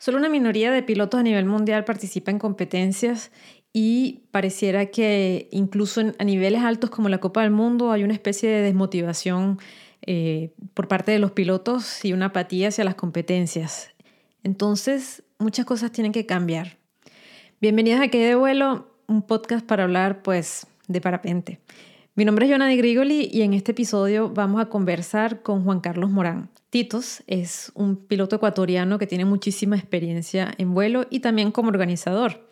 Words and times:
Solo 0.00 0.16
una 0.16 0.30
minoría 0.30 0.70
de 0.72 0.82
pilotos 0.82 1.20
a 1.20 1.22
nivel 1.22 1.44
mundial 1.44 1.84
participa 1.84 2.30
en 2.30 2.38
competencias 2.38 3.30
y 3.70 4.22
pareciera 4.30 4.86
que 4.86 5.50
incluso 5.52 6.00
a 6.18 6.24
niveles 6.24 6.62
altos 6.62 6.88
como 6.88 7.10
la 7.10 7.18
Copa 7.18 7.42
del 7.42 7.50
Mundo 7.50 7.92
hay 7.92 8.02
una 8.02 8.14
especie 8.14 8.48
de 8.48 8.62
desmotivación 8.62 9.58
eh, 10.00 10.54
por 10.72 10.88
parte 10.88 11.12
de 11.12 11.18
los 11.18 11.32
pilotos 11.32 12.02
y 12.02 12.14
una 12.14 12.26
apatía 12.26 12.68
hacia 12.68 12.82
las 12.82 12.94
competencias. 12.94 13.90
Entonces, 14.42 15.22
muchas 15.38 15.66
cosas 15.66 15.92
tienen 15.92 16.12
que 16.12 16.24
cambiar. 16.24 16.78
Bienvenidos 17.60 18.00
a 18.00 18.08
Que 18.08 18.26
de 18.26 18.34
Vuelo, 18.36 18.88
un 19.06 19.20
podcast 19.20 19.66
para 19.66 19.82
hablar 19.84 20.22
pues 20.22 20.66
de 20.88 21.02
parapente. 21.02 21.60
Mi 22.20 22.26
nombre 22.26 22.44
es 22.44 22.50
Joana 22.50 22.68
de 22.68 22.76
Grigoli 22.76 23.30
y 23.32 23.40
en 23.40 23.54
este 23.54 23.72
episodio 23.72 24.28
vamos 24.28 24.60
a 24.60 24.66
conversar 24.66 25.40
con 25.40 25.64
Juan 25.64 25.80
Carlos 25.80 26.10
Morán. 26.10 26.50
Titos 26.68 27.22
es 27.26 27.72
un 27.74 27.96
piloto 27.96 28.36
ecuatoriano 28.36 28.98
que 28.98 29.06
tiene 29.06 29.24
muchísima 29.24 29.74
experiencia 29.76 30.52
en 30.58 30.74
vuelo 30.74 31.06
y 31.08 31.20
también 31.20 31.50
como 31.50 31.70
organizador. 31.70 32.46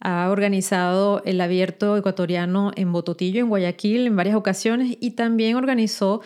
Ha 0.00 0.28
organizado 0.30 1.22
el 1.24 1.40
abierto 1.40 1.96
ecuatoriano 1.96 2.72
en 2.76 2.92
Bototillo, 2.92 3.40
en 3.40 3.48
Guayaquil, 3.48 4.06
en 4.06 4.16
varias 4.16 4.36
ocasiones 4.36 4.98
y 5.00 5.12
también 5.12 5.56
organizó 5.56 6.20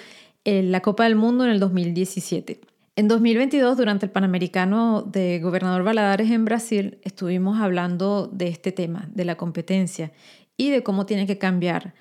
eh, 0.44 0.64
la 0.64 0.80
Copa 0.82 1.04
del 1.04 1.14
Mundo 1.14 1.44
en 1.44 1.50
el 1.50 1.60
2017. 1.60 2.60
En 2.96 3.06
2022, 3.06 3.76
durante 3.76 4.06
el 4.06 4.10
Panamericano 4.10 5.02
de 5.02 5.38
Gobernador 5.38 5.84
Valadares 5.84 6.32
en 6.32 6.44
Brasil, 6.44 6.98
estuvimos 7.04 7.60
hablando 7.60 8.26
de 8.32 8.48
este 8.48 8.72
tema, 8.72 9.08
de 9.14 9.24
la 9.24 9.36
competencia 9.36 10.10
y 10.56 10.70
de 10.70 10.82
cómo 10.82 11.06
tiene 11.06 11.28
que 11.28 11.38
cambiar 11.38 11.94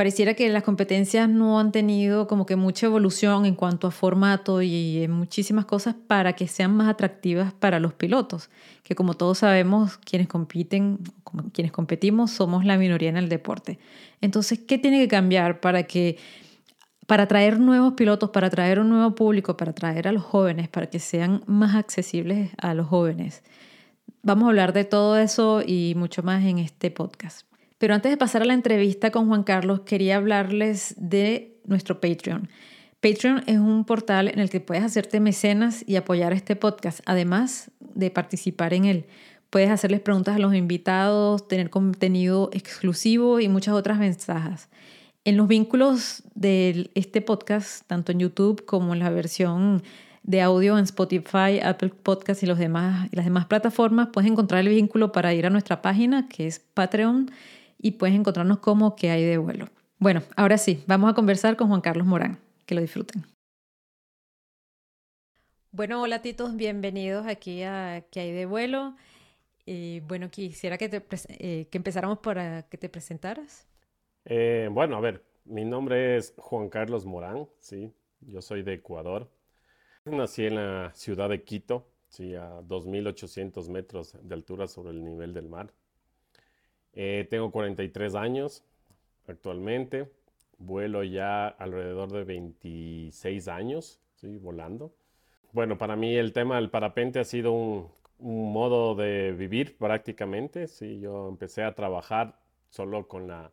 pareciera 0.00 0.32
que 0.32 0.48
las 0.48 0.62
competencias 0.62 1.28
no 1.28 1.60
han 1.60 1.72
tenido 1.72 2.26
como 2.26 2.46
que 2.46 2.56
mucha 2.56 2.86
evolución 2.86 3.44
en 3.44 3.54
cuanto 3.54 3.86
a 3.86 3.90
formato 3.90 4.62
y 4.62 5.02
en 5.02 5.10
muchísimas 5.10 5.66
cosas 5.66 5.94
para 5.94 6.32
que 6.32 6.48
sean 6.48 6.74
más 6.74 6.88
atractivas 6.88 7.52
para 7.52 7.80
los 7.80 7.92
pilotos, 7.92 8.48
que 8.82 8.94
como 8.94 9.12
todos 9.12 9.36
sabemos, 9.36 9.98
quienes 9.98 10.26
compiten, 10.26 11.00
quienes 11.52 11.70
competimos, 11.70 12.30
somos 12.30 12.64
la 12.64 12.78
minoría 12.78 13.10
en 13.10 13.18
el 13.18 13.28
deporte. 13.28 13.78
Entonces, 14.22 14.60
¿qué 14.60 14.78
tiene 14.78 15.00
que 15.00 15.08
cambiar 15.08 15.60
para 15.60 15.82
que 15.82 16.16
para 17.06 17.24
atraer 17.24 17.60
nuevos 17.60 17.92
pilotos, 17.92 18.30
para 18.30 18.46
atraer 18.46 18.80
un 18.80 18.88
nuevo 18.88 19.14
público, 19.14 19.58
para 19.58 19.72
atraer 19.72 20.08
a 20.08 20.12
los 20.12 20.22
jóvenes, 20.22 20.70
para 20.70 20.86
que 20.88 20.98
sean 20.98 21.42
más 21.44 21.74
accesibles 21.74 22.52
a 22.56 22.72
los 22.72 22.86
jóvenes? 22.86 23.42
Vamos 24.22 24.46
a 24.46 24.48
hablar 24.48 24.72
de 24.72 24.84
todo 24.86 25.18
eso 25.18 25.60
y 25.60 25.92
mucho 25.94 26.22
más 26.22 26.42
en 26.42 26.58
este 26.58 26.90
podcast. 26.90 27.49
Pero 27.80 27.94
antes 27.94 28.10
de 28.10 28.18
pasar 28.18 28.42
a 28.42 28.44
la 28.44 28.52
entrevista 28.52 29.10
con 29.10 29.26
Juan 29.26 29.42
Carlos, 29.42 29.80
quería 29.86 30.16
hablarles 30.16 30.94
de 30.98 31.56
nuestro 31.64 31.98
Patreon. 31.98 32.50
Patreon 33.00 33.42
es 33.46 33.56
un 33.56 33.86
portal 33.86 34.28
en 34.28 34.38
el 34.38 34.50
que 34.50 34.60
puedes 34.60 34.84
hacerte 34.84 35.18
mecenas 35.18 35.82
y 35.86 35.96
apoyar 35.96 36.34
este 36.34 36.56
podcast, 36.56 37.00
además 37.06 37.70
de 37.80 38.10
participar 38.10 38.74
en 38.74 38.84
él. 38.84 39.06
Puedes 39.48 39.70
hacerles 39.70 40.00
preguntas 40.00 40.36
a 40.36 40.38
los 40.38 40.54
invitados, 40.54 41.48
tener 41.48 41.70
contenido 41.70 42.50
exclusivo 42.52 43.40
y 43.40 43.48
muchas 43.48 43.72
otras 43.72 43.98
ventajas. 43.98 44.68
En 45.24 45.38
los 45.38 45.48
vínculos 45.48 46.22
de 46.34 46.90
este 46.94 47.22
podcast, 47.22 47.86
tanto 47.86 48.12
en 48.12 48.18
YouTube 48.18 48.62
como 48.66 48.92
en 48.92 48.98
la 48.98 49.08
versión 49.08 49.82
de 50.22 50.42
audio 50.42 50.76
en 50.76 50.84
Spotify, 50.84 51.60
Apple 51.64 51.92
Podcasts 52.02 52.42
y, 52.42 52.46
y 52.46 52.48
las 52.48 52.58
demás 53.24 53.46
plataformas, 53.46 54.08
puedes 54.12 54.30
encontrar 54.30 54.60
el 54.60 54.68
vínculo 54.68 55.12
para 55.12 55.32
ir 55.32 55.46
a 55.46 55.50
nuestra 55.50 55.80
página 55.80 56.28
que 56.28 56.46
es 56.46 56.58
Patreon 56.58 57.30
y 57.82 57.92
puedes 57.92 58.14
encontrarnos 58.14 58.58
como 58.58 58.94
que 58.94 59.10
hay 59.10 59.24
de 59.24 59.38
vuelo. 59.38 59.66
Bueno, 59.98 60.22
ahora 60.36 60.58
sí, 60.58 60.84
vamos 60.86 61.10
a 61.10 61.14
conversar 61.14 61.56
con 61.56 61.68
Juan 61.68 61.80
Carlos 61.80 62.06
Morán. 62.06 62.38
Que 62.66 62.74
lo 62.74 62.80
disfruten. 62.80 63.24
Bueno, 65.72 66.02
hola 66.02 66.22
titos, 66.22 66.56
bienvenidos 66.56 67.26
aquí 67.26 67.62
a 67.62 68.04
Que 68.10 68.20
hay 68.20 68.32
de 68.32 68.46
vuelo. 68.46 68.94
Y 69.64 70.00
bueno, 70.00 70.30
quisiera 70.30 70.78
que, 70.78 70.88
te, 70.88 71.02
eh, 71.28 71.68
que 71.70 71.78
empezáramos 71.78 72.18
para 72.18 72.62
que 72.62 72.78
te 72.78 72.88
presentaras. 72.88 73.66
Eh, 74.24 74.68
bueno, 74.70 74.96
a 74.96 75.00
ver, 75.00 75.24
mi 75.44 75.64
nombre 75.64 76.16
es 76.16 76.34
Juan 76.36 76.68
Carlos 76.68 77.06
Morán, 77.06 77.48
sí, 77.58 77.92
yo 78.20 78.42
soy 78.42 78.62
de 78.62 78.74
Ecuador. 78.74 79.30
Nací 80.04 80.46
en 80.46 80.56
la 80.56 80.92
ciudad 80.94 81.28
de 81.28 81.44
Quito, 81.44 81.88
sí, 82.08 82.34
a 82.34 82.60
2.800 82.62 83.68
metros 83.68 84.16
de 84.20 84.34
altura 84.34 84.66
sobre 84.66 84.90
el 84.90 85.04
nivel 85.04 85.34
del 85.34 85.48
mar. 85.48 85.72
Eh, 86.94 87.26
tengo 87.30 87.50
43 87.50 88.14
años 88.14 88.64
actualmente. 89.26 90.10
Vuelo 90.58 91.02
ya 91.04 91.48
alrededor 91.48 92.12
de 92.12 92.24
26 92.24 93.48
años, 93.48 94.00
¿sí? 94.16 94.36
volando. 94.36 94.92
Bueno, 95.52 95.78
para 95.78 95.96
mí 95.96 96.14
el 96.16 96.32
tema 96.32 96.56
del 96.56 96.70
parapente 96.70 97.18
ha 97.18 97.24
sido 97.24 97.52
un, 97.52 97.90
modo 98.18 98.94
de 98.94 99.32
vivir 99.32 99.78
prácticamente. 99.78 100.66
Sí, 100.68 101.00
yo 101.00 101.28
empecé 101.28 101.62
a 101.64 101.74
trabajar 101.74 102.38
solo 102.68 103.08
con 103.08 103.26
la 103.26 103.50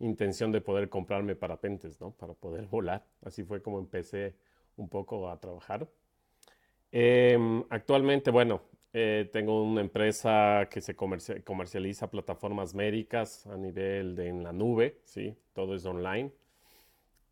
intención 0.00 0.52
de 0.52 0.60
poder 0.60 0.88
comprarme 0.88 1.36
parapentes, 1.36 2.00
¿no? 2.00 2.10
Para 2.10 2.34
poder 2.34 2.66
volar. 2.70 3.04
Así 3.22 3.44
fue 3.44 3.62
como 3.62 3.78
empecé 3.78 4.34
un 4.76 4.88
poco 4.88 5.30
a 5.30 5.38
trabajar. 5.38 5.88
Em, 6.90 7.64
actualmente, 7.70 8.30
bueno, 8.30 8.62
eh, 8.92 9.28
tengo 9.32 9.62
una 9.62 9.80
empresa 9.80 10.68
que 10.70 10.80
se 10.80 10.94
comercializa 10.96 12.10
plataformas 12.10 12.74
médicas 12.74 13.46
a 13.46 13.56
nivel 13.56 14.16
de 14.16 14.28
en 14.28 14.42
la 14.42 14.52
nube, 14.52 14.98
¿sí? 15.04 15.34
Todo 15.52 15.74
es 15.74 15.84
online. 15.84 16.32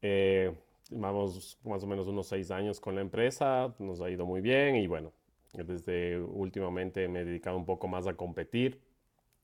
Eh, 0.02 0.52
más 0.90 1.82
o 1.82 1.86
menos 1.86 2.06
unos 2.06 2.28
seis 2.28 2.50
años 2.50 2.80
con 2.80 2.94
la 2.94 3.00
empresa, 3.00 3.74
nos 3.78 4.00
ha 4.00 4.10
ido 4.10 4.24
muy 4.26 4.40
bien 4.40 4.76
y 4.76 4.86
bueno, 4.86 5.12
desde 5.52 6.20
últimamente 6.20 7.08
me 7.08 7.20
he 7.20 7.24
dedicado 7.24 7.56
un 7.56 7.64
poco 7.64 7.88
más 7.88 8.06
a 8.06 8.14
competir. 8.14 8.80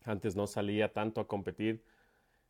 Antes 0.05 0.37
no 0.37 0.47
salía 0.47 0.93
tanto 0.93 1.21
a 1.21 1.27
competir, 1.27 1.83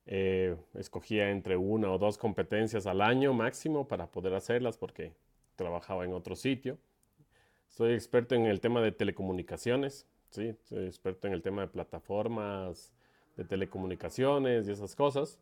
eh, 0.07 0.57
escogía 0.75 1.31
entre 1.31 1.57
una 1.57 1.91
o 1.93 1.99
dos 1.99 2.19
competencias 2.19 2.87
al 2.87 3.01
año 3.01 3.33
máximo 3.33 3.87
para 3.87 4.07
poder 4.09 4.35
hacerlas 4.35 4.77
porque 4.77 5.13
trabajaba 5.57 6.05
en 6.05 6.13
otro 6.13 6.35
sitio. 6.35 6.79
Soy 7.73 7.95
experto 7.95 8.35
en 8.35 8.45
el 8.45 8.61
tema 8.61 8.83
de 8.83 8.93
telecomunicaciones, 8.93 10.07
¿sí? 10.29 10.55
Soy 10.65 10.85
experto 10.85 11.27
en 11.27 11.33
el 11.33 11.41
tema 11.41 11.63
de 11.63 11.69
plataformas 11.69 12.93
de 13.35 13.45
telecomunicaciones 13.45 14.69
y 14.69 14.73
esas 14.73 14.95
cosas. 14.95 15.39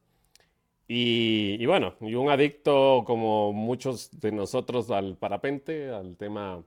Y, 0.87 1.67
bueno, 1.67 1.95
y 2.01 2.15
un 2.15 2.31
adicto 2.31 3.03
como 3.05 3.53
muchos 3.53 4.21
de 4.21 4.31
nosotros 4.31 4.93
al 4.93 5.17
parapente, 5.17 5.91
al 5.91 6.17
tema 6.17 6.65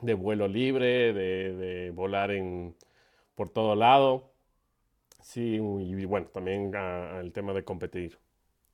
de 0.00 0.14
vuelo 0.14 0.46
libre, 0.46 1.12
de, 1.12 1.90
volar 1.90 2.30
en, 2.30 2.76
por 3.34 3.48
todo 3.48 3.74
lado. 3.74 4.32
Sí, 5.20 5.56
y 5.56 6.04
bueno, 6.04 6.28
también 6.28 6.74
al 6.76 7.32
tema 7.32 7.52
de 7.52 7.64
competir. 7.64 8.16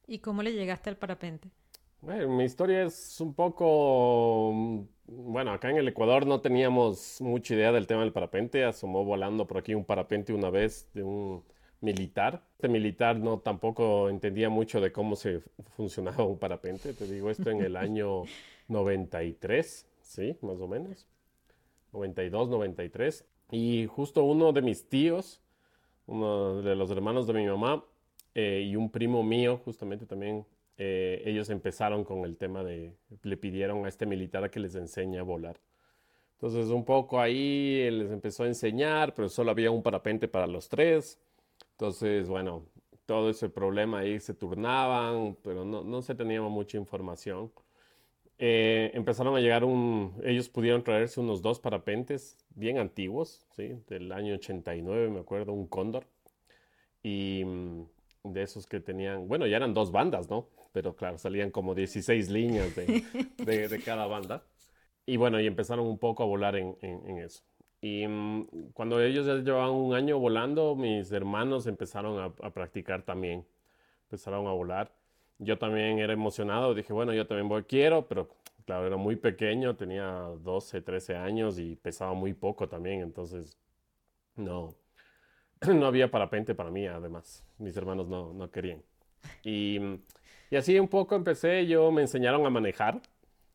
¿Y 0.07 0.19
cómo 0.19 0.43
le 0.43 0.53
llegaste 0.53 0.91
al 0.91 0.99
parapente? 0.99 1.51
Bueno, 2.03 2.31
mi 2.31 2.45
historia 2.45 2.85
es 2.85 3.21
un 3.21 3.35
poco, 3.35 4.87
bueno, 5.11 5.53
acá 5.53 5.71
en 5.71 5.77
el 5.77 5.89
Ecuador 5.89 6.27
no 6.27 6.41
teníamos 6.41 7.21
mucha 7.21 7.55
idea 7.55 7.73
del 7.73 7.87
tema 7.87 8.03
del 8.03 8.13
parapente, 8.13 8.65
asomó 8.65 9.05
volando 9.05 9.47
por 9.47 9.59
aquí 9.59 9.75
un 9.75 9.85
parapente 9.85 10.33
una 10.33 10.51
vez 10.51 10.89
de 10.95 11.03
un 11.03 11.43
militar. 11.81 12.43
Este 12.55 12.69
militar 12.69 13.19
no 13.19 13.41
tampoco 13.41 14.09
entendía 14.09 14.49
mucho 14.51 14.81
de 14.81 14.93
cómo 14.93 15.17
se 15.17 15.41
funcionaba 15.77 16.25
un 16.25 16.39
parapente, 16.39 16.93
te 16.95 17.07
digo 17.07 17.31
esto 17.31 17.51
en 17.51 17.61
el 17.61 17.77
año 17.77 18.23
93, 18.69 19.87
sí, 20.01 20.37
más 20.43 20.61
o 20.61 20.69
menos, 20.69 21.09
92, 21.93 22.49
93. 22.49 23.25
Y 23.51 23.87
justo 23.87 24.23
uno 24.23 24.53
de 24.53 24.63
mis 24.63 24.89
tíos, 24.89 25.41
uno 26.07 26.63
de 26.63 26.77
los 26.77 26.89
hermanos 26.91 27.27
de 27.27 27.33
mi 27.33 27.47
mamá 27.47 27.85
eh, 28.37 28.65
y 28.65 28.77
un 28.77 28.91
primo 28.91 29.25
mío, 29.25 29.61
justamente 29.65 30.07
también 30.07 30.47
eh, 30.83 31.23
ellos 31.27 31.51
empezaron 31.51 32.05
con 32.05 32.25
el 32.25 32.39
tema 32.39 32.65
de, 32.65 32.95
le 33.23 33.37
pidieron 33.37 33.85
a 33.85 33.89
este 33.91 34.07
militar 34.07 34.51
que 34.51 34.61
les 34.61 34.75
enseñe 34.75 35.19
a 35.19 35.23
volar. 35.23 35.61
Entonces 36.37 36.69
un 36.71 36.87
poco 36.87 37.21
ahí 37.21 37.91
les 37.91 38.11
empezó 38.11 38.45
a 38.45 38.47
enseñar, 38.47 39.13
pero 39.15 39.29
solo 39.29 39.51
había 39.51 39.71
un 39.71 39.83
parapente 39.83 40.27
para 40.27 40.47
los 40.47 40.71
tres. 40.71 41.21
Entonces, 41.73 42.31
bueno, 42.31 42.65
todo 43.05 43.29
ese 43.29 43.51
problema 43.51 43.99
ahí 43.99 44.21
se 44.21 44.33
turnaban, 44.33 45.37
pero 45.43 45.67
no, 45.67 45.85
no 45.85 46.01
se 46.01 46.15
tenía 46.15 46.41
mucha 46.41 46.79
información. 46.79 47.53
Eh, 48.39 48.91
empezaron 48.95 49.37
a 49.37 49.41
llegar 49.41 49.65
un, 49.65 50.15
ellos 50.25 50.49
pudieron 50.49 50.83
traerse 50.83 51.21
unos 51.21 51.43
dos 51.43 51.61
parapentes 51.61 52.39
bien 52.55 52.79
antiguos, 52.79 53.45
¿sí? 53.55 53.77
Del 53.89 54.13
año 54.13 54.35
89, 54.35 55.11
me 55.11 55.21
acuerdo, 55.21 55.53
un 55.53 55.67
cóndor. 55.67 56.07
Y 57.03 57.45
mm, 57.45 57.85
de 58.25 58.43
esos 58.43 58.67
que 58.67 58.81
tenían, 58.81 59.29
bueno, 59.29 59.47
ya 59.47 59.59
eran 59.59 59.75
dos 59.75 59.93
bandas, 59.93 60.31
¿no? 60.31 60.47
Pero 60.73 60.95
claro, 60.95 61.19
salían 61.19 61.51
como 61.51 61.75
16 61.75 62.29
líneas 62.31 62.75
de, 62.77 63.69
de, 63.69 63.83
cada 63.83 64.07
banda. 64.07 64.45
Y 65.07 65.17
bueno, 65.17 65.41
y 65.41 65.47
empezaron 65.47 65.87
un 65.87 65.99
poco 65.99 66.23
a 66.23 66.27
volar 66.27 66.57
en, 66.57 66.77
en, 66.83 67.19
eso. 67.19 67.43
Y 67.81 68.07
mm, 68.07 68.73
cuando 68.73 69.03
ellos 69.03 69.27
ya 69.27 69.35
llevaban 69.35 69.71
un 69.73 69.95
año 69.95 70.19
volando, 70.19 70.77
mis 70.77 71.11
hermanos 71.13 71.67
empezaron 71.67 72.19
a, 72.21 72.47
a, 72.47 72.51
practicar 72.51 73.03
también. 73.03 73.45
Empezaron 74.05 74.47
a 74.47 74.53
volar. 74.53 74.93
Yo 75.39 75.59
también 75.59 75.99
era 75.99 76.13
emocionado, 76.13 76.75
dije, 76.75 76.93
bueno, 76.93 77.15
yo 77.15 77.27
también 77.27 77.49
voy, 77.49 77.65
quiero, 77.65 78.07
pero 78.07 78.29
claro, 78.67 78.87
era 78.87 78.97
muy 78.97 79.17
pequeño, 79.17 79.75
tenía 79.77 80.05
12, 80.43 80.83
13 80.83 81.17
años 81.17 81.59
y 81.59 81.77
pesaba 81.77 82.13
muy 82.13 82.35
poco 82.35 82.69
también, 82.69 83.01
entonces 83.01 83.57
no, 84.37 84.77
no 85.75 85.87
había 85.87 86.11
parapente 86.11 86.55
para 86.55 86.71
mí, 86.71 86.87
además. 86.87 87.45
Mis 87.59 87.77
hermanos 87.77 88.09
no, 88.09 88.33
no 88.33 88.51
querían. 88.51 88.83
Y, 89.43 89.79
y 90.51 90.57
así 90.57 90.79
un 90.79 90.89
poco 90.89 91.15
empecé, 91.15 91.67
yo 91.67 91.91
me 91.93 92.03
enseñaron 92.03 92.45
a 92.45 92.51
manejar, 92.51 93.01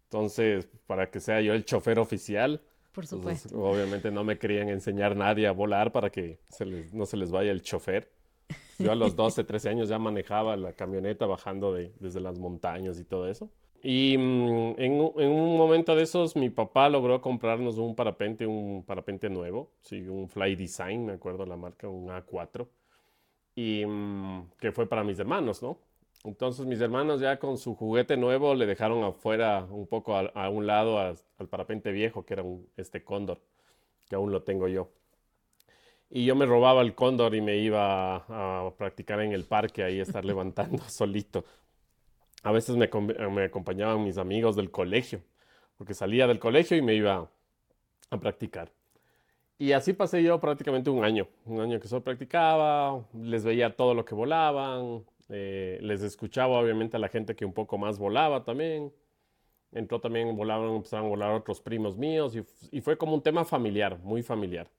entonces 0.04 0.68
para 0.88 1.10
que 1.12 1.20
sea 1.20 1.42
yo 1.42 1.54
el 1.54 1.66
chofer 1.66 2.00
oficial. 2.00 2.62
Por 2.94 3.06
supuesto. 3.06 3.60
obviamente 3.60 4.10
no 4.10 4.24
me 4.24 4.38
querían 4.38 4.70
enseñar 4.70 5.18
nadie 5.18 5.48
a 5.48 5.52
volar 5.52 5.92
para 5.92 6.10
que 6.10 6.40
se 6.48 6.66
les, 6.66 6.94
no 6.94 7.06
se 7.06 7.18
les 7.18 7.30
vaya 7.30 7.52
el 7.52 7.62
chofer. 7.62 8.10
Yo 8.80 8.92
a 8.92 8.96
los 8.96 9.16
12, 9.18 9.44
13 9.44 9.70
años 9.70 9.90
ya 9.90 10.00
manejaba 10.00 10.56
la 10.56 10.72
camioneta 10.72 11.26
bajando 11.26 11.74
de, 11.74 11.92
desde 12.00 12.22
las 12.22 12.40
montañas 12.40 12.98
y 12.98 13.04
todo 13.04 13.28
eso. 13.28 13.50
Y 13.84 14.18
mm, 14.18 14.76
en, 14.78 14.94
en, 15.18 15.32
un 15.32 15.58
momento 15.58 15.96
de 15.96 16.04
esos 16.04 16.36
mi 16.36 16.50
papá 16.50 16.90
logró 16.90 17.22
comprarnos 17.22 17.78
un 17.78 17.96
parapente, 17.96 18.48
un 18.48 18.84
parapente 18.84 19.30
nuevo, 19.30 19.74
sí, 19.82 20.08
un 20.08 20.30
Fly 20.30 20.56
Design, 20.56 21.06
me 21.06 21.14
acuerdo 21.14 21.46
la 21.46 21.58
marca, 21.58 21.88
un 21.88 22.08
A4, 22.08 22.66
y 23.56 23.86
mm, 23.86 24.52
que 24.58 24.72
fue 24.72 24.88
para 24.88 25.04
mis 25.04 25.20
hermanos, 25.20 25.62
¿no? 25.62 25.78
Entonces 26.26 26.66
mis 26.66 26.82
hermanos 26.82 27.22
ya 27.22 27.38
con 27.38 27.58
su 27.58 27.76
juguete 27.76 28.18
nuevo 28.18 28.56
le 28.56 28.66
dejaron 28.66 29.04
afuera 29.04 29.66
un 29.70 29.86
poco 29.86 30.18
a, 30.18 30.50
un 30.50 30.66
lado 30.66 31.00
al 31.00 31.48
parapente 31.50 31.92
viejo, 31.92 32.26
que 32.26 32.34
era 32.34 32.44
un, 32.44 32.68
este 32.78 33.04
cóndor, 33.04 33.40
que 34.10 34.16
aún 34.16 34.32
lo 34.32 34.42
tengo 34.42 34.68
yo. 34.68 34.90
Y 36.10 36.26
yo 36.26 36.36
me 36.36 36.46
robaba 36.46 36.82
el 36.82 36.96
cóndor 36.96 37.36
y 37.36 37.42
me 37.42 37.58
iba 37.58 38.16
a, 38.28 38.72
practicar 38.78 39.22
en 39.22 39.34
el 39.34 39.44
parque, 39.44 39.84
ahí 39.84 40.00
estar 40.00 40.26
levantando 40.26 40.84
solito. 40.90 41.46
A 42.44 42.52
veces 42.52 42.76
me, 42.76 42.90
me, 43.30 43.44
acompañaban 43.44 44.04
mis 44.04 44.18
amigos 44.18 44.56
del 44.56 44.72
colegio, 44.72 45.22
porque 45.78 45.94
salía 45.94 46.28
del 46.28 46.40
colegio 46.40 46.78
y 46.78 46.82
me 46.82 46.96
iba 46.96 47.30
a 48.10 48.18
practicar. 48.20 48.72
Y 49.58 49.72
así 49.72 49.94
pasé 49.94 50.22
yo 50.22 50.40
prácticamente 50.40 50.90
un 50.90 51.04
año, 51.04 51.28
un 51.46 51.62
año 51.62 51.80
que 51.80 51.88
solo 51.88 52.04
practicaba, 52.04 53.04
les 53.14 53.44
veía 53.44 53.76
todo 53.76 53.94
lo 53.94 54.04
que 54.06 54.14
volaban, 54.14 55.06
eh, 55.30 55.80
les 55.82 56.02
escuchaba 56.02 56.60
obviamente 56.60 56.98
a 56.98 57.00
la 57.00 57.10
gente 57.10 57.36
que 57.36 57.46
un 57.46 57.54
poco 57.54 57.78
más 57.78 57.98
volaba 57.98 58.44
también. 58.44 58.94
Entró 59.72 60.00
también, 60.00 60.36
volaban, 60.36 60.70
empezaron 60.70 61.08
a 61.08 61.10
volar 61.10 61.32
otros 61.32 61.60
primos 61.60 61.98
míos 61.98 62.38
y, 62.72 62.82
fue 62.82 62.98
como 62.98 63.14
un 63.14 63.22
tema 63.22 63.44
familiar, 63.44 64.00
muy 64.00 64.24
familiar. 64.24 64.70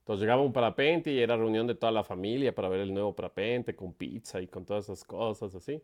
Entonces 0.00 0.22
llegaba 0.22 0.42
un 0.42 0.52
parapente 0.52 1.10
y 1.10 1.18
era 1.18 1.36
reunión 1.36 1.66
de 1.66 1.74
toda 1.74 1.90
la 1.90 2.04
familia 2.04 2.54
para 2.54 2.68
ver 2.68 2.80
el 2.80 2.94
nuevo 2.94 3.14
parapente 3.14 3.74
con 3.74 3.92
pizza 3.92 4.40
y 4.40 4.46
con 4.46 4.64
todas 4.64 4.84
esas 4.84 5.02
cosas 5.04 5.54
así. 5.54 5.82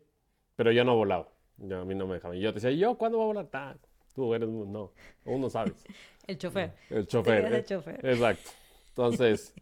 Pero 0.55 0.71
yo 0.71 0.83
no 0.85 0.95
volaba, 0.95 1.27
yo, 1.57 1.81
a 1.81 1.85
mí 1.85 1.93
no 1.93 2.07
me 2.07 2.15
dejaban. 2.15 2.37
Yo 2.39 2.51
decía, 2.53 2.71
¿yo 2.71 2.97
cuándo 2.97 3.17
voy 3.17 3.25
a 3.25 3.43
volar? 3.43 3.77
tú 4.13 4.33
eres, 4.33 4.49
no, 4.49 4.91
aún 5.25 5.41
no 5.41 5.49
sabes. 5.49 5.85
el 6.27 6.37
chofer. 6.37 6.73
El 6.89 7.05
chofer. 7.05 7.45
El 7.53 7.65
chofer. 7.65 8.05
Exacto. 8.05 8.49
Entonces, 8.89 9.53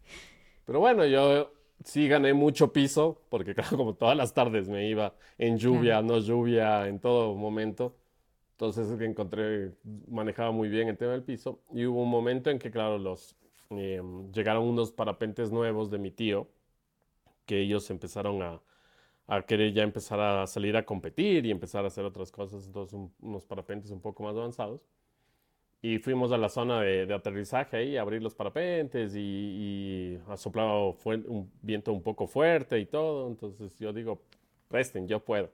pero 0.66 0.80
bueno, 0.80 1.06
yo 1.06 1.52
sí 1.84 2.08
gané 2.08 2.34
mucho 2.34 2.72
piso, 2.74 3.22
porque 3.30 3.54
claro, 3.56 3.78
como 3.78 3.96
todas 3.96 4.18
las 4.18 4.34
tardes 4.34 4.68
me 4.68 4.88
iba 4.90 5.16
en 5.38 5.58
lluvia, 5.58 6.02
no 6.02 6.20
lluvia, 6.20 6.88
en 6.88 7.00
todo 7.00 7.36
momento. 7.36 7.96
Entonces 8.52 9.00
encontré, 9.02 9.74
manejaba 10.08 10.52
muy 10.52 10.70
bien 10.70 10.88
el 10.88 10.98
tema 10.98 11.12
del 11.14 11.24
piso. 11.24 11.60
Y 11.74 11.86
hubo 11.86 12.04
un 12.04 12.10
momento 12.10 12.50
en 12.50 12.60
que, 12.60 12.72
claro, 12.72 12.98
los, 12.98 13.36
eh, 13.72 14.02
llegaron 14.34 14.64
unos 14.66 14.92
parapentes 14.92 15.52
nuevos 15.52 15.92
de 15.92 15.98
mi 15.98 16.12
tío, 16.12 16.48
que 17.46 17.62
ellos 17.62 17.90
empezaron 17.90 18.42
a, 18.42 18.62
a, 19.28 19.42
querer 19.44 19.74
ya 19.74 19.84
empezar 19.84 20.20
a 20.20 20.48
salir 20.48 20.78
a 20.78 20.86
competir 20.86 21.46
y 21.46 21.52
empezar 21.52 21.84
a 21.86 21.88
hacer 21.88 22.06
otras 22.06 22.32
cosas, 22.32 22.66
entonces 22.66 23.00
unos 23.22 23.46
parapentes 23.46 23.92
un 23.92 24.02
poco 24.02 24.24
más 24.24 24.36
avanzados 24.36 24.82
y 25.86 26.00
fuimos 26.00 26.32
a 26.32 26.38
la 26.38 26.50
zona 26.50 26.82
de, 26.82 27.14
aterrizaje 27.14 27.78
ahí, 27.78 27.96
a 27.96 28.02
abrir 28.02 28.20
los 28.20 28.34
parapentes 28.34 29.16
y, 29.16 29.20
y 29.20 30.20
soplaba 30.36 30.80
un 30.90 31.52
viento 31.62 31.94
un 31.94 32.02
poco 32.02 32.26
fuerte 32.26 32.80
y 32.80 32.88
todo. 32.88 33.28
Entonces 33.28 33.78
yo 33.78 33.94
digo, 33.94 34.24
presten, 34.68 35.08
yo 35.08 35.20
puedo. 35.24 35.52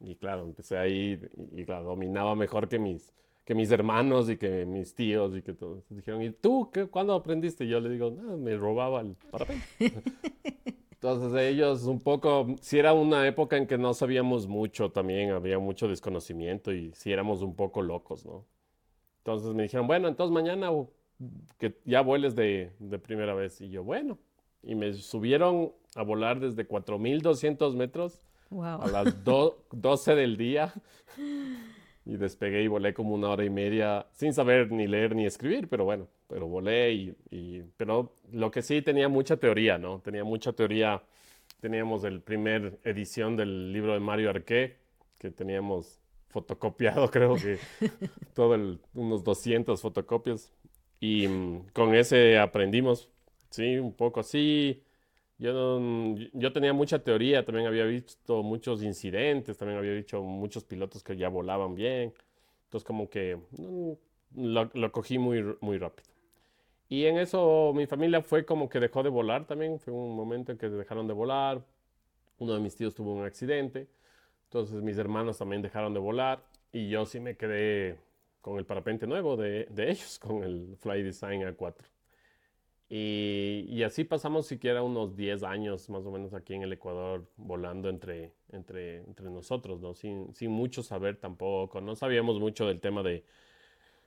Y 0.00 0.16
claro, 0.16 0.42
empecé 0.42 0.76
ahí 0.76 1.20
y, 1.52 1.64
claro, 1.64 1.84
dominaba 1.84 2.34
mejor 2.34 2.68
que 2.68 2.80
mis, 2.80 3.14
que 3.44 3.54
mis 3.54 3.70
hermanos 3.70 4.28
y 4.28 4.36
que 4.36 4.66
mis 4.66 4.96
tíos 4.96 5.36
y 5.36 5.42
que 5.42 5.52
todos. 5.52 5.84
Dijeron, 5.90 6.22
¿y 6.22 6.30
tú 6.30 6.70
qué, 6.72 6.86
cuándo 6.86 7.14
aprendiste? 7.14 7.64
Y 7.64 7.68
yo 7.68 7.78
le 7.78 7.88
digo, 7.88 8.10
no, 8.10 8.36
me 8.36 8.56
robaba 8.56 9.00
el 9.00 9.14
parapente. 9.30 9.62
Entonces 10.90 11.40
ellos 11.40 11.84
un 11.84 12.00
poco, 12.00 12.48
si 12.60 12.80
era 12.80 12.94
una 12.94 13.28
época 13.28 13.56
en 13.56 13.68
que 13.68 13.78
no 13.78 13.94
sabíamos 13.94 14.48
mucho 14.48 14.90
también, 14.90 15.30
había 15.30 15.60
mucho 15.60 15.86
desconocimiento 15.86 16.72
y 16.72 16.90
si 16.96 17.12
éramos 17.12 17.42
un 17.42 17.54
poco 17.54 17.80
locos, 17.80 18.26
¿no? 18.26 18.44
Entonces 19.18 19.54
me 19.54 19.64
dijeron, 19.64 19.86
bueno, 19.86 20.08
entonces 20.08 20.32
mañana 20.32 20.70
que 21.58 21.78
ya 21.84 22.00
vueles 22.00 22.34
de, 22.34 22.72
de 22.78 22.98
primera 22.98 23.34
vez. 23.34 23.60
Y 23.60 23.70
yo, 23.70 23.84
bueno. 23.84 24.18
Y 24.62 24.74
me 24.74 24.92
subieron 24.92 25.72
a 25.94 26.02
volar 26.02 26.40
desde 26.40 26.66
4.200 26.66 27.74
metros 27.74 28.22
a 28.62 28.86
las 28.90 29.24
12 29.24 30.14
del 30.14 30.36
día. 30.36 30.72
Y 32.04 32.16
despegué 32.16 32.62
y 32.62 32.68
volé 32.68 32.94
como 32.94 33.14
una 33.14 33.28
hora 33.28 33.44
y 33.44 33.50
media 33.50 34.06
sin 34.12 34.32
saber 34.32 34.72
ni 34.72 34.86
leer 34.86 35.14
ni 35.14 35.26
escribir, 35.26 35.68
pero 35.68 35.84
bueno, 35.84 36.08
pero 36.26 36.48
volé 36.48 36.92
y, 36.92 37.14
y, 37.30 37.62
pero 37.76 38.14
lo 38.32 38.50
que 38.50 38.62
sí 38.62 38.80
tenía 38.80 39.08
mucha 39.10 39.36
teoría, 39.36 39.76
¿no? 39.76 40.00
Tenía 40.00 40.24
mucha 40.24 40.52
teoría. 40.52 41.02
Teníamos 41.60 42.04
el 42.04 42.20
primer 42.22 42.78
edición 42.84 43.36
del 43.36 43.72
libro 43.72 43.92
de 43.92 44.00
Mario 44.00 44.30
Arqué, 44.30 44.76
que 45.18 45.30
teníamos 45.30 46.00
fotocopiado, 46.38 47.10
creo 47.10 47.36
que 47.36 47.58
todo 48.34 48.54
el, 48.54 48.80
unos 48.94 49.24
200 49.24 49.80
fotocopias. 49.80 50.52
Y 51.00 51.28
mm, 51.28 51.68
con 51.72 51.94
ese 51.94 52.38
aprendimos, 52.38 53.08
sí, 53.50 53.78
un 53.78 53.92
poco 53.92 54.20
así. 54.20 54.82
Yo, 55.38 55.80
yo 56.32 56.52
tenía 56.52 56.72
mucha 56.72 56.98
teoría, 56.98 57.44
también 57.44 57.68
había 57.68 57.84
visto 57.84 58.42
muchos 58.42 58.82
incidentes, 58.82 59.56
también 59.56 59.78
había 59.78 59.92
visto 59.92 60.20
muchos 60.22 60.64
pilotos 60.64 61.02
que 61.04 61.16
ya 61.16 61.28
volaban 61.28 61.74
bien. 61.74 62.12
Entonces 62.64 62.86
como 62.86 63.08
que 63.08 63.36
mm, 63.52 63.92
lo, 64.36 64.70
lo, 64.74 64.92
cogí 64.92 65.18
muy, 65.18 65.56
muy 65.60 65.78
rápido. 65.78 66.08
Y 66.88 67.04
en 67.06 67.18
eso 67.18 67.72
mi 67.74 67.86
familia 67.86 68.22
fue 68.22 68.44
como 68.44 68.68
que 68.68 68.80
dejó 68.80 69.02
de 69.02 69.10
volar 69.10 69.46
también, 69.46 69.78
fue 69.78 69.92
un 69.92 70.16
momento 70.16 70.52
en 70.52 70.58
que 70.58 70.68
dejaron 70.68 71.06
de 71.06 71.14
volar. 71.14 71.64
Uno 72.38 72.54
de 72.54 72.60
mis 72.60 72.76
tíos 72.76 72.94
tuvo 72.94 73.14
un 73.14 73.24
accidente 73.24 73.88
entonces 74.48 74.82
mis 74.82 74.96
hermanos 74.96 75.36
también 75.36 75.60
dejaron 75.60 75.92
de 75.92 76.00
volar 76.00 76.42
y 76.72 76.88
yo 76.88 77.04
sí 77.04 77.20
me 77.20 77.36
quedé 77.36 77.98
con 78.40 78.58
el 78.58 78.64
parapente 78.64 79.06
nuevo 79.06 79.36
de, 79.36 79.66
de 79.70 79.90
ellos, 79.90 80.18
con 80.22 80.42
el 80.42 80.76
Fly 80.78 81.02
Design 81.02 81.42
A4. 81.42 81.84
Y, 82.90 83.66
y, 83.68 83.82
así 83.82 84.04
pasamos 84.04 84.46
siquiera 84.46 84.82
unos 84.82 85.14
10 85.14 85.42
años 85.42 85.90
más 85.90 86.06
o 86.06 86.10
menos 86.10 86.32
aquí 86.32 86.54
en 86.54 86.62
el 86.62 86.72
Ecuador 86.72 87.26
volando 87.36 87.90
entre, 87.90 88.32
entre, 88.50 89.04
entre 89.04 89.28
nosotros, 89.28 89.78
¿no? 89.82 89.92
Sin, 89.92 90.34
sin, 90.34 90.50
mucho 90.50 90.82
saber 90.82 91.16
tampoco, 91.18 91.82
no 91.82 91.94
sabíamos 91.94 92.40
mucho 92.40 92.66
del 92.66 92.80
tema 92.80 93.02
de, 93.02 93.26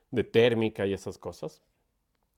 de 0.10 0.24
térmica 0.24 0.88
y 0.88 0.94
esas 0.94 1.20
cosas. 1.20 1.62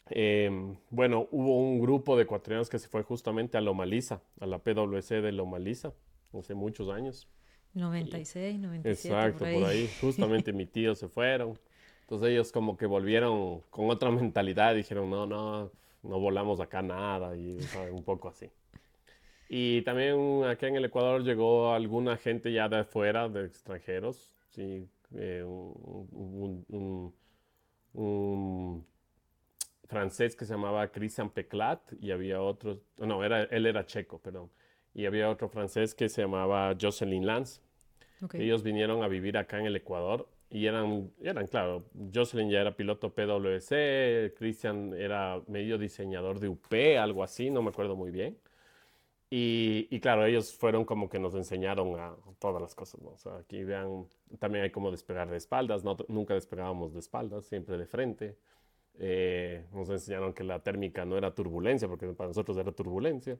Em, 0.09 0.75
bueno, 0.89 1.29
hubo 1.31 1.57
un 1.57 1.79
grupo 1.79 2.17
de 2.17 2.23
ecuatorianos 2.23 2.69
que 2.69 2.79
se 2.79 2.89
fue 2.89 3.03
justamente 3.03 3.57
a 3.57 3.61
Loma 3.61 3.85
Lisa, 3.85 4.21
a 4.41 4.45
la 4.45 4.59
PwC 4.59 5.21
de 5.21 5.31
Loma 5.31 5.59
Lisa, 5.59 5.93
hace 6.37 6.55
muchos 6.55 6.89
años. 6.89 7.29
96, 7.73 8.59
97. 8.59 8.89
Exacto, 8.89 9.39
por 9.39 9.69
ahí. 9.69 9.89
Justamente 10.01 10.53
mis 10.53 10.71
tíos 10.71 10.99
se 10.99 11.07
fueron. 11.07 11.57
Entonces 12.01 12.29
ellos 12.29 12.51
como 12.51 12.77
que 12.77 12.85
volvieron 12.85 13.61
con 13.69 13.89
otra 13.89 14.11
mentalidad, 14.11 14.75
dijeron, 14.75 15.09
no, 15.09 15.25
no, 15.25 15.71
no 16.03 16.19
volamos 16.19 16.59
acá 16.59 16.81
nada 16.81 17.35
y 17.35 17.57
un 17.91 18.03
poco 18.03 18.29
así. 18.29 18.49
Y 19.49 19.81
también 19.83 20.43
aquí 20.45 20.65
en 20.65 20.75
el 20.75 20.85
Ecuador 20.85 21.23
llegó 21.23 21.73
alguna 21.73 22.17
gente 22.17 22.51
ya 22.51 22.67
de 22.69 22.79
afuera, 22.79 23.29
de 23.29 23.45
extranjeros, 23.45 24.33
sí, 24.49 24.87
eh, 25.15 25.43
un, 25.43 27.13
un, 27.93 28.85
francés 29.87 30.35
que 30.35 30.45
se 30.45 30.53
llamaba 30.53 30.87
Christian 30.87 31.29
Peclat 31.29 31.79
y 32.01 32.11
había 32.11 32.41
otro, 32.41 32.81
no, 32.97 33.23
era, 33.23 33.43
él 33.43 33.65
era 33.65 33.85
checo, 33.85 34.17
perdón 34.17 34.49
y 34.93 35.05
había 35.05 35.29
otro 35.29 35.49
francés 35.49 35.95
que 35.95 36.09
se 36.09 36.21
llamaba 36.21 36.75
Jocelyn 36.79 37.25
Lance. 37.25 37.61
Ellos 38.33 38.63
vinieron 38.63 39.03
a 39.03 39.09
vivir 39.09 39.37
acá 39.37 39.59
en 39.59 39.65
el 39.65 39.75
Ecuador 39.75 40.29
y 40.49 40.67
eran, 40.67 41.11
eran, 41.21 41.47
claro, 41.47 41.83
Jocelyn 42.13 42.49
ya 42.49 42.61
era 42.61 42.75
piloto 42.75 43.13
PwC, 43.13 44.33
Christian 44.37 44.93
era 44.93 45.41
medio 45.47 45.77
diseñador 45.77 46.39
de 46.39 46.47
UP, 46.47 46.73
algo 46.99 47.23
así, 47.23 47.49
no 47.49 47.61
me 47.63 47.69
acuerdo 47.69 47.95
muy 47.95 48.11
bien. 48.11 48.37
Y, 49.31 49.87
y, 49.89 49.99
claro, 49.99 50.25
ellos 50.25 50.53
fueron 50.53 50.85
como 50.85 51.09
que 51.09 51.17
nos 51.17 51.33
enseñaron 51.33 51.99
a 51.99 52.15
todas 52.37 52.61
las 52.61 52.75
cosas, 52.75 53.01
¿no? 53.01 53.09
O 53.09 53.17
sea, 53.17 53.37
aquí 53.37 53.63
vean, 53.63 54.05
también 54.37 54.63
hay 54.63 54.69
como 54.69 54.91
despegar 54.91 55.27
de 55.27 55.37
espaldas, 55.37 55.83
no, 55.83 55.97
nunca 56.07 56.35
despegábamos 56.35 56.93
de 56.93 56.99
espaldas, 56.99 57.45
siempre 57.45 57.75
de 57.75 57.87
frente. 57.87 58.37
Eh, 58.99 59.65
nos 59.73 59.89
enseñaron 59.89 60.33
que 60.33 60.43
la 60.43 60.59
térmica 60.61 61.03
no 61.03 61.17
era 61.17 61.33
turbulencia, 61.33 61.87
porque 61.87 62.05
para 62.13 62.27
nosotros 62.27 62.57
era 62.57 62.71
turbulencia. 62.71 63.39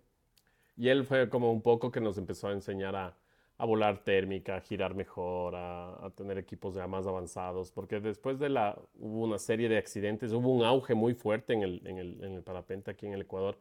Y 0.75 0.89
él 0.89 1.05
fue 1.05 1.29
como 1.29 1.51
un 1.51 1.61
poco 1.61 1.91
que 1.91 2.01
nos 2.01 2.17
empezó 2.17 2.47
a 2.47 2.51
enseñar 2.51 2.95
a, 2.95 3.15
a 3.57 3.65
volar 3.65 4.03
térmica, 4.03 4.55
a 4.57 4.61
girar 4.61 4.95
mejor, 4.95 5.55
a, 5.55 6.11
tener 6.15 6.37
equipos 6.37 6.75
ya 6.75 6.87
más 6.87 7.07
avanzados, 7.07 7.71
porque 7.71 7.99
después 7.99 8.39
de 8.39 8.49
la, 8.49 8.79
hubo 8.95 9.23
una 9.23 9.37
serie 9.37 9.69
de 9.69 9.77
accidentes, 9.77 10.31
hubo 10.31 10.49
un 10.53 10.63
auge 10.63 10.95
muy 10.95 11.13
fuerte 11.13 11.53
en 11.53 11.61
el, 11.63 11.81
en 11.85 11.97
el, 11.97 12.23
en 12.23 12.33
el 12.33 12.43
parapente 12.43 12.91
aquí 12.91 13.05
en 13.05 13.13
el 13.13 13.21
Ecuador, 13.21 13.57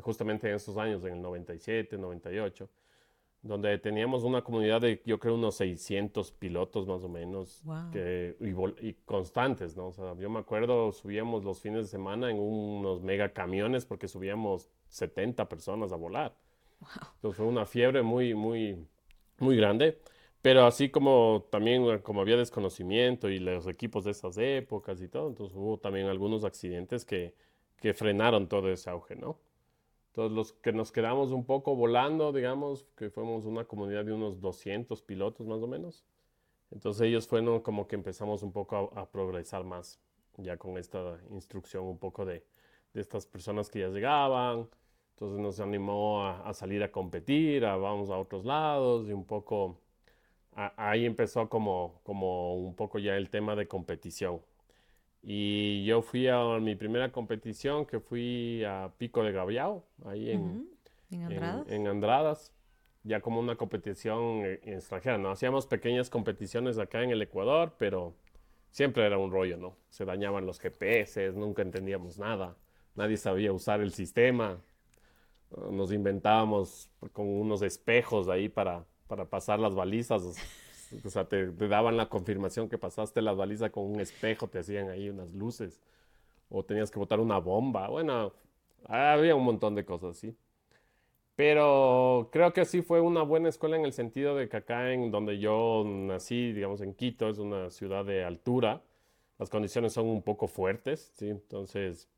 justamente 0.00 0.48
en 0.48 0.56
esos 0.56 0.76
años, 0.76 1.04
en 1.04 1.14
el 1.14 1.22
97, 1.22 1.96
98 1.98 2.68
donde 3.46 3.78
teníamos 3.78 4.24
una 4.24 4.42
comunidad 4.42 4.80
de, 4.80 5.00
yo 5.04 5.18
creo, 5.18 5.34
unos 5.34 5.56
600 5.56 6.32
pilotos 6.32 6.86
más 6.86 7.02
o 7.02 7.08
menos, 7.08 7.62
que, 7.92 8.36
y, 8.80 8.92
constantes, 9.04 9.76
¿no? 9.76 9.88
O 9.88 9.92
sea, 9.92 10.14
yo 10.16 10.28
me 10.28 10.40
acuerdo, 10.40 10.92
subíamos 10.92 11.44
los 11.44 11.60
fines 11.60 11.82
de 11.82 11.86
semana 11.86 12.30
en 12.30 12.38
unos 12.38 13.02
mega 13.02 13.32
camiones 13.32 13.86
porque 13.86 14.08
subíamos 14.08 14.70
70 14.88 15.48
personas 15.48 15.92
a 15.92 15.96
volar. 15.96 16.34
Entonces 17.16 17.36
fue 17.36 17.46
una 17.46 17.66
fiebre 17.66 18.02
muy, 18.02 18.34
muy, 18.34 18.86
muy 19.38 19.56
grande. 19.56 20.00
Pero 20.42 20.64
así 20.64 20.90
como 20.90 21.46
también 21.50 21.98
como 22.00 22.20
había 22.20 22.36
desconocimiento 22.36 23.28
y 23.28 23.40
los 23.40 23.66
equipos 23.66 24.04
de 24.04 24.12
esas 24.12 24.38
épocas 24.38 25.02
y 25.02 25.08
todo, 25.08 25.28
entonces 25.28 25.56
hubo 25.56 25.78
también 25.78 26.06
algunos 26.06 26.44
accidentes 26.44 27.04
que, 27.04 27.34
que 27.78 27.94
frenaron 27.94 28.48
todo 28.48 28.70
ese 28.70 28.90
auge, 28.90 29.16
¿no? 29.16 29.38
Entonces, 30.16 30.34
los 30.34 30.52
que 30.54 30.72
nos 30.72 30.92
quedamos 30.92 31.30
un 31.30 31.44
poco 31.44 31.76
volando, 31.76 32.32
digamos, 32.32 32.86
que 32.96 33.10
fuimos 33.10 33.44
una 33.44 33.64
comunidad 33.66 34.04
de 34.06 34.12
unos 34.12 34.40
200 34.40 35.02
pilotos 35.02 35.46
más 35.46 35.60
o 35.60 35.66
menos. 35.66 36.06
Entonces, 36.70 37.02
ellos 37.02 37.28
fueron 37.28 37.60
como 37.60 37.86
que 37.86 37.96
empezamos 37.96 38.42
un 38.42 38.50
poco 38.50 38.92
a, 38.96 39.10
progresar 39.10 39.64
más, 39.64 40.00
ya 40.38 40.56
con 40.56 40.78
esta 40.78 41.18
instrucción 41.30 41.84
un 41.84 41.98
poco 41.98 42.24
de, 42.24 42.44
de, 42.94 43.00
estas 43.02 43.26
personas 43.26 43.68
que 43.68 43.80
ya 43.80 43.88
llegaban. 43.88 44.68
Entonces, 45.16 45.40
nos 45.40 45.60
animó 45.60 46.26
a, 46.26 46.52
salir 46.52 46.82
a 46.82 46.92
competir, 46.92 47.64
a 47.64 47.76
vamos 47.76 48.10
a 48.10 48.18
otros 48.18 48.44
lados 48.44 49.08
y 49.08 49.14
un 49.14 49.24
poco 49.24 49.80
ahí 50.52 51.06
empezó 51.06 51.48
como, 51.48 52.00
como 52.02 52.54
un 52.56 52.74
poco 52.74 52.98
ya 52.98 53.16
el 53.16 53.30
tema 53.30 53.56
de 53.56 53.66
competición. 53.66 54.42
Y 55.22 55.86
yo 55.86 56.02
fui 56.02 56.28
a 56.28 56.58
mi 56.60 56.76
primera 56.76 57.12
competición, 57.12 57.86
que 57.86 57.98
fui 57.98 58.62
a 58.64 58.92
Pico 58.98 59.24
de 59.24 59.32
Gaviao, 59.32 59.86
ahí 60.04 60.30
en, 60.30 60.68
¿En, 61.10 61.86
Andradas? 61.86 62.52
ya 63.02 63.20
como 63.22 63.40
una 63.40 63.56
competición 63.56 64.42
eh, 64.44 64.60
extranjera, 64.64 65.16
¿no? 65.16 65.30
Hacíamos 65.30 65.66
pequeñas 65.66 66.10
competiciones 66.10 66.78
acá 66.78 67.02
en 67.02 67.10
el 67.10 67.22
Ecuador, 67.22 67.74
pero 67.78 68.14
siempre 68.70 69.06
era 69.06 69.16
un 69.16 69.30
rollo, 69.30 69.56
¿no? 69.56 69.78
Se 69.88 70.04
dañaban 70.04 70.44
los 70.44 70.60
GPS, 70.60 71.32
nunca 71.32 71.62
entendíamos 71.62 72.18
nada, 72.18 72.54
nadie 72.94 73.16
sabía 73.16 73.50
usar 73.52 73.80
el 73.80 73.92
sistema, 73.92 74.60
nos 75.70 75.92
inventábamos 75.92 76.90
con 77.12 77.26
unos 77.26 77.62
espejos 77.62 78.28
ahí 78.28 78.48
para, 78.48 78.84
para 79.06 79.24
pasar 79.24 79.58
las 79.58 79.74
balizas, 79.74 80.22
o 81.04 81.10
sea, 81.10 81.24
te, 81.28 81.46
daban 81.52 81.96
la 81.96 82.08
confirmación 82.08 82.68
que 82.68 82.78
pasaste 82.78 83.22
la 83.22 83.32
baliza 83.32 83.70
con 83.70 83.84
un 83.84 84.00
espejo, 84.00 84.48
te 84.48 84.58
hacían 84.58 84.90
ahí 84.90 85.08
unas 85.08 85.32
luces. 85.32 85.80
O 86.48 86.64
tenías 86.64 86.90
que 86.90 86.98
botar 86.98 87.18
una 87.20 87.38
bomba. 87.38 87.88
Bueno, 87.88 88.32
había 88.84 89.34
un 89.34 89.44
montón 89.44 89.74
de 89.74 89.84
cosas 89.84 90.16
así. 90.16 90.36
Pero 91.34 92.30
creo 92.32 92.52
que 92.52 92.64
sí 92.64 92.82
fue 92.82 93.00
una 93.00 93.22
buena 93.22 93.48
escuela 93.48 93.76
en 93.76 93.84
el 93.84 93.92
sentido 93.92 94.36
de 94.36 94.48
que 94.48 94.56
acá 94.56 94.92
en 94.92 95.10
donde 95.10 95.38
yo 95.38 95.84
nací, 95.84 96.52
digamos 96.52 96.80
en 96.80 96.94
Quito, 96.94 97.28
es 97.28 97.38
una 97.38 97.68
ciudad 97.70 98.04
de 98.04 98.24
altura. 98.24 98.82
Las 99.38 99.50
condiciones 99.50 99.92
son 99.92 100.06
un 100.06 100.22
poco 100.22 100.48
fuertes, 100.48 101.12
¿sí? 101.16 101.28
Entonces, 101.28 102.08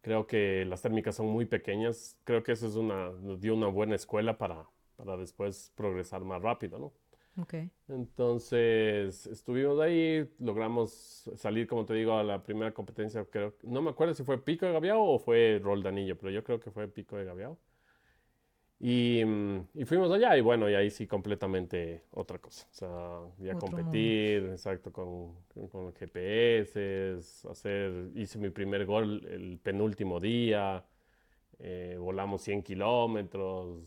creo 0.00 0.26
que 0.26 0.64
las 0.66 0.82
térmicas 0.82 1.16
son 1.16 1.26
muy 1.26 1.46
pequeñas. 1.46 2.18
Creo 2.24 2.42
que 2.42 2.52
eso 2.52 2.66
es 2.66 2.76
una, 2.76 3.10
nos 3.10 3.40
dio 3.40 3.54
una 3.54 3.68
buena 3.68 3.94
escuela 3.96 4.38
para, 4.38 4.66
para 4.96 5.16
después 5.16 5.72
progresar 5.76 6.22
más 6.24 6.42
rápido, 6.42 6.78
¿no? 6.78 6.92
Entonces 7.88 9.26
estuvimos 9.26 9.80
ahí, 9.80 10.28
logramos 10.38 11.30
salir, 11.36 11.66
como 11.66 11.84
te 11.84 11.94
digo, 11.94 12.14
a 12.14 12.22
la 12.24 12.42
primera 12.42 12.72
competencia. 12.72 13.24
Creo, 13.24 13.54
no 13.62 13.82
me 13.82 13.90
acuerdo 13.90 14.14
si 14.14 14.24
fue 14.24 14.42
Pico 14.42 14.66
de 14.66 14.72
Gaviao 14.72 15.02
o 15.02 15.18
fue 15.18 15.60
Rol 15.62 15.82
Danillo, 15.82 16.16
pero 16.18 16.30
yo 16.30 16.44
creo 16.44 16.60
que 16.60 16.70
fue 16.70 16.88
Pico 16.88 17.16
de 17.16 17.24
Gaviao. 17.24 17.58
Y, 18.82 19.20
y, 19.74 19.84
fuimos 19.84 20.10
allá 20.10 20.38
y 20.38 20.40
bueno, 20.40 20.70
y 20.70 20.74
ahí 20.74 20.88
sí 20.90 21.06
completamente 21.06 22.04
otra 22.12 22.38
cosa. 22.38 22.66
O 22.70 22.74
sea, 22.74 23.20
ya 23.38 23.54
competir, 23.58 24.46
exacto, 24.50 24.90
con, 24.90 25.34
con 25.70 25.92
GPS, 25.92 27.18
hacer, 27.50 28.10
hice 28.14 28.38
mi 28.38 28.48
primer 28.48 28.86
gol 28.86 29.22
el 29.30 29.58
penúltimo 29.62 30.18
día, 30.18 30.82
eh, 31.58 31.96
volamos 32.00 32.40
100 32.40 32.62
kilómetros 32.62 33.82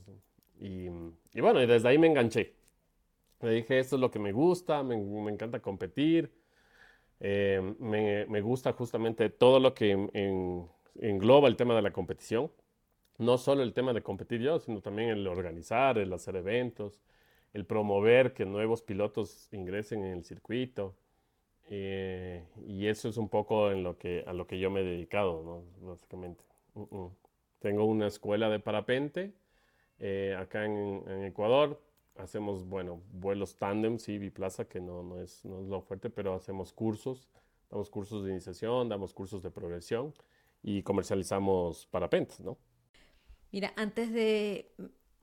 y, 0.59 0.85
y 1.33 1.41
bueno, 1.41 1.59
y 1.59 1.65
desde 1.65 1.89
ahí 1.89 1.97
me 1.97 2.05
enganché. 2.05 2.53
Le 3.41 3.51
dije, 3.51 3.79
esto 3.79 3.95
es 3.97 3.99
lo 3.99 4.09
que 4.09 4.19
me 4.19 4.31
gusta, 4.31 4.83
me, 4.83 4.95
encanta 5.29 5.59
competir, 5.59 6.31
eh, 7.19 7.75
me, 7.79 8.41
gusta 8.41 8.71
justamente 8.73 9.29
todo 9.29 9.59
lo 9.59 9.73
que 9.73 9.91
engloba 10.95 11.47
el 11.49 11.57
tema 11.57 11.75
de 11.75 11.81
la 11.81 11.91
competición. 11.91 12.51
No 13.17 13.37
solo 13.37 13.63
el 13.63 13.73
tema 13.73 13.93
de 13.93 14.01
competir 14.01 14.41
yo, 14.41 14.59
sino 14.59 14.81
también 14.81 15.09
el 15.09 15.27
organizar, 15.27 15.97
el 15.97 16.11
hacer 16.13 16.35
eventos, 16.35 17.01
el 17.53 17.65
promover 17.65 18.33
que 18.33 18.45
nuevos 18.45 18.81
pilotos 18.81 19.49
ingresen 19.53 20.03
en 20.03 20.17
el 20.17 20.25
circuito. 20.25 20.95
Eh, 21.69 22.43
y 22.67 22.87
eso 22.87 23.09
es 23.09 23.17
un 23.17 23.29
poco 23.29 23.71
en 23.71 23.83
lo 23.83 23.97
que, 23.97 24.23
a 24.27 24.33
lo 24.33 24.47
que 24.47 24.59
yo 24.59 24.69
me 24.71 24.81
he 24.81 24.83
dedicado, 24.83 25.63
básicamente. 25.81 26.43
Tengo 27.59 27.85
una 27.85 28.07
escuela 28.07 28.49
de 28.49 28.59
parapente 28.59 29.33
eh, 29.99 30.35
acá 30.37 30.65
en, 30.65 31.03
en 31.07 31.23
Ecuador 31.23 31.81
hacemos, 32.17 32.67
bueno, 32.67 33.01
vuelos 33.11 33.57
tándem, 33.57 33.99
sí, 33.99 34.17
biplaza, 34.17 34.65
que 34.65 34.79
no, 34.79 35.03
no, 35.03 35.21
es, 35.21 35.45
no 35.45 35.61
es 35.61 35.67
lo 35.67 35.81
fuerte, 35.81 36.09
pero 36.09 36.35
hacemos 36.35 36.73
cursos, 36.73 37.29
damos 37.69 37.89
cursos 37.89 38.23
de 38.25 38.31
iniciación, 38.31 38.89
damos 38.89 39.13
cursos 39.13 39.41
de 39.43 39.51
progresión 39.51 40.13
y 40.61 40.83
comercializamos 40.83 41.87
parapentes, 41.87 42.39
¿no? 42.41 42.57
Mira, 43.53 43.71
antes 43.75 44.11
de, 44.11 44.73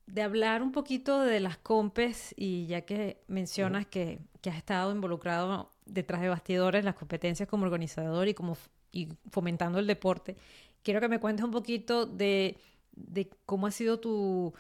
de 0.07 0.23
hablar 0.23 0.63
un 0.63 0.71
poquito 0.71 1.21
de 1.21 1.41
las 1.41 1.59
compes 1.59 2.33
y 2.37 2.65
ya 2.67 2.83
que 2.83 3.25
mencionas 3.27 3.87
que, 3.87 4.21
que, 4.41 4.51
has 4.51 4.57
estado 4.57 4.93
involucrado 4.93 5.73
detrás 5.85 6.23
de 6.23 6.29
bastidores, 6.29 6.85
las 6.85 6.95
competencias 6.95 7.49
como 7.49 7.65
organizador 7.65 8.29
y 8.29 8.35
como 8.35 8.57
y 8.93 9.09
fomentando 9.31 9.81
el 9.81 9.89
deporte, 9.89 10.37
quiero 10.85 11.01
que 11.01 11.09
me 11.09 11.19
cuentes 11.19 11.45
un 11.45 11.51
poquito 11.51 12.07
de, 12.07 12.57
de 12.93 13.29
cómo 13.47 13.67
ha 13.67 13.73
sido 13.73 13.99
tu, 13.99 14.55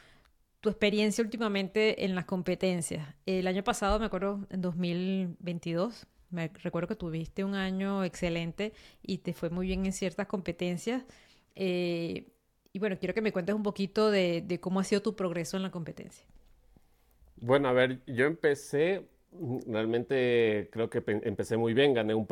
tu 0.60 0.68
experiencia 0.68 1.22
últimamente 1.22 2.04
en 2.04 2.16
las 2.16 2.24
competencias. 2.24 3.14
El 3.24 3.46
año 3.46 3.62
pasado, 3.62 4.00
me 4.00 4.06
acuerdo, 4.06 4.48
en 4.50 4.62
2022, 4.62 6.08
me 6.30 6.48
recuerdo 6.48 6.88
que 6.88 6.96
tuviste 6.96 7.44
un 7.44 7.54
año 7.54 8.02
excelente 8.02 8.72
y 9.00 9.18
te 9.18 9.32
fue 9.32 9.48
muy 9.48 9.68
bien 9.68 9.86
en 9.86 9.92
ciertas 9.92 10.26
competencias. 10.26 11.04
Eh, 11.54 12.32
y 12.72 12.78
bueno, 12.78 12.96
quiero 12.98 13.14
que 13.14 13.20
me 13.20 13.32
cuentes 13.32 13.54
un 13.54 13.62
poquito 13.62 14.10
de, 14.10 14.58
cómo 14.60 14.80
ha 14.80 14.84
sido 14.84 15.02
tu 15.02 15.16
progreso 15.16 15.56
en 15.56 15.62
la 15.62 15.70
competencia. 15.70 16.24
Bueno, 17.36 17.68
a 17.68 17.72
ver, 17.72 18.00
yo 18.06 18.26
empecé, 18.26 19.06
realmente 19.66 20.68
creo 20.70 20.90
que 20.90 21.02
empecé 21.06 21.56
muy 21.56 21.74
bien, 21.74 21.94
gané 21.94 22.14
un 22.14 22.26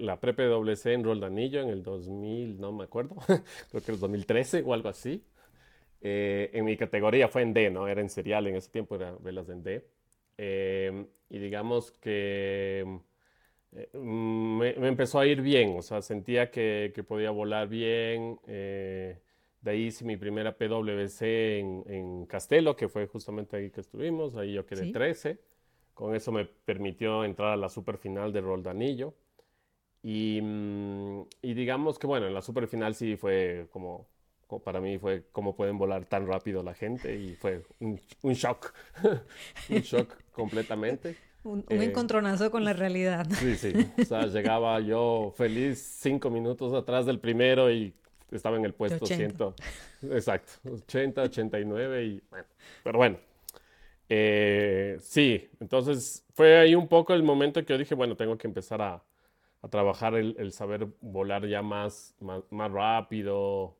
la 0.00 0.20
pre-PWC 0.20 0.86
en 0.86 1.04
Roldanillo 1.04 1.62
en 1.62 1.68
el 1.70 1.82
2000, 1.82 2.60
no 2.60 2.72
me 2.72 2.84
acuerdo, 2.84 3.16
creo 3.70 3.82
que 3.82 3.92
el 3.92 4.00
2013 4.00 4.62
o 4.66 4.74
algo 4.74 4.88
así. 4.88 5.24
Eh, 6.02 6.50
en 6.54 6.64
mi 6.64 6.76
categoría 6.76 7.28
fue 7.28 7.42
en 7.42 7.52
D, 7.52 7.70
¿no? 7.70 7.86
Era 7.86 8.00
en 8.00 8.08
serial, 8.08 8.46
en 8.46 8.56
ese 8.56 8.70
tiempo 8.70 8.96
era 8.96 9.12
velas 9.20 9.48
en 9.50 9.62
D. 9.62 9.86
Em, 10.38 11.06
y 11.28 11.38
digamos 11.38 11.92
que 11.92 13.00
eh, 13.72 13.98
me, 13.98 14.70
empezó 14.88 15.20
a 15.20 15.26
ir 15.26 15.42
bien, 15.42 15.76
o 15.78 15.82
sea, 15.82 16.02
sentía 16.02 16.50
que, 16.50 16.92
que 16.94 17.04
podía 17.04 17.30
volar 17.30 17.68
bien. 17.68 18.38
De 19.60 19.72
ahí 19.72 19.86
hice 19.86 20.04
mi 20.04 20.16
primera 20.16 20.56
PWC 20.56 21.22
en, 21.22 21.84
en, 21.86 22.26
Castelo, 22.26 22.76
que 22.76 22.88
fue 22.88 23.06
justamente 23.06 23.56
ahí 23.56 23.70
que 23.70 23.82
estuvimos, 23.82 24.36
ahí 24.36 24.54
yo 24.54 24.64
quedé 24.64 24.90
13. 24.90 25.38
Con 25.92 26.14
eso 26.14 26.32
me 26.32 26.46
permitió 26.46 27.24
entrar 27.24 27.52
a 27.52 27.56
la 27.56 27.68
super 27.68 27.98
final 27.98 28.32
de 28.32 28.40
Roldanillo. 28.40 29.14
Y, 30.02 30.40
mm, 30.42 31.22
y 31.42 31.54
digamos 31.54 31.98
que, 31.98 32.06
bueno, 32.06 32.26
en 32.26 32.32
la 32.32 32.40
super 32.40 32.66
final 32.68 32.94
sí 32.94 33.16
fue 33.16 33.68
como 33.70 34.08
para 34.58 34.80
mí 34.80 34.98
fue 34.98 35.26
cómo 35.30 35.54
pueden 35.54 35.78
volar 35.78 36.06
tan 36.06 36.26
rápido 36.26 36.62
la 36.62 36.74
gente 36.74 37.16
y 37.16 37.36
fue 37.36 37.62
un, 37.78 38.00
un 38.22 38.32
shock, 38.32 38.74
un 39.70 39.80
shock 39.80 40.16
completamente. 40.32 41.16
Un, 41.44 41.64
un, 41.70 41.80
eh, 41.80 41.84
encontronazo 41.84 42.50
con 42.50 42.64
la 42.64 42.72
realidad. 42.72 43.26
Sí, 43.30 43.54
sí. 43.54 43.72
O 43.98 44.04
sea, 44.04 44.26
llegaba 44.26 44.80
yo 44.80 45.32
feliz 45.36 45.78
cinco 46.00 46.28
minutos 46.30 46.74
atrás 46.74 47.06
del 47.06 47.20
primero 47.20 47.70
y 47.70 47.94
estaba 48.32 48.56
en 48.56 48.64
el 48.64 48.74
puesto 48.74 49.06
100. 49.06 49.36
Exacto, 50.12 50.52
80, 50.70 51.22
89 51.22 52.04
y 52.04 52.22
bueno. 52.30 52.46
Pero 52.82 52.98
bueno. 52.98 53.18
Eh, 54.08 54.96
sí, 55.00 55.48
entonces 55.60 56.24
fue 56.34 56.58
ahí 56.58 56.74
un 56.74 56.88
poco 56.88 57.14
el 57.14 57.22
momento 57.22 57.64
que 57.64 57.72
yo 57.72 57.78
dije, 57.78 57.94
bueno, 57.94 58.16
tengo 58.16 58.36
que 58.36 58.48
empezar 58.48 58.82
a, 58.82 59.02
a 59.62 59.68
trabajar 59.68 60.14
el, 60.14 60.34
el, 60.38 60.52
saber 60.52 60.88
volar 61.00 61.46
ya 61.46 61.62
más, 61.62 62.14
más, 62.20 62.42
más 62.50 62.70
rápido, 62.72 63.76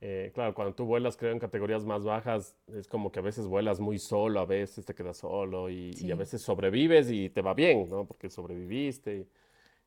Eh, 0.00 0.30
claro, 0.34 0.54
cuando 0.54 0.74
tú 0.74 0.84
vuelas, 0.86 1.16
creo, 1.16 1.32
en 1.32 1.40
categorías 1.40 1.84
más 1.84 2.04
bajas, 2.04 2.56
es 2.68 2.86
como 2.88 3.10
que 3.10 3.18
a 3.20 3.22
veces 3.22 3.46
vuelas 3.48 3.80
muy 3.80 3.98
solo, 3.98 4.40
a 4.40 4.46
veces 4.46 4.84
te 4.84 4.94
quedas 4.94 5.18
solo 5.18 5.70
y, 5.70 5.92
a 6.12 6.16
veces 6.16 6.40
sobrevives 6.42 7.10
y 7.10 7.30
te 7.30 7.42
va 7.42 7.54
bien, 7.54 7.88
¿no? 7.88 8.06
Porque 8.06 8.30
sobreviviste 8.30 9.26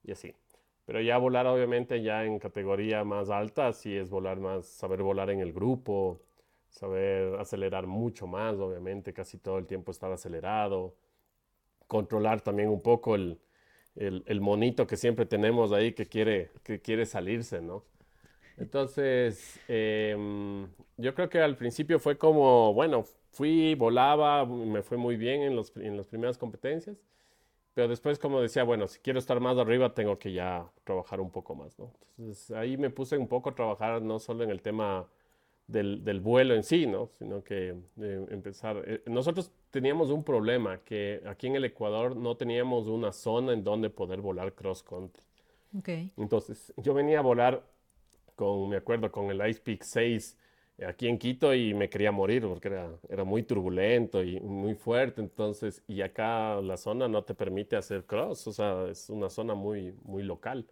y, 0.03 0.11
así. 0.11 0.33
Pero 0.91 1.03
ya 1.03 1.17
volar, 1.17 1.47
obviamente, 1.47 2.01
ya 2.01 2.25
en 2.25 2.37
categoría 2.37 3.05
más 3.05 3.29
alta, 3.29 3.71
sí 3.71 3.95
es 3.95 4.09
volar 4.09 4.41
más, 4.41 4.65
saber 4.65 5.01
volar 5.03 5.29
en 5.29 5.39
el 5.39 5.53
grupo, 5.53 6.19
saber 6.67 7.39
acelerar 7.39 7.87
mucho 7.87 8.27
más, 8.27 8.57
obviamente, 8.57 9.13
casi 9.13 9.37
todo 9.37 9.57
el 9.57 9.67
tiempo 9.67 9.91
estar 9.93 10.11
acelerado, 10.11 10.97
controlar 11.87 12.41
también 12.41 12.67
un 12.67 12.81
poco 12.81 13.15
el, 13.15 13.39
el, 13.95 14.41
monito 14.41 14.85
que 14.85 14.97
siempre 14.97 15.25
tenemos 15.25 15.71
ahí 15.71 15.93
que 15.93 16.07
quiere, 16.07 16.51
que 16.61 16.81
quiere 16.81 17.05
salirse, 17.05 17.61
¿no? 17.61 17.85
Entonces, 18.57 19.61
em, 19.69 20.67
yo 20.97 21.15
creo 21.15 21.29
que 21.29 21.39
al 21.39 21.55
principio 21.55 21.99
fue 21.99 22.17
como, 22.17 22.73
bueno, 22.73 23.05
fui, 23.29 23.75
volaba, 23.75 24.45
me 24.45 24.81
fue 24.81 24.97
muy 24.97 25.15
bien 25.15 25.41
en, 25.43 25.55
los, 25.55 25.71
en 25.77 25.95
las 25.95 26.07
primeras 26.07 26.37
competencias, 26.37 26.97
pero 27.73 27.87
después 27.87 28.19
como 28.19 28.41
decía, 28.41 28.63
bueno, 28.63 28.87
si 28.87 28.99
quiero 28.99 29.19
estar 29.19 29.39
más 29.39 29.57
arriba 29.57 29.93
tengo 29.93 30.19
que 30.19 30.33
ya 30.33 30.69
trabajar 30.83 31.21
un 31.21 31.31
poco 31.31 31.55
más, 31.55 31.77
¿no? 31.79 31.91
Entonces 32.17 32.51
ahí 32.51 32.77
me 32.77 32.89
puse 32.89 33.17
un 33.17 33.27
poco 33.27 33.49
a 33.49 33.55
trabajar 33.55 34.01
no 34.01 34.19
solo 34.19 34.43
en 34.43 34.49
el 34.49 34.61
tema 34.61 35.07
del, 35.67 36.03
del 36.03 36.19
vuelo 36.19 36.53
en 36.53 36.63
sí, 36.63 36.85
¿no? 36.85 37.07
Sino 37.17 37.43
que 37.43 37.69
eh, 37.69 38.25
empezar, 38.29 38.83
eh, 38.85 39.01
nosotros 39.05 39.51
teníamos 39.69 40.09
un 40.09 40.23
problema, 40.23 40.79
que 40.79 41.21
aquí 41.25 41.47
en 41.47 41.55
el 41.55 41.65
Ecuador 41.65 42.15
no 42.15 42.35
teníamos 42.35 42.87
una 42.87 43.11
zona 43.11 43.53
en 43.53 43.63
donde 43.63 43.89
poder 43.89 44.21
volar 44.21 44.53
cross 44.53 44.83
country. 44.83 45.23
Okay. 45.79 46.11
Entonces, 46.17 46.73
yo 46.75 46.93
venía 46.93 47.19
a 47.19 47.21
volar 47.21 47.63
con, 48.35 48.69
me 48.69 48.77
acuerdo, 48.77 49.09
con 49.11 49.31
el 49.31 49.49
Ice 49.49 49.61
Peak 49.61 49.83
6 49.83 50.33
eh, 50.33 50.40
aquí 50.85 51.07
en 51.07 51.17
Quito 51.17 51.53
y 51.53 51.73
me 51.73 51.89
quería 51.89 52.11
morir 52.11 52.43
porque 52.43 52.69
era, 52.69 53.23
muy 53.23 53.43
turbulento 53.43 54.23
y 54.23 54.39
muy 54.39 54.75
fuerte, 54.75 55.21
entonces, 55.21 55.83
y 55.87 56.01
acá 56.01 56.61
la 56.61 56.77
zona 56.77 57.07
no 57.07 57.23
te 57.23 57.35
permite 57.35 57.75
hacer 57.75 58.05
cross, 58.05 58.47
o 58.47 58.53
sea, 58.53 58.87
es 58.89 59.09
una 59.09 59.29
zona 59.29 59.53
muy, 59.53 59.93
muy 60.03 60.23
local 60.23 60.65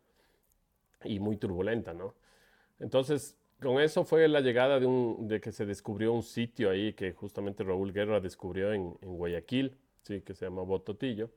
y 1.03 1.20
muy 1.20 1.38
turbulenta, 1.38 1.94
¿no? 1.94 2.15
Entonces, 2.79 3.38
con 3.62 3.79
eso 3.82 4.06
fue 4.06 4.27
la 4.27 4.41
llegada 4.41 4.79
de, 4.79 4.86
un, 4.86 5.27
de 5.27 5.41
que 5.41 5.51
se 5.51 5.65
descubrió 5.65 6.13
un 6.13 6.24
sitio 6.24 6.72
ahí 6.72 6.94
que 6.94 7.13
justamente 7.13 7.63
Raúl 7.63 7.94
Guerra 7.94 8.20
descubrió 8.20 8.74
en, 8.74 8.98
en 9.01 9.18
Guayaquil, 9.18 9.77
sí, 10.01 10.22
que 10.22 10.34
se 10.34 10.46
llama 10.46 10.63
Bototillo 10.63 11.29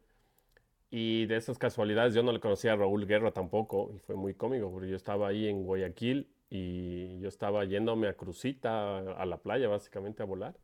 y 0.92 1.25
de 1.25 1.37
esas 1.37 1.59
casualidades 1.59 2.12
yo 2.12 2.23
no 2.23 2.33
le 2.33 2.38
conocía 2.38 2.75
a 2.75 2.76
Raúl 2.76 3.07
Guerra 3.07 3.33
tampoco 3.33 3.90
y 3.97 3.99
fue 3.99 4.14
muy 4.14 4.35
cómico 4.35 4.71
porque 4.71 4.90
yo 4.90 4.97
estaba 4.97 5.28
ahí 5.28 5.49
en 5.49 5.64
Guayaquil 5.64 6.28
y 6.54 7.18
yo 7.18 7.28
estaba 7.28 7.64
yéndome 7.64 8.09
a 8.09 8.14
Crucita, 8.14 8.99
a 8.99 9.25
la 9.25 9.38
playa 9.38 9.68
básicamente 9.68 10.23
a 10.23 10.26
volar 10.26 10.54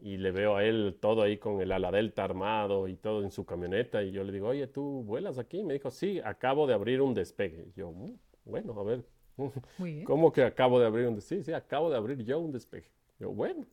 y 0.00 0.16
le 0.16 0.32
veo 0.32 0.56
a 0.56 0.64
él 0.64 0.98
todo 1.00 1.22
ahí 1.22 1.38
con 1.38 1.60
el 1.60 1.70
ala 1.70 1.92
delta 1.92 2.24
armado 2.24 2.88
y 2.88 2.96
todo 2.96 3.22
en 3.22 3.30
su 3.30 3.46
camioneta 3.46 4.02
y 4.02 4.10
yo 4.10 4.24
le 4.24 4.32
digo, 4.32 4.48
oye, 4.48 4.66
¿tú 4.66 5.04
vuelas 5.04 5.38
aquí? 5.38 5.60
Y 5.60 5.64
me 5.64 5.74
dijo, 5.74 5.92
sí, 5.92 6.20
acabo 6.24 6.66
de 6.66 6.74
abrir 6.74 7.00
un 7.00 7.14
despegue. 7.14 7.68
Y 7.68 7.78
yo, 7.78 7.92
mm, 7.92 8.18
bueno, 8.46 8.78
a 8.80 8.82
ver, 8.82 9.04
¿cómo 10.04 10.32
que 10.32 10.42
acabo 10.42 10.80
de 10.80 10.86
abrir 10.86 11.06
un 11.06 11.14
despegue? 11.14 11.42
Sí, 11.42 11.44
sí, 11.44 11.52
acabo 11.52 11.88
de 11.88 11.96
abrir 11.96 12.24
yo 12.24 12.40
un 12.40 12.50
despegue. 12.50 12.90
Yo, 13.20 13.30
bueno, 13.30 13.64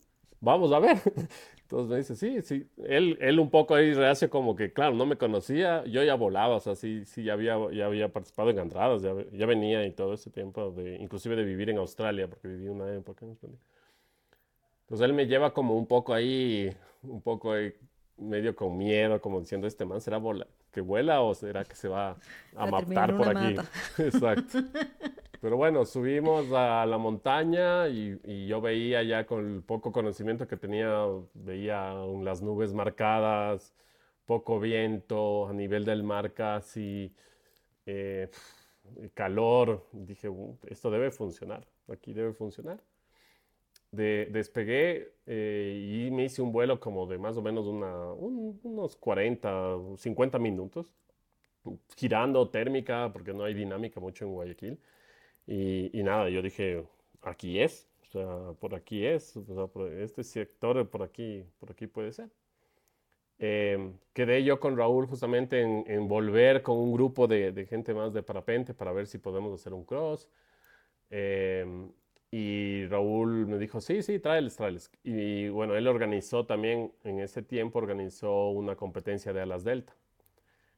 vamos 0.41 0.71
a 0.71 0.79
ver. 0.79 0.97
Entonces 1.63 1.89
me 1.89 1.97
dice, 1.97 2.15
sí, 2.15 2.41
sí. 2.41 2.67
Él, 2.83 3.17
él 3.21 3.39
un 3.39 3.49
poco 3.51 3.75
ahí 3.75 3.93
reacio 3.93 4.29
como 4.29 4.55
que, 4.55 4.73
claro, 4.73 4.95
no 4.95 5.05
me 5.05 5.17
conocía, 5.17 5.85
yo 5.85 6.03
ya 6.03 6.15
volaba, 6.15 6.55
o 6.55 6.59
sea, 6.59 6.75
sí, 6.75 7.05
sí, 7.05 7.23
ya 7.23 7.33
había, 7.33 7.57
ya 7.71 7.85
había 7.85 8.11
participado 8.11 8.49
en 8.49 8.59
andradas, 8.59 9.03
ya, 9.03 9.13
ya 9.31 9.45
venía 9.45 9.85
y 9.85 9.91
todo 9.91 10.13
ese 10.15 10.31
tiempo, 10.31 10.71
de, 10.71 10.95
inclusive 10.97 11.35
de 11.35 11.43
vivir 11.43 11.69
en 11.69 11.77
Australia, 11.77 12.27
porque 12.27 12.47
viví 12.47 12.67
una 12.69 12.91
época 12.93 13.25
en 13.25 13.31
Australia. 13.31 13.59
Entonces 14.81 15.05
él 15.05 15.13
me 15.13 15.27
lleva 15.27 15.53
como 15.53 15.75
un 15.77 15.85
poco 15.85 16.13
ahí, 16.13 16.75
un 17.03 17.21
poco 17.21 17.51
ahí, 17.53 17.73
medio 18.19 18.55
con 18.55 18.77
miedo, 18.77 19.19
como 19.21 19.39
diciendo, 19.39 19.67
este 19.67 19.85
man 19.85 20.01
será 20.01 20.21
que 20.71 20.81
vuela 20.81 21.21
o 21.21 21.33
será 21.33 21.63
que 21.63 21.75
se 21.75 21.87
va 21.87 22.17
a 22.55 22.65
matar 22.67 23.15
por 23.15 23.35
aquí. 23.35 23.55
Exacto. 23.97 24.59
Pero 25.41 25.55
bueno, 25.55 25.85
subimos 25.85 26.51
a 26.51 26.85
la 26.85 26.97
montaña 26.97 27.87
y, 27.87 28.47
yo 28.47 28.59
veía 28.59 29.03
ya 29.03 29.25
con 29.25 29.55
el 29.55 29.63
poco 29.63 29.91
conocimiento 29.91 30.47
que 30.47 30.57
tenía, 30.57 31.05
veía 31.33 31.93
las 32.21 32.41
nubes 32.41 32.73
marcadas, 32.73 33.73
poco 34.25 34.59
viento, 34.59 35.47
a 35.47 35.53
nivel 35.53 35.85
del 35.85 36.03
mar 36.03 36.33
casi, 36.33 37.13
eh, 37.85 38.29
calor. 39.13 39.87
Dije, 39.93 40.27
uh, 40.27 40.57
esto 40.67 40.91
debe 40.91 41.09
funcionar, 41.11 41.65
aquí 41.87 42.13
debe 42.13 42.33
funcionar. 42.33 42.79
Despegué 43.91 45.13
eh, 45.25 46.05
y 46.07 46.11
me 46.11 46.25
hice 46.25 46.41
un 46.41 46.51
vuelo 46.51 46.79
como 46.79 47.07
de 47.07 47.17
más 47.17 47.37
o 47.37 47.41
menos 47.41 47.65
unos 47.67 48.95
40, 48.97 49.77
50 49.97 50.39
minutos, 50.39 50.93
girando 51.97 52.49
térmica, 52.49 53.11
porque 53.11 53.33
no 53.33 53.43
hay 53.43 53.53
dinámica 53.53 53.99
mucho 53.99 54.25
en 54.25 54.33
Guayaquil. 54.33 54.79
Y, 55.47 56.03
nada, 56.03 56.29
yo 56.29 56.41
dije, 56.41 56.85
aquí 57.21 57.59
es, 57.59 57.89
o 58.03 58.05
sea, 58.11 58.53
por 58.59 58.75
aquí 58.75 59.05
es, 59.05 59.35
o 59.37 59.43
sea, 59.43 59.67
por 59.67 59.91
este 59.91 60.23
sector 60.23 60.89
por 60.89 61.03
aquí, 61.03 61.43
por 61.59 61.71
aquí 61.71 61.87
puede 61.87 62.11
ser. 62.13 62.29
Em, 63.39 63.93
quedé 64.13 64.43
yo 64.43 64.59
con 64.59 64.77
Raúl 64.77 65.07
justamente 65.07 65.61
en, 65.61 66.07
volver 66.07 66.61
con 66.61 66.77
un 66.77 66.91
grupo 66.93 67.25
de, 67.27 67.51
de, 67.53 67.65
gente 67.65 67.93
más 67.93 68.13
de 68.13 68.21
parapente 68.21 68.73
para 68.73 68.91
ver 68.91 69.07
si 69.07 69.17
podemos 69.17 69.53
hacer 69.53 69.73
un 69.73 69.85
cross. 69.85 70.29
Em, 71.09 71.91
y 72.31 72.85
Raúl 72.87 73.47
me 73.47 73.57
dijo, 73.57 73.81
sí, 73.81 74.01
sí, 74.03 74.19
tráeles, 74.19 74.55
tráeles. 74.55 74.91
Y 75.03 75.49
bueno, 75.49 75.75
él 75.75 75.87
organizó 75.87 76.45
también, 76.45 76.91
en 77.03 77.19
ese 77.19 77.41
tiempo 77.41 77.79
organizó 77.79 78.49
una 78.49 78.75
competencia 78.75 79.33
de 79.33 79.41
alas 79.41 79.63
delta, 79.63 79.93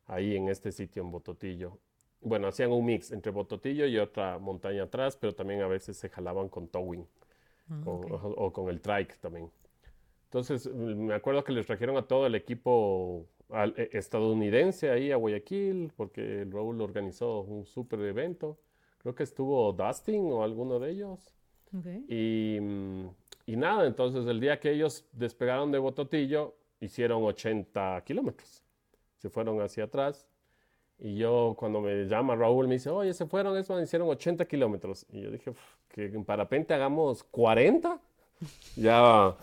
ahí 0.08 0.36
en 0.36 0.50
este 0.50 0.72
sitio 0.72 1.04
en 1.04 1.12
Bototillo 1.12 1.80
bueno, 2.22 2.48
hacían 2.48 2.72
un 2.72 2.86
mix 2.86 3.12
entre 3.12 3.32
Bototillo 3.32 3.86
y 3.88 3.98
otra 3.98 4.38
montaña 4.38 4.84
atrás, 4.84 5.18
pero 5.18 5.34
también 5.34 5.62
a 5.62 5.68
veces 5.68 5.98
se 5.98 6.10
jalaban 6.10 6.50
con 6.50 6.68
towing 6.68 7.06
ah, 7.70 7.82
o, 7.86 8.54
con 8.54 8.70
el 8.70 8.80
trike 8.80 9.18
también. 9.20 9.52
Entonces, 10.26 10.68
me 10.74 11.14
acuerdo 11.14 11.44
que 11.44 11.52
les 11.52 11.66
trajeron 11.66 11.98
a 11.98 12.04
todo 12.04 12.28
el 12.28 12.36
equipo 12.36 13.26
e, 13.50 13.90
estadounidense 13.94 14.90
ahí 14.92 15.12
a 15.12 15.18
Guayaquil, 15.18 15.92
porque 15.98 16.48
Raúl 16.50 16.80
organizó 16.82 17.42
un 17.42 17.66
súper 17.66 18.00
evento. 18.02 18.60
Creo 19.00 19.16
que 19.16 19.24
estuvo 19.24 19.74
Dustin 19.74 20.32
o 20.32 20.44
alguno 20.44 20.80
de 20.80 20.92
ellos. 20.92 21.34
Y, 22.08 22.58
y, 23.46 23.56
nada, 23.56 23.88
entonces 23.88 24.26
el 24.28 24.40
día 24.40 24.60
que 24.60 24.72
ellos 24.72 25.06
despegaron 25.14 25.72
de 25.72 25.80
Bototillo, 25.80 26.56
hicieron 26.80 27.24
80 27.24 28.04
kilómetros. 28.06 28.64
Se 29.18 29.30
fueron 29.30 29.62
hacia 29.62 29.86
atrás 29.86 30.28
y 31.04 31.16
yo, 31.16 31.56
cuando 31.58 31.82
me 31.82 32.06
llama 32.06 32.36
Raúl, 32.36 32.68
me 32.68 32.76
dice, 32.76 32.92
oye, 32.92 33.12
se 33.16 33.26
fueron, 33.26 33.58
eso 33.58 33.82
hicieron 33.82 34.08
80 34.08 34.46
kilómetros. 34.46 35.08
Y 35.10 35.22
yo 35.22 35.32
dije, 35.32 35.52
que 35.90 36.06
en 36.06 36.24
parapente 36.24 36.74
hagamos 36.74 37.24
40. 37.24 38.00
Ya, 38.76 39.36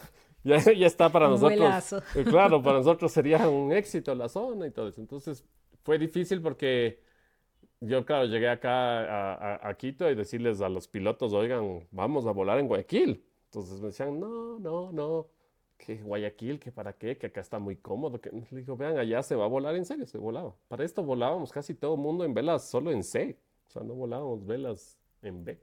ya, 0.43 0.59
ya 0.73 0.87
está 0.87 1.09
para 1.09 1.29
nosotros. 1.29 1.93
Eh, 2.17 2.25
claro, 2.25 2.61
para 2.61 2.79
nosotros 2.79 3.13
sería 3.13 3.49
un 3.49 3.71
éxito 3.71 4.13
la 4.13 4.29
zona 4.29 4.67
y 4.67 4.73
todo 4.73 4.89
eso. 4.89 5.01
Entonces, 5.01 5.45
fue 5.85 5.99
difícil 5.99 6.43
porque 6.43 7.01
yo, 7.81 8.05
claro, 8.05 8.27
llegué 8.27 8.49
acá 8.49 9.69
a, 9.69 9.75
Quito 9.75 10.11
y 10.11 10.15
decirles 10.15 10.61
a 10.61 10.69
los 10.69 10.89
pilotos, 10.89 11.33
oigan, 11.33 11.87
vamos 11.91 12.27
a 12.27 12.33
volar 12.33 12.59
en 12.59 12.69
Guayaquil. 12.69 13.25
Entonces 13.47 13.81
me 13.81 13.89
decían, 13.89 14.19
no, 14.19 14.59
no, 14.59 14.93
no 14.93 15.27
que 15.79 15.97
Guayaquil, 16.03 16.59
que 16.59 16.73
para 16.73 16.93
qué, 16.93 17.17
que 17.17 17.29
acá 17.29 17.41
está 17.41 17.59
muy 17.59 17.77
cómodo. 17.77 18.21
Que, 18.21 18.31
digo, 18.51 18.77
vean, 18.77 18.99
allá 18.99 19.23
se 19.23 19.37
va 19.37 19.45
a 19.45 19.49
volar 19.49 19.77
en 19.77 19.85
serio, 19.85 20.07
se 20.07 20.19
volaba. 20.19 20.55
Para 20.67 20.85
esto 20.85 21.03
volábamos 21.03 21.53
casi 21.53 21.75
todo 21.75 21.95
el 21.95 22.01
mundo 22.01 22.25
en 22.25 22.35
velas 22.35 22.69
solo 22.69 22.91
en 22.91 23.03
C. 23.05 23.39
O 23.69 23.71
sea, 23.71 23.83
no 23.83 23.95
volábamos 23.95 24.45
velas 24.45 24.99
en 25.23 25.45
B. 25.45 25.59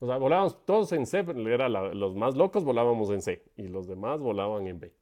O 0.00 0.06
sea, 0.06 0.18
volábamos 0.18 0.64
todos 0.66 0.92
en 0.92 1.06
C, 1.06 1.24
era 1.46 1.68
los 1.68 2.14
más 2.14 2.36
locos 2.36 2.64
volábamos 2.64 3.10
en 3.10 3.22
C 3.22 3.42
y 3.56 3.68
los 3.68 3.86
demás 3.86 4.20
volaban 4.20 4.66
en 4.66 4.78
B. 4.78 4.92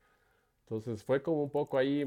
Entonces 0.64 1.02
fue 1.02 1.20
como 1.20 1.42
un 1.42 1.50
poco 1.50 1.78
ahí 1.78 2.06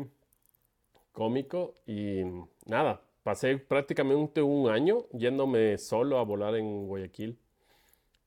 cómico 1.11 1.75
y 1.85 2.21
nada, 2.65 3.01
pasé 3.27 3.57
prácticamente 3.57 4.41
un 4.41 4.69
año 4.69 5.05
yéndome 5.11 5.77
solo 5.77 6.17
a 6.17 6.23
volar 6.23 6.55
en 6.55 6.87
Guayaquil 6.87 7.37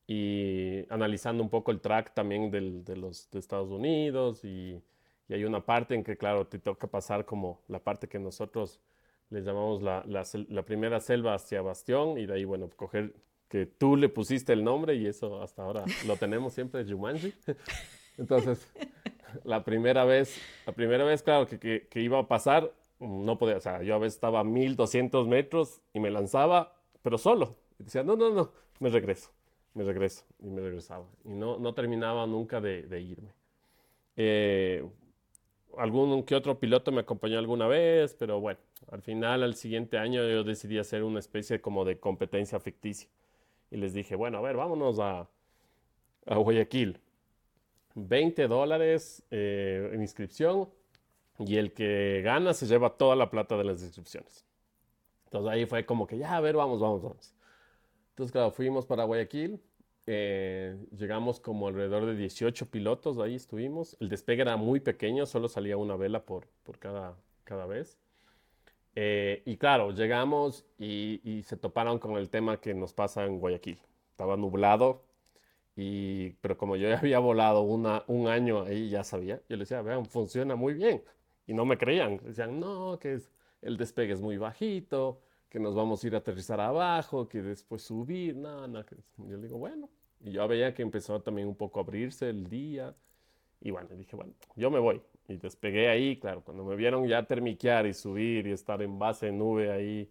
y 0.06 0.84
analizando 0.90 1.42
un 1.42 1.48
poco 1.48 1.70
el 1.70 1.80
track 1.80 2.12
también 2.12 2.50
de 2.50 2.96
los 2.98 3.26
Estados 3.32 3.70
Unidos 3.70 4.44
y, 4.44 4.78
hay 5.30 5.44
una 5.44 5.64
parte 5.64 5.94
en 5.94 6.04
que, 6.04 6.18
claro, 6.18 6.48
te 6.48 6.58
toca 6.58 6.86
pasar 6.86 7.24
como 7.24 7.62
la 7.68 7.78
parte 7.78 8.08
que 8.08 8.18
nosotros 8.18 8.78
le 9.30 9.40
llamamos 9.40 9.80
la, 9.80 10.64
primera 10.64 11.00
selva 11.00 11.34
hacia 11.34 11.62
Bastión 11.62 12.18
y 12.18 12.26
de 12.26 12.34
ahí, 12.34 12.44
bueno, 12.44 12.68
coger 12.76 13.14
que 13.48 13.64
tú 13.64 13.96
le 13.96 14.10
pusiste 14.10 14.52
el 14.52 14.62
nombre 14.62 14.96
y 14.96 15.06
eso 15.06 15.40
hasta 15.40 15.62
ahora 15.62 15.84
lo 16.06 16.16
tenemos 16.16 16.52
siempre, 16.52 16.84
Jumanji. 16.84 17.32
Entonces, 18.18 18.68
la 19.44 19.64
primera 19.64 20.04
vez, 20.04 20.36
la 20.66 20.72
primera 20.72 21.04
vez, 21.04 21.22
claro, 21.22 21.46
que, 21.46 21.88
iba 21.94 22.18
a 22.18 22.28
pasar, 22.28 22.70
no 23.00 23.38
podía, 23.38 23.56
o 23.56 23.60
sea, 23.60 23.82
yo 23.82 23.94
a 23.94 23.98
veces 23.98 24.14
estaba 24.14 24.40
a 24.40 24.44
1200 24.44 25.26
metros 25.26 25.80
y 25.92 26.00
me 26.00 26.10
lanzaba, 26.10 26.74
pero 27.02 27.18
solo. 27.18 27.56
Y 27.78 27.84
decía, 27.84 28.02
no, 28.02 28.16
no, 28.16 28.30
no, 28.30 28.52
me 28.78 28.90
regreso 28.90 29.30
me 29.74 29.84
regreso 29.84 30.24
y 30.40 30.48
me 30.48 30.60
regresaba. 30.60 31.06
Y 31.24 31.30
no, 31.30 31.58
no 31.58 31.74
terminaba 31.74 32.26
nunca 32.26 32.60
de, 32.60 33.00
irme. 33.00 33.32
Eh, 34.16 34.84
algún 35.76 36.24
que 36.24 36.34
otro 36.34 36.58
piloto 36.58 36.92
me 36.92 37.00
acompañó 37.00 37.38
alguna 37.38 37.66
vez, 37.66 38.14
pero 38.18 38.40
bueno, 38.40 38.58
al 38.90 39.02
final, 39.02 39.42
al 39.42 39.54
siguiente 39.54 39.98
año 39.98 40.26
yo 40.28 40.44
decidí 40.44 40.78
hacer 40.78 41.02
una 41.04 41.20
especie 41.20 41.60
como 41.60 41.84
de 41.84 41.98
competencia 41.98 42.58
ficticia. 42.60 43.08
Y 43.70 43.76
les 43.76 43.94
dije, 43.94 44.16
bueno, 44.16 44.38
a 44.38 44.40
ver, 44.40 44.56
vámonos 44.56 44.98
a, 44.98 45.28
a 46.26 46.36
Guayaquil. 46.36 47.00
20 47.94 48.48
dólares 48.48 49.22
eh, 49.30 49.90
en 49.92 50.00
inscripción 50.00 50.68
y 51.40 51.56
el 51.56 51.72
que 51.72 52.22
gana 52.22 52.54
se 52.54 52.66
lleva 52.66 52.96
toda 52.96 53.16
la 53.16 53.30
plata 53.30 53.56
de 53.56 53.64
las 53.64 53.82
inscripciones. 53.82 54.44
Entonces 55.24 55.52
ahí 55.52 55.66
fue 55.66 55.86
como 55.86 56.06
que, 56.06 56.18
ya, 56.18 56.36
a 56.36 56.40
ver, 56.40 56.56
vamos, 56.56 56.80
vamos, 56.80 57.02
vamos. 57.02 57.34
Entonces, 58.10 58.32
claro, 58.32 58.50
fuimos 58.50 58.86
para 58.86 59.04
Guayaquil. 59.04 59.60
Eh, 60.06 60.76
llegamos 60.96 61.40
como 61.40 61.68
alrededor 61.68 62.04
de 62.06 62.16
18 62.16 62.66
pilotos, 62.70 63.18
ahí 63.18 63.36
estuvimos. 63.36 63.96
El 64.00 64.08
despegue 64.08 64.42
era 64.42 64.56
muy 64.56 64.80
pequeño, 64.80 65.24
solo 65.26 65.48
salía 65.48 65.76
una 65.76 65.96
vela 65.96 66.24
por, 66.24 66.48
por 66.62 66.78
cada, 66.78 67.16
cada 67.44 67.66
vez. 67.66 67.98
Eh, 68.96 69.42
y 69.46 69.56
claro, 69.56 69.92
llegamos 69.92 70.66
y, 70.78 71.20
y, 71.22 71.44
se 71.44 71.56
toparon 71.56 71.98
con 72.00 72.16
el 72.16 72.28
tema 72.28 72.60
que 72.60 72.74
nos 72.74 72.92
pasa 72.92 73.24
en 73.24 73.38
Guayaquil. 73.38 73.78
Estaba 74.10 74.36
nublado, 74.36 75.04
y, 75.76 76.30
pero 76.40 76.58
como 76.58 76.76
yo 76.76 76.88
ya 76.88 76.98
había 76.98 77.18
volado 77.20 77.62
una, 77.62 78.04
un 78.08 78.28
año 78.28 78.62
ahí, 78.64 78.90
ya 78.90 79.04
sabía. 79.04 79.36
Yo 79.48 79.56
les 79.56 79.68
decía, 79.68 79.82
vean, 79.82 80.04
funciona 80.06 80.56
muy 80.56 80.74
bien. 80.74 81.02
Y 81.46 81.54
no 81.54 81.64
me 81.64 81.78
creían. 81.78 82.18
Decían, 82.18 82.60
no, 82.60 82.98
que 82.98 83.14
es, 83.14 83.30
el 83.62 83.76
despegue 83.76 84.12
es 84.12 84.20
muy 84.20 84.36
bajito, 84.36 85.20
que 85.48 85.58
nos 85.58 85.74
vamos 85.74 86.02
a 86.02 86.06
ir 86.06 86.14
a 86.14 86.18
aterrizar 86.18 86.60
abajo, 86.60 87.28
que 87.28 87.42
después 87.42 87.82
subir. 87.82 88.36
No, 88.36 88.66
no. 88.68 88.84
Yo 89.18 89.36
le 89.36 89.42
digo, 89.42 89.58
bueno. 89.58 89.88
Y 90.22 90.32
yo 90.32 90.46
veía 90.46 90.74
que 90.74 90.82
empezó 90.82 91.20
también 91.20 91.48
un 91.48 91.56
poco 91.56 91.80
a 91.80 91.82
abrirse 91.82 92.28
el 92.28 92.48
día. 92.48 92.94
Y 93.60 93.70
bueno, 93.70 93.88
dije, 93.90 94.16
bueno, 94.16 94.32
yo 94.56 94.70
me 94.70 94.78
voy. 94.78 95.02
Y 95.28 95.36
despegué 95.36 95.88
ahí, 95.88 96.18
claro, 96.18 96.42
cuando 96.42 96.64
me 96.64 96.76
vieron 96.76 97.06
ya 97.06 97.24
termiquear 97.24 97.86
y 97.86 97.94
subir 97.94 98.46
y 98.46 98.52
estar 98.52 98.82
en 98.82 98.98
base 98.98 99.26
de 99.26 99.32
nube 99.32 99.70
ahí 99.70 100.10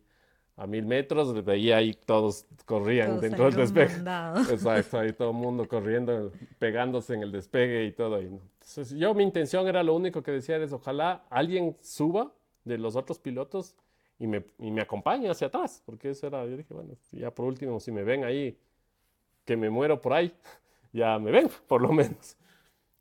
a 0.59 0.67
mil 0.67 0.85
metros, 0.85 1.43
veía 1.45 1.77
ahí 1.77 1.93
todos 1.93 2.45
corrían 2.65 3.19
dentro 3.21 3.45
del 3.45 3.55
despegue. 3.55 3.93
Exacto, 4.51 4.99
ahí 4.99 5.13
todo 5.13 5.31
el 5.31 5.37
mundo 5.37 5.67
corriendo, 5.67 6.31
pegándose 6.59 7.13
en 7.13 7.23
el 7.23 7.31
despegue 7.31 7.85
y 7.85 7.93
todo. 7.93 8.17
Entonces, 8.17 8.91
yo 8.91 9.13
mi 9.13 9.23
intención 9.23 9.67
era 9.67 9.81
lo 9.83 9.95
único 9.95 10.21
que 10.21 10.31
decía 10.31 10.57
es 10.57 10.73
ojalá 10.73 11.23
alguien 11.29 11.77
suba 11.81 12.33
de 12.65 12.77
los 12.77 12.97
otros 12.97 13.19
pilotos 13.19 13.73
y 14.19 14.27
me, 14.27 14.43
y 14.59 14.69
me 14.69 14.81
acompañe 14.81 15.29
hacia 15.29 15.47
atrás, 15.47 15.81
porque 15.85 16.09
eso 16.09 16.27
era, 16.27 16.45
yo 16.45 16.57
dije, 16.57 16.73
bueno, 16.73 16.93
ya 17.11 17.31
por 17.31 17.45
último, 17.45 17.79
si 17.79 17.93
me 17.93 18.03
ven 18.03 18.25
ahí, 18.25 18.57
que 19.45 19.55
me 19.55 19.69
muero 19.69 20.01
por 20.01 20.11
ahí, 20.11 20.33
ya 20.91 21.17
me 21.19 21.31
ven, 21.31 21.49
por 21.67 21.81
lo 21.81 21.93
menos. 21.93 22.35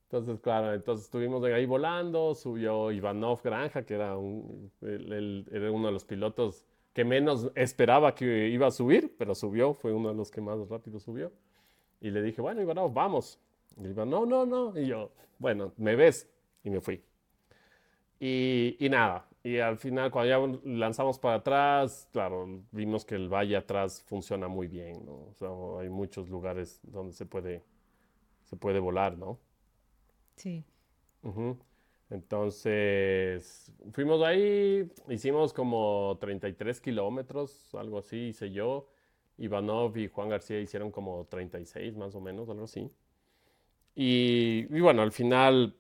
Entonces, 0.04 0.40
claro, 0.40 0.72
entonces 0.72 1.06
estuvimos 1.06 1.42
ahí 1.44 1.66
volando, 1.66 2.36
subió 2.36 2.92
Ivanov 2.92 3.42
Granja, 3.42 3.82
que 3.82 3.94
era, 3.94 4.16
un, 4.16 4.70
era 4.80 5.72
uno 5.72 5.88
de 5.88 5.92
los 5.92 6.04
pilotos 6.04 6.64
que 6.98 7.04
menos 7.04 7.48
esperaba 7.54 8.12
que 8.12 8.48
iba 8.48 8.66
a 8.66 8.72
subir, 8.72 9.14
pero 9.16 9.32
subió, 9.32 9.72
fue 9.72 9.92
uno 9.92 10.08
de 10.08 10.16
los 10.16 10.32
que 10.32 10.40
más 10.40 10.58
rápido 10.68 10.98
subió. 10.98 11.30
Y 12.00 12.11
le 12.11 12.20
dije, 12.20 12.42
bueno, 12.42 12.61
Ivanov, 12.61 12.92
vamos. 12.92 13.38
Y 13.76 13.87
Ivanov, 13.87 14.26
no, 14.26 14.44
no, 14.44 14.72
no. 14.72 14.80
Y 14.80 14.88
yo, 14.88 15.12
bueno, 15.38 15.72
me 15.76 15.94
ves. 15.94 16.28
Y 16.64 16.70
me 16.70 16.80
fui. 16.80 17.00
Y, 18.18 18.76
y 18.80 18.88
nada, 18.88 19.28
y 19.44 19.58
al 19.58 19.78
final 19.78 20.11
cuando 20.11 20.28
ya 20.28 20.61
lanzamos 20.64 21.20
para 21.20 21.37
atrás, 21.37 22.08
claro, 22.11 22.64
vimos 22.72 23.04
que 23.04 23.14
el 23.14 23.28
valle 23.28 23.54
atrás 23.54 24.02
funciona 24.02 24.48
muy 24.48 24.66
bien, 24.66 25.06
¿no? 25.06 25.12
O 25.12 25.34
sea, 25.34 25.50
hay 25.80 25.90
muchos 25.90 26.28
lugares 26.28 26.80
donde 26.82 27.12
se 27.12 27.26
puede, 27.26 27.62
se 28.42 28.56
puede 28.56 28.80
volar, 28.80 29.16
¿no? 29.16 29.38
Sí. 30.34 30.64
Entonces, 32.10 33.72
fuimos 33.92 34.22
ahí, 34.22 34.90
hicimos 35.08 35.52
como 35.52 36.16
33 36.20 36.80
kilómetros, 36.80 37.74
algo 37.74 37.98
así, 37.98 38.28
hice 38.28 38.50
yo. 38.50 38.88
Ivanov 39.36 39.96
y 39.96 40.08
Juan 40.08 40.28
García 40.28 40.58
hicieron 40.60 40.90
como 40.90 41.26
36 41.26 41.96
más 41.96 42.14
o 42.14 42.20
menos, 42.20 42.48
algo 42.48 42.64
así. 42.64 42.90
Y, 43.94 44.66
y 44.70 44.80
bueno, 44.80 45.02
al 45.02 45.12
final 45.12 45.74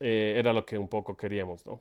eh, 0.00 0.34
era 0.36 0.52
lo 0.52 0.64
que 0.64 0.78
un 0.78 0.88
poco 0.88 1.16
queríamos, 1.16 1.64
¿no? 1.66 1.80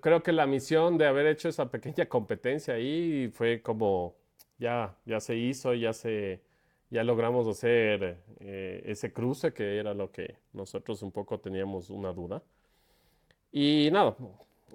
creo 0.00 0.22
que 0.22 0.32
la 0.32 0.46
misión 0.46 0.96
de 0.96 1.06
haber 1.06 1.26
hecho 1.26 1.48
esa 1.48 1.70
pequeña 1.70 2.06
competencia 2.08 2.74
ahí 2.74 3.28
fue 3.32 3.60
como, 3.60 4.16
ya, 4.58 4.96
ya 5.04 5.20
se 5.20 5.36
hizo, 5.36 5.74
ya 5.74 5.92
se 5.92 6.42
ya 6.92 7.02
logramos 7.04 7.48
hacer 7.48 8.18
eh, 8.40 8.82
ese 8.84 9.14
cruce 9.14 9.54
que 9.54 9.78
era 9.78 9.94
lo 9.94 10.12
que 10.12 10.36
nosotros 10.52 11.02
un 11.02 11.10
poco 11.10 11.40
teníamos 11.40 11.88
una 11.88 12.12
duda. 12.12 12.42
Y 13.50 13.88
nada, 13.90 14.14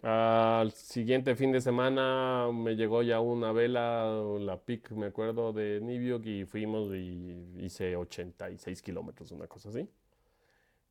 al 0.01 0.71
siguiente 0.71 1.35
fin 1.35 1.51
de 1.51 1.61
semana 1.61 2.49
me 2.51 2.75
llegó 2.75 3.03
ya 3.03 3.19
una 3.19 3.51
vela, 3.51 4.19
la 4.39 4.57
PIC, 4.57 4.91
me 4.93 5.07
acuerdo, 5.07 5.53
de 5.53 5.79
Nibiuk 5.79 6.25
y 6.25 6.45
fuimos 6.45 6.91
y 6.95 7.35
hice 7.59 7.95
86 7.95 8.81
kilómetros, 8.81 9.31
una 9.31 9.45
cosa 9.45 9.69
así. 9.69 9.87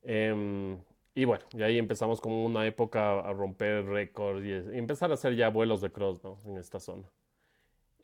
Em, 0.04 0.78
y 1.14 1.24
bueno, 1.24 1.44
y 1.54 1.62
ahí 1.62 1.78
empezamos 1.78 2.20
como 2.20 2.44
una 2.44 2.66
época 2.66 3.18
a 3.18 3.32
romper 3.32 3.84
récords 3.86 4.44
y 4.44 4.78
empezar 4.78 5.10
a 5.10 5.14
hacer 5.14 5.34
ya 5.34 5.48
vuelos 5.48 5.80
de 5.80 5.90
cross 5.90 6.22
¿no? 6.22 6.38
en 6.46 6.58
esta 6.58 6.78
zona. 6.78 7.04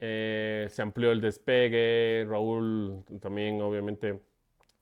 Eh, 0.04 0.66
se 0.68 0.82
amplió 0.82 1.12
el 1.12 1.20
despegue, 1.20 2.26
Raúl 2.28 3.04
también 3.20 3.62
obviamente 3.62 4.20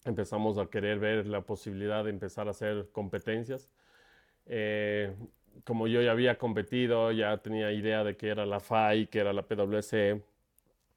empezamos 0.07 0.57
a 0.57 0.65
querer 0.71 0.99
ver 0.99 1.27
la 1.27 1.43
posibilidad 1.43 2.05
de 2.05 2.09
empezar 2.11 2.49
a 2.49 2.53
hacer 2.53 2.89
competencias. 2.91 3.69
Eh, 4.47 5.15
como 5.65 5.89
yo 5.89 6.01
ya 6.01 6.13
había 6.13 6.39
competido, 6.39 7.13
ya 7.13 7.37
tenía 7.37 7.71
idea 7.71 8.03
de 8.03 8.17
que 8.17 8.29
era 8.29 8.47
la 8.47 8.61
FAI, 8.61 9.09
que 9.09 9.19
era 9.19 9.35
la 9.35 9.43
PwC, 9.43 10.23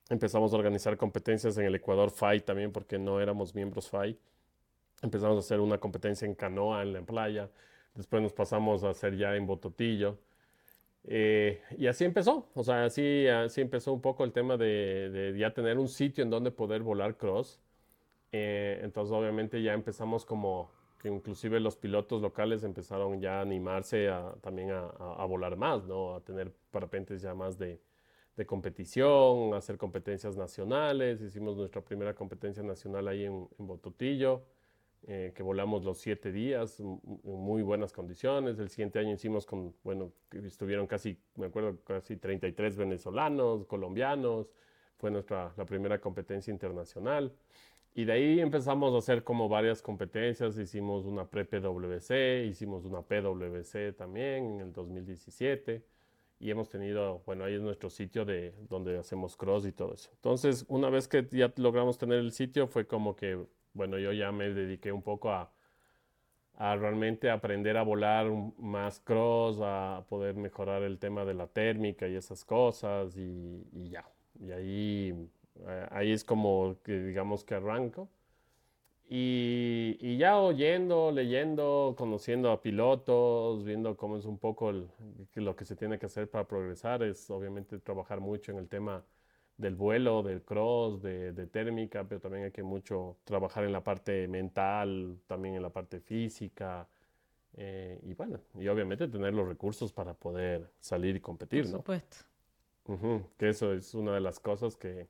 empezamos 0.09 0.53
a 0.53 0.55
organizar 0.55 0.95
competencias 0.95 1.57
en 1.57 1.65
el 1.65 1.75
Ecuador 1.75 2.09
FAI 2.09 2.39
también 2.41 2.71
porque 2.71 2.97
no 2.97 3.19
éramos 3.19 3.53
miembros 3.53 3.89
FAI. 3.89 4.17
Empezamos 5.01 5.35
a 5.35 5.39
hacer 5.39 5.59
una 5.59 5.79
competencia 5.79 6.25
en 6.25 6.35
canoa 6.35 6.81
en 6.83 6.93
la 6.93 7.01
playa, 7.01 7.49
después 7.93 8.23
nos 8.23 8.31
pasamos 8.31 8.85
a 8.85 8.91
hacer 8.91 9.17
ya 9.17 9.35
en 9.35 9.45
bototillo. 9.45 10.17
Eh, 11.05 11.61
y 11.77 11.87
así 11.87 12.05
empezó, 12.05 12.49
o 12.53 12.63
sea, 12.63 12.85
así, 12.85 13.27
así 13.27 13.61
empezó 13.61 13.93
un 13.93 14.01
poco 14.01 14.23
el 14.23 14.31
tema 14.31 14.57
de, 14.57 15.09
de 15.09 15.37
ya 15.37 15.53
tener 15.53 15.77
un 15.77 15.87
sitio 15.89 16.23
en 16.23 16.29
donde 16.29 16.51
poder 16.51 16.81
volar 16.81 17.17
cross. 17.17 17.59
Eh, 18.31 18.79
entonces, 18.83 19.13
obviamente, 19.13 19.61
ya 19.61 19.73
empezamos 19.73 20.25
como 20.25 20.71
que 20.99 21.09
inclusive 21.09 21.59
los 21.59 21.77
pilotos 21.77 22.21
locales 22.21 22.63
empezaron 22.63 23.21
ya 23.21 23.39
a 23.39 23.41
animarse 23.41 24.09
a, 24.09 24.33
también 24.41 24.71
a, 24.71 24.87
a, 24.87 25.25
volar 25.25 25.57
más, 25.57 25.85
¿no? 25.85 26.15
A 26.15 26.21
tener 26.21 26.51
parapentes 26.71 27.21
ya 27.21 27.35
más 27.35 27.57
de, 27.59 27.81
de 28.37 28.45
competición, 28.45 29.53
a 29.53 29.57
hacer 29.57 29.77
competencias 29.77 30.37
nacionales. 30.37 31.21
Hicimos 31.21 31.57
nuestra 31.57 31.81
primera 31.81 32.15
competencia 32.15 32.63
nacional 32.63 33.07
ahí 33.07 33.25
en, 33.25 33.47
en 33.59 33.67
Bototillo. 33.67 34.43
Eh, 35.05 35.33
que 35.35 35.43
volamos 35.43 35.83
los 35.83 35.97
siete 35.97 36.31
días 36.31 36.79
en 36.79 37.01
muy 37.23 37.61
buenas 37.61 37.91
condiciones. 37.91 38.57
El 38.57 38.69
siguiente 38.69 38.99
año 38.99 39.11
hicimos 39.11 39.45
con, 39.45 39.75
bueno, 39.83 40.13
estuvieron 40.31 40.87
casi, 40.87 41.17
me 41.35 41.47
acuerdo, 41.47 41.77
casi 41.83 42.15
33 42.15 42.77
venezolanos, 42.77 43.65
colombianos. 43.65 44.47
Fue 44.97 45.11
nuestra, 45.11 45.53
la 45.57 45.65
primera 45.65 45.99
competencia 45.99 46.51
internacional. 46.51 47.33
Y 47.93 48.05
de 48.05 48.13
ahí 48.13 48.39
empezamos 48.39 48.93
a 48.93 48.99
hacer 48.99 49.25
como 49.25 49.49
varias 49.49 49.81
competencias. 49.81 50.57
Hicimos 50.57 51.05
una 51.05 51.25
pre-PWC, 51.29 52.45
hicimos 52.47 52.85
una 52.85 53.01
PWC 53.01 53.93
también 53.97 54.53
en 54.53 54.59
el 54.61 54.73
2017. 54.73 55.83
Y 56.39 56.49
hemos 56.49 56.69
tenido, 56.69 57.21
bueno, 57.25 57.43
ahí 57.43 57.55
es 57.55 57.61
nuestro 57.61 57.89
sitio 57.89 58.23
de 58.23 58.53
donde 58.69 58.97
hacemos 58.97 59.35
cross 59.35 59.65
y 59.65 59.73
todo 59.73 59.93
eso. 59.93 60.09
Entonces, 60.15 60.65
una 60.69 60.89
vez 60.89 61.09
que 61.09 61.27
ya 61.29 61.51
logramos 61.57 61.97
tener 61.97 62.19
el 62.19 62.31
sitio, 62.31 62.67
fue 62.67 62.87
como 62.87 63.15
que 63.17 63.45
bueno, 63.73 63.97
yo 63.97 64.11
ya 64.13 64.31
me 64.31 64.49
dediqué 64.49 64.91
un 64.91 65.01
poco 65.01 65.31
a, 65.31 65.51
a 66.55 66.75
realmente 66.75 67.29
aprender 67.29 67.77
a 67.77 67.83
volar 67.83 68.27
más 68.57 68.99
cross, 68.99 69.59
a 69.61 70.05
poder 70.09 70.35
mejorar 70.35 70.83
el 70.83 70.99
tema 70.99 71.25
de 71.25 71.33
la 71.33 71.47
térmica 71.47 72.07
y 72.07 72.15
esas 72.15 72.45
cosas 72.45 73.17
y, 73.17 73.67
y 73.73 73.89
ya. 73.89 74.05
Y 74.39 74.51
ahí, 74.51 75.29
ahí 75.91 76.11
es 76.11 76.23
como 76.23 76.77
que 76.83 76.99
digamos 76.99 77.43
que 77.43 77.55
arranco. 77.55 78.09
Y, 79.09 79.97
y, 79.99 80.17
ya 80.17 80.39
oyendo, 80.39 81.11
leyendo, 81.11 81.93
conociendo 81.97 82.51
a 82.51 82.61
pilotos, 82.61 83.63
viendo 83.63 83.95
cómo 83.97 84.17
es 84.17 84.25
un 84.25 84.39
poco 84.39 84.69
el, 84.71 84.87
lo 85.35 85.55
que 85.55 85.65
se 85.65 85.75
tiene 85.75 85.99
que 85.99 86.07
hacer 86.07 86.29
para 86.29 86.47
progresar, 86.47 87.03
es 87.03 87.29
obviamente 87.29 87.77
trabajar 87.79 88.21
mucho 88.21 88.51
en 88.51 88.57
el 88.57 88.67
tema 88.69 89.03
del 89.63 89.75
vuelo, 89.75 90.21
del 90.21 90.43
cross, 90.43 91.01
de, 91.01 91.47
térmica, 91.47 92.03
pero 92.07 92.21
también 92.21 92.45
hay 92.45 92.51
que 92.51 92.63
mucho 92.63 93.17
trabajar 93.23 93.63
en 93.63 93.71
la 93.71 93.83
parte 93.83 94.27
mental, 94.27 95.17
también 95.25 95.55
en 95.55 95.61
la 95.61 95.69
parte 95.71 95.99
física. 95.99 96.87
Eh, 97.55 97.99
y 98.03 98.13
bueno, 98.13 98.39
y 98.55 98.67
obviamente 98.67 99.07
tener 99.07 99.33
los 99.33 99.47
recursos 99.47 99.91
para 99.91 100.13
poder 100.13 100.71
salir 100.79 101.15
y 101.15 101.19
competir, 101.19 101.63
Por 101.63 101.71
¿no? 101.71 101.77
supuesto. 101.77 102.17
que 103.37 103.49
eso 103.49 103.73
es 103.73 103.93
una 103.95 104.13
de 104.13 104.21
las 104.21 104.39
cosas 104.39 104.75
que, 104.75 105.07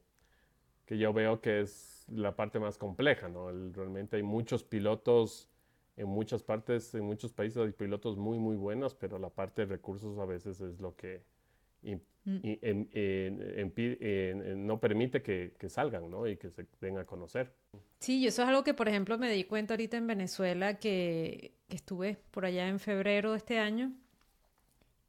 que 0.86 0.98
yo 0.98 1.12
veo 1.14 1.42
que 1.42 1.62
es 1.62 2.06
la 2.10 2.36
parte 2.36 2.60
más 2.60 2.78
compleja, 2.78 3.30
¿no? 3.30 3.50
realmente 3.72 4.18
hay 4.18 4.24
muchos 4.24 4.64
pilotos 4.64 5.50
en 5.96 6.08
muchas 6.08 6.44
partes, 6.44 6.94
en 6.96 7.04
muchos 7.06 7.34
países 7.34 7.58
hay 7.58 7.72
pilotos 7.72 8.18
muy, 8.18 8.40
muy 8.40 8.56
buenos, 8.56 8.96
pero 8.96 9.20
la 9.20 9.30
parte 9.30 9.66
de 9.66 9.68
recursos 9.68 10.18
a 10.18 10.26
veces 10.26 10.60
es 10.62 10.80
lo 10.82 10.96
que 10.96 11.24
mm. 11.84 11.98
no 14.66 14.80
permite 14.80 15.22
que, 15.22 15.70
salgan 15.70 16.10
¿no? 16.10 16.28
y 16.28 16.38
que 16.38 16.50
se 16.50 16.66
den 16.82 16.98
a 16.98 17.06
conocer. 17.06 17.54
Sí, 18.00 18.20
y 18.20 18.28
eso 18.28 18.42
es 18.44 18.50
algo 18.50 18.64
que, 18.64 18.74
por 18.74 18.90
ejemplo, 18.90 19.18
me 19.18 19.32
di 19.32 19.46
cuenta 19.46 19.74
ahorita 19.74 19.98
en 19.98 20.08
Venezuela, 20.08 20.80
que, 20.80 21.54
estuve 21.70 22.18
por 22.32 22.46
allá 22.46 22.68
en 22.68 22.80
febrero 22.80 23.32
de 23.32 23.38
este 23.38 23.58
año. 23.60 23.92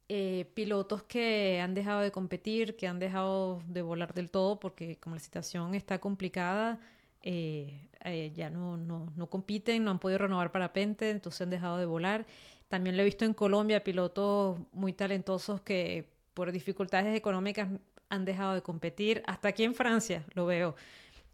Eh, 0.08 0.50
pilotos 0.54 1.02
que 1.02 1.60
han 1.60 1.74
dejado 1.74 2.00
de 2.00 2.10
competir, 2.10 2.76
que 2.76 2.86
han 2.86 2.98
dejado 2.98 3.62
de 3.66 3.82
volar 3.82 4.14
del 4.14 4.30
todo, 4.30 4.60
porque 4.60 4.96
como 4.96 5.16
la 5.16 5.20
situación 5.20 5.74
está 5.74 5.98
complicada, 5.98 6.78
eh, 7.22 7.88
eh, 8.04 8.30
ya 8.34 8.50
no, 8.50 8.76
no, 8.76 9.12
no, 9.16 9.30
compiten, 9.30 9.82
no 9.82 9.90
han 9.90 9.98
podido 9.98 10.18
renovar 10.18 10.52
parapente, 10.52 11.10
entonces 11.10 11.40
han 11.40 11.50
dejado 11.50 11.78
de 11.78 11.86
volar. 11.86 12.26
También 12.68 12.96
lo 12.96 13.02
he 13.02 13.06
visto 13.06 13.24
en 13.24 13.34
Colombia, 13.34 13.82
pilotos 13.82 14.58
muy 14.72 14.92
talentosos 14.92 15.62
que 15.62 16.13
por 16.34 16.52
dificultades 16.52 17.16
económicas 17.16 17.68
han 18.08 18.24
dejado 18.24 18.54
de 18.54 18.62
competir. 18.62 19.22
Hasta 19.26 19.48
aquí 19.48 19.64
en 19.64 19.74
Francia 19.74 20.24
lo 20.34 20.46
veo, 20.46 20.74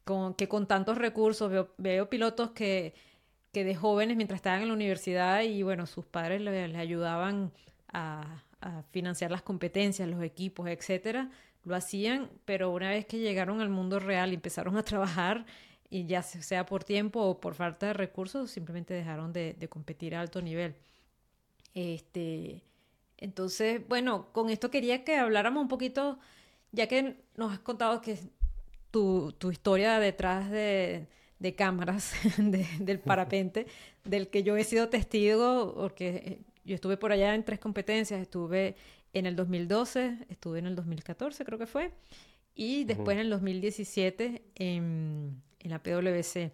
con, 0.04 0.34
que 0.34 0.48
con 0.48 0.66
tantos 0.66 0.98
recursos 0.98 1.50
veo, 1.78 2.10
pilotos 2.10 2.50
que, 2.50 2.94
que, 3.52 3.64
de 3.64 3.74
jóvenes 3.74 4.16
mientras 4.16 4.38
estaban 4.38 4.62
en 4.62 4.68
la 4.68 4.74
universidad 4.74 5.42
y 5.42 5.62
bueno, 5.62 5.86
sus 5.86 6.06
padres 6.06 6.40
les, 6.40 6.74
ayudaban 6.76 7.52
a, 7.92 8.44
financiar 8.90 9.30
las 9.30 9.40
competencias, 9.40 10.06
los 10.06 10.22
equipos, 10.22 10.68
etcétera, 10.68 11.30
lo 11.64 11.74
hacían, 11.74 12.30
pero 12.44 12.70
una 12.70 12.90
vez 12.90 13.06
que 13.06 13.18
llegaron 13.18 13.62
al 13.62 13.70
mundo 13.70 13.98
real 13.98 14.32
y 14.32 14.34
empezaron 14.34 14.76
a 14.76 14.82
trabajar, 14.82 15.46
y 15.90 16.06
ya 16.06 16.22
sea 16.22 16.66
por 16.66 16.84
tiempo 16.84 17.20
o 17.20 17.40
por 17.40 17.54
falta 17.54 17.86
de 17.86 17.92
recursos, 17.94 18.50
simplemente 18.50 18.94
dejaron 18.94 19.32
de, 19.32 19.56
competir 19.68 20.14
a 20.14 20.20
alto 20.20 20.40
nivel. 20.40 20.76
Este, 21.74 22.62
entonces, 23.20 23.86
bueno, 23.88 24.32
con 24.32 24.50
esto 24.50 24.70
quería 24.70 25.04
que 25.04 25.16
habláramos 25.16 25.62
un 25.62 25.68
poquito, 25.68 26.18
ya 26.72 26.86
que 26.86 27.16
nos 27.36 27.52
has 27.52 27.58
contado 27.60 28.00
que 28.00 28.18
tu, 28.90 29.32
tu 29.32 29.50
historia 29.50 29.98
detrás 29.98 30.50
de, 30.50 31.06
de 31.38 31.54
cámaras 31.54 32.12
del 32.38 33.00
parapente, 33.00 33.66
del 34.04 34.28
que 34.28 34.42
yo 34.42 34.56
he 34.56 34.64
sido 34.64 34.88
testigo, 34.88 35.74
porque 35.74 36.40
yo 36.64 36.74
estuve 36.74 36.96
por 36.96 37.12
allá 37.12 37.34
en 37.34 37.44
tres 37.44 37.60
competencias, 37.60 38.20
estuve 38.20 38.76
en 39.12 39.26
el 39.26 39.36
2012, 39.36 40.26
estuve 40.28 40.60
en 40.60 40.66
el 40.66 40.76
2014 40.76 41.44
creo 41.44 41.58
que 41.58 41.66
fue, 41.66 41.92
y 42.54 42.84
después 42.84 43.14
en 43.16 43.20
el 43.20 43.30
2017 43.30 44.42
en 44.56 45.42
en 45.60 45.70
la 45.70 45.82
PwC. 45.82 46.52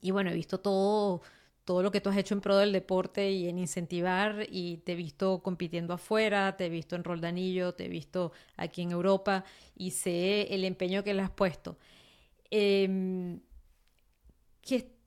Y 0.00 0.10
bueno, 0.10 0.30
he 0.30 0.34
visto 0.34 0.60
todo, 0.60 1.22
todo 1.64 1.82
lo 1.82 1.90
que 1.90 2.00
tú 2.00 2.10
has 2.10 2.16
hecho 2.16 2.34
en 2.34 2.40
pro 2.40 2.56
del 2.56 2.72
deporte 2.72 3.30
y 3.30 3.48
en 3.48 3.58
incentivar 3.58 4.46
y 4.50 4.78
te 4.78 4.92
he 4.92 4.96
visto 4.96 5.42
compitiendo 5.42 5.94
afuera, 5.94 6.56
te 6.56 6.66
he 6.66 6.68
visto 6.68 6.96
en 6.96 7.04
Roldanillo, 7.04 7.74
te 7.74 7.86
he 7.86 7.88
visto 7.88 8.32
aquí 8.56 8.82
en 8.82 8.92
Europa 8.92 9.44
y 9.76 9.92
sé 9.92 10.54
el 10.54 10.64
empeño 10.64 11.04
que 11.04 11.14
le 11.14 11.22
has 11.22 11.30
puesto. 11.30 11.78
Eh, 12.50 13.38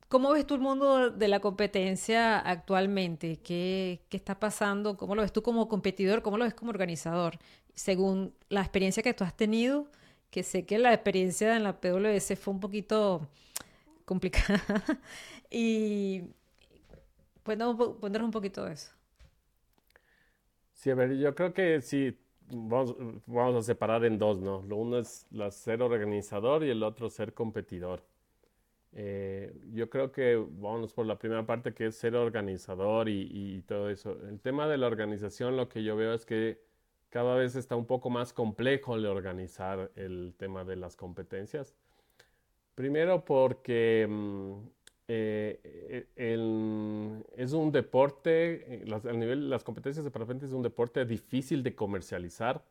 ¿Cómo 0.07 0.31
ves 0.31 0.45
tú 0.45 0.53
el 0.53 0.61
mundo 0.61 1.09
de 1.09 1.27
la 1.27 1.39
competencia 1.39 2.39
actualmente? 2.39 3.37
¿Qué, 3.37 4.05
¿Qué, 4.09 4.17
está 4.17 4.39
pasando? 4.39 4.97
¿Cómo 4.97 5.15
lo 5.15 5.23
ves 5.23 5.33
tú 5.33 5.41
como 5.41 5.67
competidor? 5.67 6.21
¿Cómo 6.21 6.37
lo 6.37 6.45
ves 6.45 6.53
como 6.53 6.69
organizador? 6.69 7.39
Según 7.73 8.33
la 8.49 8.61
experiencia 8.61 9.01
que 9.03 9.13
tú 9.13 9.23
has 9.23 9.35
tenido, 9.35 9.89
que 10.29 10.43
sé 10.43 10.65
que 10.65 10.77
la 10.77 10.93
experiencia 10.93 11.55
en 11.57 11.63
la 11.63 11.81
PwC 11.81 12.35
fue 12.37 12.53
un 12.53 12.59
poquito 12.59 13.27
complicada. 14.05 14.61
y 15.49 16.23
cuéntanos 17.45 18.25
un 18.25 18.31
poquito 18.31 18.65
de 18.65 18.73
eso. 18.73 18.91
Sí, 20.73 20.89
a 20.89 20.95
ver, 20.95 21.15
yo 21.15 21.33
creo 21.35 21.53
que 21.53 21.81
sí, 21.81 22.17
vamos, 22.51 22.95
vamos 23.25 23.55
a 23.55 23.61
separar 23.61 24.03
en 24.03 24.17
dos, 24.17 24.39
¿no? 24.41 24.63
Lo 24.63 24.77
uno 24.77 24.99
es 24.99 25.25
la 25.31 25.51
ser 25.51 25.81
organizador 25.81 26.63
y 26.63 26.69
el 26.69 26.83
otro 26.83 27.09
ser 27.09 27.33
competidor. 27.33 28.03
Eh, 28.93 29.53
yo 29.73 29.89
creo 29.89 30.11
que 30.11 30.35
vamos 30.35 30.93
por 30.93 31.05
la 31.05 31.17
primera 31.17 31.45
parte 31.45 31.73
que 31.73 31.87
es 31.87 31.95
ser 31.95 32.15
organizador 32.15 33.09
y, 33.09 33.29
y, 33.31 33.61
todo 33.61 33.89
eso. 33.89 34.17
El 34.27 34.39
tema 34.39 34.67
de 34.67 34.77
la 34.77 34.87
organización 34.87 35.57
lo 35.57 35.69
que 35.69 35.83
yo 35.83 35.95
veo 35.95 36.13
es 36.13 36.25
que 36.25 36.61
cada 37.09 37.35
vez 37.35 37.55
está 37.55 37.75
un 37.75 37.85
poco 37.85 38.09
más 38.09 38.33
complejo 38.33 38.95
el 38.95 39.05
organizar 39.05 39.91
el 39.95 40.33
tema 40.37 40.63
de 40.63 40.77
las 40.77 40.95
competencias. 40.95 41.75
Primero 42.75 43.23
porque 43.25 44.07
mm, 44.09 44.53
eh, 45.07 46.07
es 47.35 47.53
un 47.53 47.71
deporte, 47.71 48.75
eh, 48.75 48.85
las, 48.85 49.05
nivel 49.05 49.49
las 49.49 49.63
competencias 49.63 50.03
de 50.03 50.11
parapente 50.11 50.45
es 50.45 50.51
un 50.51 50.63
deporte 50.63 51.05
difícil 51.05 51.63
de 51.63 51.75
comercializar 51.75 52.63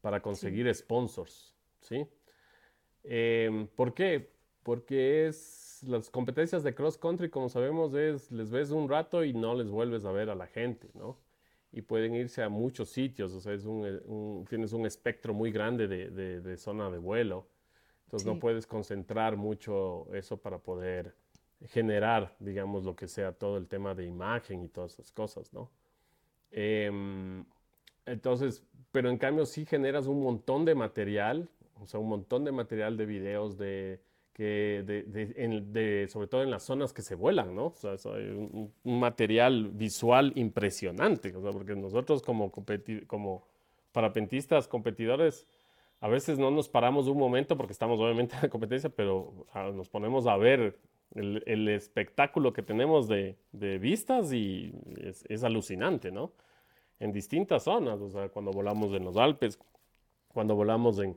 para 0.00 0.20
conseguir 0.20 0.72
sponsors, 0.74 1.54
¿sí? 1.80 2.06
Em, 3.04 3.66
¿Por 3.68 3.94
qué? 3.94 4.30
Porque 4.62 5.26
es 5.26 5.82
las 5.86 6.08
competencias 6.10 6.62
de 6.62 6.74
cross 6.74 6.96
country, 6.96 7.28
como 7.28 7.48
sabemos, 7.48 7.94
es 7.94 8.30
les 8.30 8.50
ves 8.50 8.70
un 8.70 8.88
rato 8.88 9.24
y 9.24 9.32
no 9.32 9.54
les 9.54 9.68
vuelves 9.68 10.04
a 10.04 10.12
ver 10.12 10.30
a 10.30 10.34
la 10.34 10.46
gente, 10.46 10.88
¿no? 10.94 11.18
y 11.72 11.80
pueden 11.80 12.14
irse 12.14 12.42
a 12.42 12.50
muchos 12.50 12.90
sitios, 12.90 13.32
o 13.32 13.40
sea, 13.40 13.54
es 13.54 13.64
un, 13.64 14.44
tienes 14.48 14.74
un 14.74 14.84
espectro 14.84 15.32
muy 15.32 15.50
grande 15.50 15.88
de, 15.88 16.10
de, 16.10 16.56
zona 16.58 16.90
de 16.90 16.98
vuelo, 16.98 17.48
entonces 18.04 18.26
no 18.26 18.38
puedes 18.38 18.66
concentrar 18.66 19.36
mucho 19.36 20.06
eso 20.12 20.36
para 20.36 20.58
poder 20.58 21.14
generar, 21.68 22.34
digamos, 22.38 22.84
lo 22.84 22.96
que 22.96 23.08
sea 23.08 23.32
todo 23.32 23.56
el 23.56 23.68
tema 23.68 23.94
de 23.94 24.04
imagen 24.06 24.62
y 24.62 24.68
todas 24.68 24.94
esas 24.94 25.12
cosas, 25.12 25.52
¿no? 25.52 25.70
Em, 26.50 27.44
entonces, 28.06 28.64
pero 28.90 29.08
en 29.08 29.18
cambio 29.18 29.46
sí 29.46 29.64
generas 29.64 30.06
un 30.06 30.22
montón 30.22 30.64
de 30.64 30.74
material, 30.74 31.48
o 31.80 31.86
sea, 31.86 32.00
un 32.00 32.08
montón 32.08 32.44
de 32.44 32.52
material 32.52 32.96
de 32.96 33.06
videos, 33.06 33.56
de, 33.56 34.00
que 34.32 34.82
de, 34.84 36.08
sobre 36.08 36.26
todo 36.26 36.42
en 36.42 36.50
las 36.50 36.64
zonas 36.64 36.92
que 36.92 37.02
se 37.02 37.14
vuelan, 37.14 37.54
¿no? 37.54 37.66
O 37.66 37.74
sea, 37.76 37.92
hay 38.14 38.28
un, 38.30 38.72
material 38.84 39.70
visual 39.72 40.32
impresionante, 40.36 41.34
o 41.36 41.42
sea, 41.42 41.52
porque 41.52 41.74
nosotros 41.74 42.22
como, 42.22 42.52
como 43.06 43.46
parapentistas, 43.92 44.68
competidores, 44.68 45.46
a 46.00 46.08
veces 46.08 46.38
no 46.38 46.50
nos 46.50 46.68
paramos 46.68 47.06
un 47.06 47.18
momento 47.18 47.56
porque 47.56 47.72
estamos 47.72 48.00
obviamente 48.00 48.34
en 48.34 48.42
la 48.42 48.48
competencia, 48.48 48.90
pero 48.90 49.46
nos 49.74 49.88
ponemos 49.88 50.26
a 50.26 50.36
ver 50.36 50.78
el, 51.14 51.42
el 51.46 51.68
espectáculo 51.68 52.52
que 52.52 52.62
tenemos 52.62 53.08
de, 53.08 53.36
de 53.52 53.78
vistas 53.78 54.32
y 54.32 54.72
es, 55.00 55.24
es, 55.28 55.44
alucinante, 55.44 56.10
¿no? 56.10 56.32
En 56.98 57.12
distintas 57.12 57.64
zonas, 57.64 58.00
o 58.00 58.10
sea, 58.10 58.28
cuando 58.28 58.52
volamos 58.52 58.94
en 58.94 59.04
los 59.04 59.16
Alpes, 59.16 59.58
cuando 60.28 60.54
volamos 60.54 60.98
en, 61.00 61.16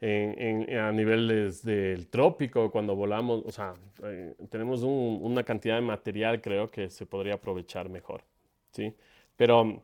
en, 0.00 0.76
a 0.76 0.92
niveles 0.92 1.62
del 1.62 2.08
trópico, 2.08 2.70
cuando 2.70 2.94
volamos, 2.94 3.42
o 3.46 3.50
sea, 3.50 3.74
eh, 4.04 4.34
tenemos 4.50 4.82
una 4.82 5.42
cantidad 5.44 5.76
de 5.76 5.82
material, 5.82 6.40
creo 6.40 6.70
que 6.70 6.90
se 6.90 7.06
podría 7.06 7.34
aprovechar 7.34 7.88
mejor, 7.88 8.22
¿sí? 8.72 8.94
Pero 9.36 9.82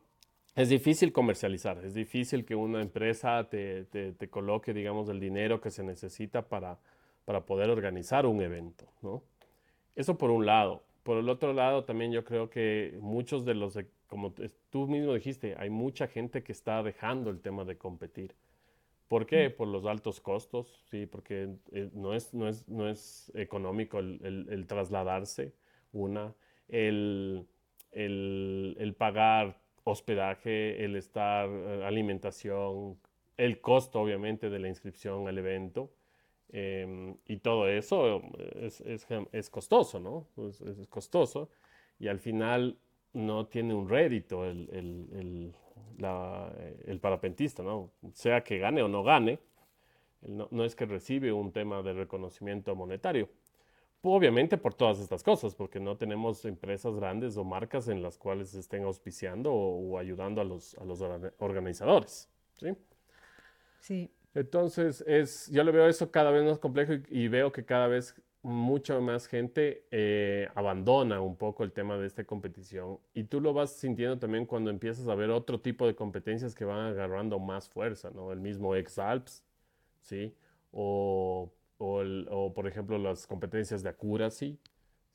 es 0.54 0.68
difícil 0.68 1.12
comercializar, 1.12 1.84
es 1.84 1.94
difícil 1.94 2.44
que 2.44 2.54
una 2.54 2.82
empresa 2.82 3.48
te, 3.48 3.84
te, 3.84 4.28
coloque, 4.28 4.74
digamos, 4.74 5.08
el 5.08 5.20
dinero 5.20 5.60
que 5.60 5.70
se 5.70 5.84
necesita 5.84 6.42
para, 6.42 6.78
para 7.24 7.46
poder 7.46 7.70
organizar 7.70 8.26
un 8.26 8.42
evento, 8.42 8.86
¿no? 9.02 9.22
Eso 9.98 10.16
por 10.16 10.30
un 10.30 10.46
lado. 10.46 10.84
Por 11.02 11.18
el 11.18 11.28
otro 11.28 11.52
lado, 11.52 11.82
también 11.82 12.12
yo 12.12 12.24
creo 12.24 12.48
que 12.48 12.96
muchos 13.00 13.44
de 13.44 13.54
los, 13.54 13.76
como 14.06 14.32
tú 14.70 14.86
mismo 14.86 15.12
dijiste, 15.12 15.56
hay 15.58 15.70
mucha 15.70 16.06
gente 16.06 16.44
que 16.44 16.52
está 16.52 16.84
dejando 16.84 17.30
el 17.30 17.40
tema 17.40 17.64
de 17.64 17.76
competir. 17.76 18.36
¿Por 19.08 19.26
qué? 19.26 19.50
Por 19.50 19.66
los 19.66 19.86
altos 19.86 20.20
costos, 20.20 20.84
sí, 20.88 21.06
porque 21.06 21.56
eh, 21.72 21.90
no, 21.94 22.14
es, 22.14 22.32
no, 22.32 22.46
es, 22.46 22.68
no 22.68 22.88
es 22.88 23.32
económico 23.34 23.98
el, 23.98 24.66
trasladarse, 24.68 25.52
una, 25.90 26.32
el, 26.68 27.48
el, 27.90 28.94
pagar 28.96 29.58
hospedaje, 29.82 30.84
el 30.84 30.94
estar, 30.94 31.48
eh, 31.48 31.82
alimentación, 31.84 33.00
el 33.36 33.60
costo 33.60 34.00
obviamente 34.00 34.48
de 34.48 34.60
la 34.60 34.68
inscripción 34.68 35.26
al 35.26 35.38
evento. 35.38 35.90
Em, 36.50 37.16
y 37.26 37.38
todo 37.38 37.68
eso 37.68 38.22
es, 38.56 38.80
es, 38.80 39.06
es 39.32 39.50
costoso, 39.50 40.00
¿no? 40.00 40.26
Es, 40.48 40.88
costoso 40.88 41.50
y 41.98 42.08
al 42.08 42.18
final 42.20 42.78
no 43.12 43.46
tiene 43.46 43.74
un 43.74 43.88
rédito 43.88 44.46
el, 44.46 44.68
el, 44.72 45.54
eh, 46.00 46.82
el 46.86 47.00
parapentista, 47.00 47.62
¿no? 47.62 47.90
Sea 48.14 48.42
que 48.42 48.58
gane 48.58 48.82
o 48.82 48.88
no 48.88 49.02
gane, 49.02 49.38
no, 50.22 50.64
es 50.64 50.74
que 50.74 50.86
recibe 50.86 51.32
un 51.32 51.52
tema 51.52 51.82
de 51.82 51.92
reconocimiento 51.92 52.74
monetario. 52.74 53.28
Obviamente 54.02 54.56
por 54.56 54.74
todas 54.74 55.00
estas 55.00 55.22
cosas, 55.22 55.54
porque 55.54 55.80
no 55.80 55.96
tenemos 55.96 56.44
empresas 56.44 56.94
grandes 56.94 57.36
o 57.36 57.44
marcas 57.44 57.88
en 57.88 58.02
las 58.02 58.16
cuales 58.16 58.54
estén 58.54 58.84
auspiciando 58.84 59.52
o, 59.52 59.98
ayudando 59.98 60.40
a 60.40 60.44
los, 60.44 60.74
a 60.78 60.84
los 60.84 61.02
organizadores. 61.38 62.28
¿sí? 62.54 62.68
Sí. 63.80 64.10
Entonces, 64.38 65.02
es, 65.08 65.50
yo 65.50 65.64
lo 65.64 65.72
veo 65.72 65.88
eso 65.88 66.12
cada 66.12 66.30
vez 66.30 66.44
más 66.44 66.60
complejo 66.60 66.92
y, 67.08 67.26
veo 67.26 67.50
que 67.50 67.64
cada 67.64 67.88
vez 67.88 68.14
mucha 68.42 69.00
más 69.00 69.26
gente 69.26 69.84
eh, 69.90 70.48
abandona 70.54 71.20
un 71.20 71.36
poco 71.36 71.64
el 71.64 71.72
tema 71.72 71.98
de 71.98 72.06
esta 72.06 72.22
competición. 72.22 73.00
Y 73.14 73.24
tú 73.24 73.40
lo 73.40 73.52
vas 73.52 73.72
sintiendo 73.72 74.16
también 74.16 74.46
cuando 74.46 74.70
empiezas 74.70 75.08
a 75.08 75.16
ver 75.16 75.30
otro 75.30 75.60
tipo 75.60 75.88
de 75.88 75.96
competencias 75.96 76.54
que 76.54 76.64
van 76.64 76.86
agarrando 76.86 77.40
más 77.40 77.68
fuerza, 77.68 78.12
¿no? 78.14 78.30
El 78.30 78.38
mismo 78.38 78.76
X-Alps, 78.76 79.42
¿sí? 80.02 80.32
O, 80.70 81.50
o, 81.78 82.52
por 82.54 82.68
ejemplo, 82.68 82.96
las 82.96 83.26
competencias 83.26 83.82
de 83.82 83.88
accuracy, 83.88 84.56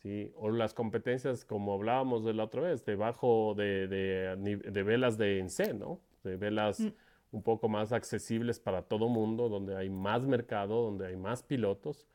¿sí? 0.02 0.34
O 0.36 0.52
las 0.52 0.74
competencias, 0.74 1.46
como 1.46 1.76
hablábamos 1.76 2.26
de 2.26 2.34
la 2.34 2.44
otra 2.44 2.62
vez, 2.62 2.84
de 2.84 2.96
bajo, 2.98 3.54
de, 3.56 3.88
de, 3.88 4.84
velas 4.84 5.18
de 5.18 5.40
ENCE, 5.40 5.74
¿no? 5.74 6.02
De 6.26 6.36
velas... 6.36 6.82
Mm 6.82 6.92
un 7.34 7.42
poco 7.42 7.68
más 7.68 7.92
accesibles 7.92 8.60
para 8.60 8.84
todo 8.84 9.10
mundo, 9.10 9.50
donde 9.50 9.76
hay 9.76 9.90
más 9.90 10.26
mercado, 10.26 10.84
donde 10.84 11.08
hay 11.08 11.18
más 11.18 11.42
pilotos, 11.44 12.08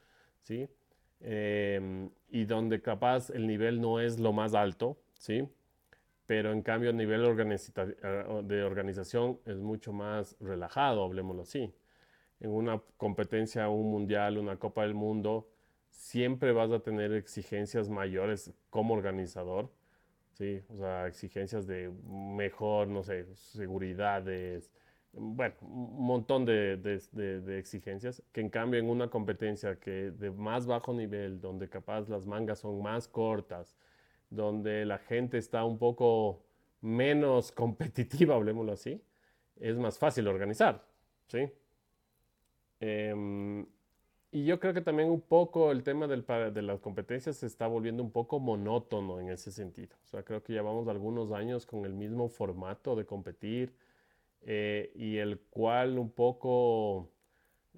¿sí? 0.42 0.68
Em, 1.20 2.08
y 2.30 2.44
donde 2.44 2.80
capaz 2.80 3.30
el 3.30 3.46
nivel 3.46 3.80
no 3.80 3.98
es 4.00 4.20
lo 4.20 4.32
más 4.32 4.54
alto, 4.54 4.96
¿sí? 5.14 5.48
Pero 6.26 6.52
en 6.52 6.62
cambio 6.62 6.90
a 6.90 6.92
nivel 6.92 7.22
eh, 7.24 8.42
de 8.44 8.62
organización 8.62 9.40
es 9.44 9.58
mucho 9.58 9.92
más 9.92 10.36
relajado, 10.40 11.04
hablemoslo 11.04 11.42
así. 11.42 11.74
En 12.40 12.50
una 12.50 12.80
competencia, 12.96 13.68
un 13.68 13.90
mundial, 13.90 14.38
una 14.38 14.56
Copa 14.56 14.82
del 14.82 14.94
Mundo, 14.94 15.48
siempre 15.90 16.52
vas 16.52 16.70
a 16.70 16.80
tener 16.80 17.12
exigencias 17.12 17.88
mayores 17.88 18.52
como 18.70 18.94
organizador, 18.94 19.70
¿sí? 20.32 20.62
O 20.68 20.76
sea, 20.78 21.08
exigencias 21.08 21.66
de 21.66 21.90
mejor, 22.06 22.86
no 22.88 23.02
sé, 23.02 23.26
seguridades, 23.34 24.70
bueno, 25.12 25.54
un 25.62 26.06
montón 26.06 26.44
de, 26.44 27.58
exigencias, 27.58 28.22
que 28.32 28.40
en 28.40 28.50
cambio 28.50 28.80
en 28.80 28.88
una 28.88 29.08
competencia 29.08 29.78
que 29.78 30.10
de 30.10 30.30
más 30.30 30.66
bajo 30.66 30.92
nivel, 30.92 31.40
donde 31.40 31.68
capaz 31.68 32.08
las 32.08 32.26
mangas 32.26 32.60
son 32.60 32.82
más 32.82 33.08
cortas, 33.08 33.76
donde 34.30 34.84
la 34.84 34.98
gente 34.98 35.38
está 35.38 35.64
un 35.64 35.78
poco 35.78 36.42
menos 36.80 37.52
competitiva, 37.52 38.34
hablemoslo 38.34 38.72
así, 38.72 39.02
es 39.56 39.76
más 39.76 39.98
fácil 39.98 40.28
organizar, 40.28 40.84
¿sí? 41.26 41.50
Em, 42.80 43.66
y 44.30 44.44
yo 44.44 44.60
creo 44.60 44.74
que 44.74 44.82
también 44.82 45.10
un 45.10 45.22
poco 45.22 45.72
el 45.72 45.82
tema 45.82 46.06
del, 46.06 46.24
de 46.52 46.62
las 46.62 46.80
competencias 46.80 47.36
se 47.36 47.46
está 47.46 47.66
volviendo 47.66 48.02
un 48.02 48.10
poco 48.12 48.38
monótono 48.38 49.20
en 49.20 49.30
ese 49.30 49.50
sentido. 49.50 49.96
O 50.04 50.06
sea, 50.06 50.22
creo 50.22 50.42
que 50.42 50.52
llevamos 50.52 50.86
algunos 50.86 51.32
años 51.32 51.64
con 51.66 51.86
el 51.86 51.94
mismo 51.94 52.28
formato 52.28 52.94
de 52.94 53.06
competir, 53.06 53.74
eh, 54.42 54.92
y 54.94 55.16
el 55.18 55.40
cual 55.50 55.98
un 55.98 56.10
poco 56.10 57.10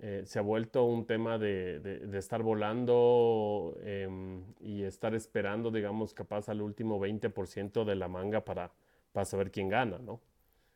eh, 0.03 0.23
se 0.25 0.39
ha 0.39 0.43
vuelto 0.43 0.85
un 0.85 1.07
tema 1.07 1.37
de, 1.39 1.81
de, 1.81 2.19
estar 2.19 2.43
volando 2.43 3.77
em, 3.83 4.45
y 4.61 4.83
estar 4.83 5.15
esperando, 5.15 5.71
digamos, 5.71 6.15
capaz 6.15 6.49
al 6.49 6.63
último 6.63 6.99
20% 6.99 7.85
de 7.85 7.95
la 7.97 8.09
manga 8.09 8.45
para, 8.45 8.73
para 9.13 9.25
saber 9.27 9.51
quién 9.51 9.69
gana, 9.69 9.99
¿no? 9.99 10.21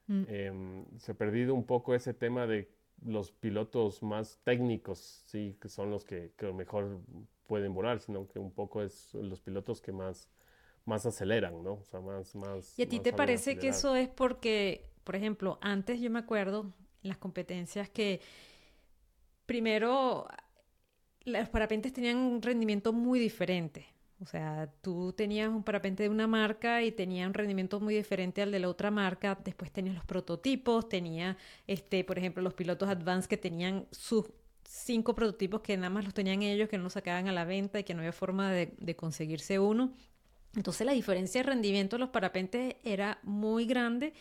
Mm. 0.09 0.25
Em, 0.29 0.85
se 0.99 1.13
ha 1.13 1.15
perdido 1.15 1.55
un 1.55 1.65
poco 1.65 1.95
ese 1.95 2.13
tema 2.13 2.47
de 2.47 2.69
los 3.03 3.33
pilotos 3.33 4.03
más 4.03 4.41
técnicos, 4.45 4.99
sí, 4.99 5.57
que 5.61 5.69
son 5.69 5.91
los 5.91 6.05
que, 6.05 6.33
que 6.37 6.53
mejor 6.53 7.01
pueden 7.47 7.73
volar, 7.75 8.01
sino 8.01 8.27
que 8.29 8.39
un 8.39 8.51
poco 8.51 8.83
es 8.83 9.15
los 9.15 9.41
pilotos 9.41 9.81
que 9.81 9.93
más, 9.93 10.29
más 10.85 11.07
aceleran, 11.07 11.63
¿no? 11.63 11.75
O 11.75 11.85
sea, 11.85 12.01
más, 12.01 12.35
más... 12.35 12.79
¿Y 12.79 12.83
a 12.83 12.89
ti 12.89 13.01
te 13.01 13.13
parece 13.13 13.59
que 13.59 13.69
eso 13.69 13.95
es 13.97 14.09
porque 14.09 14.91
por 15.05 15.17
ejemplo, 15.17 15.59
antes 15.61 16.01
yo 16.01 16.11
me 16.11 16.19
acuerdo 16.19 16.73
las 17.03 17.19
competencias 17.19 17.89
que 17.89 18.21
primero 19.47 20.27
los 21.25 21.49
parapentes 21.49 21.93
tenían 21.93 22.17
un 22.17 22.43
rendimiento 22.43 22.93
muy 22.93 23.19
diferente. 23.19 23.87
O 24.21 24.27
sea, 24.27 24.73
tú 24.81 25.13
tenías 25.13 25.49
un 25.49 25.63
parapente 25.63 26.03
de 26.05 26.09
una 26.09 26.27
marca 26.27 26.83
y 26.83 26.93
tenía 26.93 27.27
un 27.27 27.35
rendimiento 27.35 27.81
muy 27.81 27.95
diferente 27.95 28.43
al 28.43 28.53
de 28.53 28.59
la 28.59 28.69
otra 28.69 28.91
marca. 28.91 29.39
Después 29.45 29.71
tenías 29.71 29.95
los 29.95 30.05
prototipos, 30.05 30.89
tenía, 30.89 31.37
este, 31.67 32.05
por 32.05 32.19
ejemplo, 32.19 32.43
los 32.43 32.55
pilotos 32.55 32.89
Advance 32.89 33.29
que 33.29 33.37
tenían 33.37 33.87
sus 33.91 34.27
cinco 34.67 35.15
prototipos 35.15 35.61
que 35.61 35.77
nada 35.77 35.91
más 35.91 36.05
los 36.05 36.15
tenían 36.15 36.43
ellos, 36.43 36.69
que 36.69 36.79
no 36.79 36.85
los 36.85 36.95
sacaban 36.95 37.29
a 37.29 37.33
la 37.33 37.45
venta 37.45 37.81
y 37.81 37.85
que 37.85 37.93
no 37.93 38.01
había 38.01 38.13
forma 38.13 38.51
de, 38.51 38.75
de 38.79 38.97
conseguirse 38.97 39.59
uno. 39.59 39.93
Entonces 40.57 40.87
la 40.87 40.93
diferencia 40.93 41.43
de 41.43 41.49
rendimiento 41.49 41.97
de 41.97 42.01
los 42.01 42.11
parapentes 42.11 42.77
era 42.85 43.19
muy 43.25 43.67
grande 43.67 44.15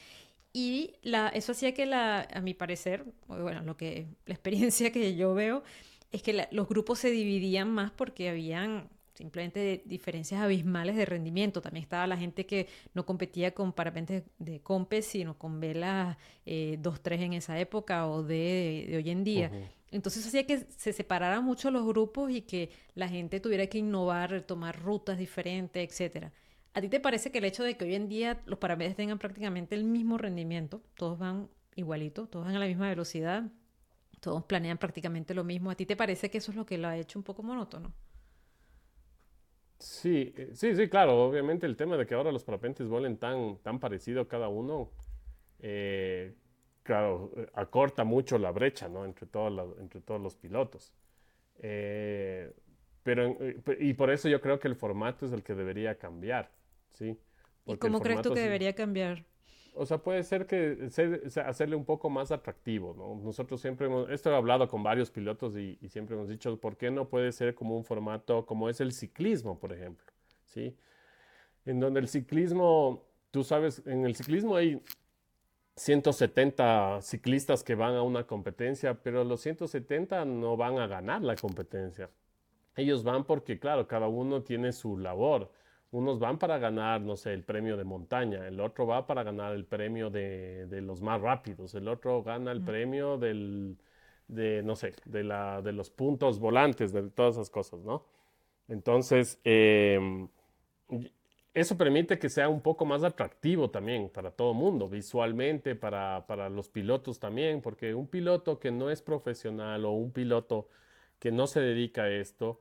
y 0.53 0.93
la, 1.01 1.29
eso 1.29 1.51
hacía 1.51 1.73
que, 1.73 1.87
la, 1.87 2.27
a 2.31 2.39
mi 2.39 2.53
parecer, 2.53 3.05
bueno, 3.27 3.61
lo 3.63 3.75
que, 3.75 4.07
la 4.27 4.35
experiencia 4.35 4.91
que 4.91 5.15
yo 5.15 5.33
veo 5.33 5.63
es 6.11 6.21
que 6.21 6.47
los 6.51 6.69
grupos 6.69 6.99
se 6.99 7.09
dividían 7.09 7.71
más 7.71 7.91
porque 7.91 8.29
habían 8.29 8.87
simplemente 9.15 9.81
diferencias 9.85 10.41
abismales 10.41 10.95
de 10.95 11.05
rendimiento. 11.05 11.61
También 11.61 11.83
estaba 11.83 12.05
la 12.05 12.17
gente 12.17 12.45
que 12.45 12.67
no 12.93 13.05
competía 13.05 13.53
con 13.53 13.73
parapentes 13.73 14.23
de 14.37 14.61
compes, 14.61 15.05
sino 15.07 15.37
con 15.37 15.59
velas 15.59 16.17
eh, 16.45 16.77
2-3 16.81 17.21
en 17.21 17.33
esa 17.33 17.59
época 17.59 18.07
o 18.07 18.21
de, 18.21 18.85
de 18.89 18.97
hoy 18.97 19.09
en 19.09 19.23
día. 19.23 19.51
Entonces 19.89 20.25
hacía 20.25 20.45
que 20.45 20.65
se 20.77 20.93
separaran 20.93 21.43
mucho 21.43 21.71
los 21.71 21.85
grupos 21.85 22.31
y 22.31 22.41
que 22.41 22.69
la 22.95 23.07
gente 23.07 23.39
tuviera 23.39 23.65
que 23.67 23.79
innovar, 23.79 24.41
tomar 24.41 24.79
rutas 24.79 25.17
diferentes, 25.17 25.87
etcétera. 25.87 26.31
¿A 26.75 26.81
ti 26.81 26.89
te 26.89 26.99
parece 26.99 27.31
que 27.31 27.38
el 27.39 27.45
hecho 27.45 27.63
de 27.63 27.77
que 27.77 27.86
hoy 27.86 27.95
en 27.95 28.09
día 28.09 28.41
los 28.45 28.59
paramedes 28.59 28.95
tengan 28.95 29.19
prácticamente 29.19 29.75
el 29.75 29.83
mismo 29.83 30.17
rendimiento, 30.17 30.81
todos 30.95 31.17
van 31.19 31.49
igualito, 31.75 32.27
todos 32.27 32.45
van 32.45 32.55
a 32.55 32.59
la 32.59 32.67
misma 32.67 32.89
velocidad, 32.89 33.51
todos 34.21 34.43
planean 34.45 34.77
prácticamente 34.79 35.33
lo 35.36 35.43
mismo, 35.43 35.71
¿a 35.71 35.75
ti 35.75 35.86
te 35.86 35.95
parece 35.95 36.29
que 36.31 36.39
eso 36.39 36.51
es 36.51 36.57
lo 36.57 36.65
que 36.65 36.77
lo 36.79 36.88
ha 36.88 36.97
hecho 36.97 37.19
un 37.19 37.23
poco 37.23 37.43
monótono? 37.43 37.93
Sí, 39.79 40.33
eh, 40.38 40.51
sí, 40.53 40.75
sí, 40.75 40.88
claro, 40.89 41.25
obviamente 41.25 41.65
el 41.65 41.75
tema 41.75 41.97
de 41.97 42.05
que 42.05 42.15
ahora 42.15 42.31
los 42.31 42.43
parapentes 42.45 42.88
vuelen 42.88 43.17
tan, 43.17 43.57
tan 43.57 43.79
parecido 43.79 44.27
cada 44.27 44.47
uno, 44.47 44.91
eh, 45.59 46.33
eh, 46.86 47.47
acorta 47.53 48.03
mucho 48.05 48.38
la 48.38 48.51
brecha, 48.51 48.88
¿no? 48.89 49.05
Entre, 49.05 49.27
entre 49.79 50.01
todos 50.01 50.21
los 50.21 50.36
pilotos. 50.36 50.93
pero, 53.03 53.38
y 53.79 53.93
por 53.93 54.09
eso 54.12 54.29
yo 54.29 54.39
creo 54.41 54.59
que 54.59 54.67
el 54.67 54.75
formato 54.75 55.25
es 55.25 55.33
el 55.33 55.43
que 55.43 55.55
debería 55.55 55.97
cambiar. 55.97 56.49
¿Sí? 56.93 57.17
¿Y 57.65 57.77
cómo 57.77 58.01
crees 58.01 58.21
tú 58.21 58.34
que 58.34 58.39
debería 58.39 58.73
cambiar? 58.73 59.25
O 59.75 59.86
sea, 59.86 59.97
puede 59.97 60.23
ser 60.23 60.45
que 60.45 60.89
hacerle 61.45 61.75
un 61.75 61.86
poco 61.86 62.10
más 62.10 62.32
atractivo, 62.32 62.93
¿no? 62.95 63.15
Nosotros 63.23 63.60
siempre 63.60 63.88
hemos, 63.88 64.10
esto 64.12 64.29
he 64.29 64.36
hablado 64.36 64.67
con 64.67 64.84
varios 64.84 65.10
pilotos 65.10 65.58
y, 65.58 65.77
siempre 65.89 66.15
hemos 66.15 66.29
dicho, 66.29 66.60
¿por 66.60 66.77
qué 66.77 66.91
no 66.91 67.10
puede 67.10 67.32
ser 67.32 67.56
como 67.56 67.75
un 67.75 67.84
formato 67.84 68.45
como 68.45 68.69
es 68.69 68.82
el 68.82 68.91
ciclismo, 68.91 69.60
por 69.60 69.73
ejemplo? 69.73 70.06
¿Sí? 70.45 70.75
En 71.65 71.79
donde 71.79 72.01
el 72.01 72.08
ciclismo, 72.08 73.08
tú 73.32 73.43
sabes, 73.43 73.82
en 73.88 74.06
el 74.06 74.15
ciclismo 74.15 74.56
hay 74.56 74.79
170 75.75 77.01
ciclistas 77.01 77.63
que 77.63 77.73
van 77.73 77.95
a 77.95 78.03
una 78.03 78.27
competencia, 78.27 78.93
pero 79.01 79.23
los 79.23 79.41
170 79.41 80.23
no 80.25 80.56
van 80.56 80.77
a 80.77 80.86
ganar 80.86 81.23
la 81.23 81.36
competencia. 81.36 82.12
Ellos 82.75 83.03
van 83.03 83.23
porque, 83.23 83.58
claro, 83.60 83.88
cada 83.88 84.08
uno 84.08 84.43
tiene 84.43 84.71
su 84.71 84.99
labor 84.99 85.51
unos 85.93 86.19
van 86.19 86.39
para 86.39 86.58
ganar, 86.58 87.01
no 87.01 87.15
sé, 87.15 87.34
el 87.34 87.43
premio 87.43 87.77
de 87.77 87.84
montaña, 87.84 88.47
el 88.47 88.60
otro 88.60 88.88
va 88.88 89.06
para 89.06 89.21
ganar 89.23 89.53
el 89.53 89.63
premio 89.65 90.10
de, 90.10 90.67
los 90.82 91.01
más 91.01 91.21
rápidos, 91.21 91.75
el 91.75 91.88
otro 91.88 92.23
gana 92.23 92.51
el 92.51 92.62
premio 92.63 93.17
del, 93.19 93.77
de, 94.27 94.63
no 94.63 94.75
sé, 94.75 94.93
de, 95.06 95.23
la, 95.23 95.62
de 95.62 95.71
los 95.71 95.91
puntos 95.91 96.39
volantes, 96.39 96.93
de 96.93 97.03
todas 97.12 97.36
esas 97.36 97.51
cosas, 97.51 97.82
¿no? 97.84 98.06
Entonces, 98.67 99.39
em, 99.43 100.27
eso 101.53 101.77
permite 101.77 102.17
que 102.17 102.29
sea 102.29 102.49
un 102.49 102.62
poco 102.62 102.86
más 102.86 103.03
atractivo 103.03 103.69
también 103.69 104.10
para 104.10 104.32
todo 104.32 104.53
el 104.53 104.58
mundo, 104.58 104.89
visualmente, 104.89 105.75
para, 105.75 106.25
para 106.25 106.49
los 106.49 106.69
pilotos 106.69 107.19
también, 107.19 107.62
porque 107.62 107.93
un 107.93 108.08
piloto 108.08 108.60
que 108.60 108.71
no 108.71 108.89
es 108.89 109.03
profesional 109.03 109.86
o 109.86 109.91
un 109.91 110.12
piloto 110.12 110.69
que 111.19 111.32
no 111.32 111.45
se 111.45 111.62
dedica 111.62 112.03
a 112.03 112.10
esto, 112.10 112.60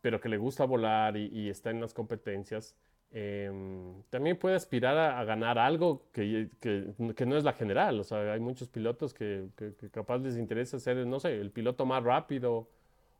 pero 0.00 0.20
que 0.20 0.28
le 0.28 0.38
gusta 0.38 0.64
volar 0.64 1.16
y, 1.16 1.48
está 1.48 1.70
en 1.70 1.80
las 1.80 1.94
competencias, 1.94 2.76
em, 3.10 4.02
también 4.10 4.38
puede 4.38 4.56
aspirar 4.56 4.96
a, 4.96 5.24
ganar 5.24 5.58
algo 5.58 6.06
que, 6.12 6.48
que, 6.60 6.92
que, 7.16 7.26
no 7.26 7.36
es 7.36 7.44
la 7.44 7.52
general. 7.52 8.00
O 8.00 8.04
sea, 8.04 8.32
hay 8.32 8.40
muchos 8.40 8.68
pilotos 8.68 9.14
que, 9.14 9.48
que, 9.56 9.90
capaz 9.90 10.18
les 10.18 10.36
interesa 10.36 10.78
ser, 10.78 11.06
no 11.06 11.20
sé, 11.20 11.40
el 11.40 11.50
piloto 11.50 11.86
más 11.86 12.02
rápido 12.04 12.68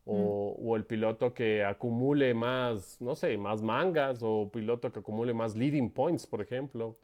o, 0.05 0.57
mm. 0.59 0.69
o, 0.69 0.77
el 0.77 0.85
piloto 0.85 1.35
que 1.35 1.65
acumule 1.65 2.35
más, 2.35 3.01
no 3.01 3.15
sé, 3.15 3.37
más 3.37 3.63
mangas 3.63 4.21
o 4.23 4.51
piloto 4.51 4.93
que 4.93 5.01
acumule 5.01 5.35
más 5.35 5.57
leading 5.57 5.91
points, 5.91 6.27
por 6.27 6.41
ejemplo. 6.43 6.97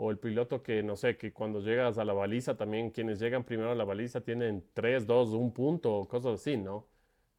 O 0.00 0.10
el 0.12 0.18
piloto 0.18 0.62
que, 0.62 0.82
no 0.84 0.96
sé, 0.96 1.16
que 1.16 1.32
cuando 1.32 1.60
llegas 1.60 1.98
a 1.98 2.04
la 2.04 2.12
baliza 2.12 2.56
también, 2.56 2.90
quienes 2.90 3.18
llegan 3.18 3.42
primero 3.44 3.72
a 3.72 3.74
la 3.74 3.84
baliza 3.84 4.20
tienen 4.20 4.64
3, 4.74 5.06
2, 5.06 5.30
1 5.30 5.52
punto, 5.52 6.06
cosas 6.08 6.40
así, 6.40 6.56
¿no? 6.56 6.86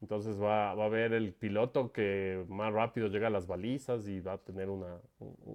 Entonces 0.00 0.40
va, 0.40 0.74
va, 0.74 0.84
a 0.84 0.86
haber 0.86 1.12
el 1.12 1.32
piloto 1.32 1.92
que 1.92 2.44
más 2.48 2.72
rápido 2.72 3.08
llega 3.08 3.26
a 3.26 3.30
las 3.30 3.46
balizas 3.46 4.08
y 4.08 4.20
va 4.20 4.34
a 4.34 4.38
tener 4.38 4.70
una, 4.70 4.98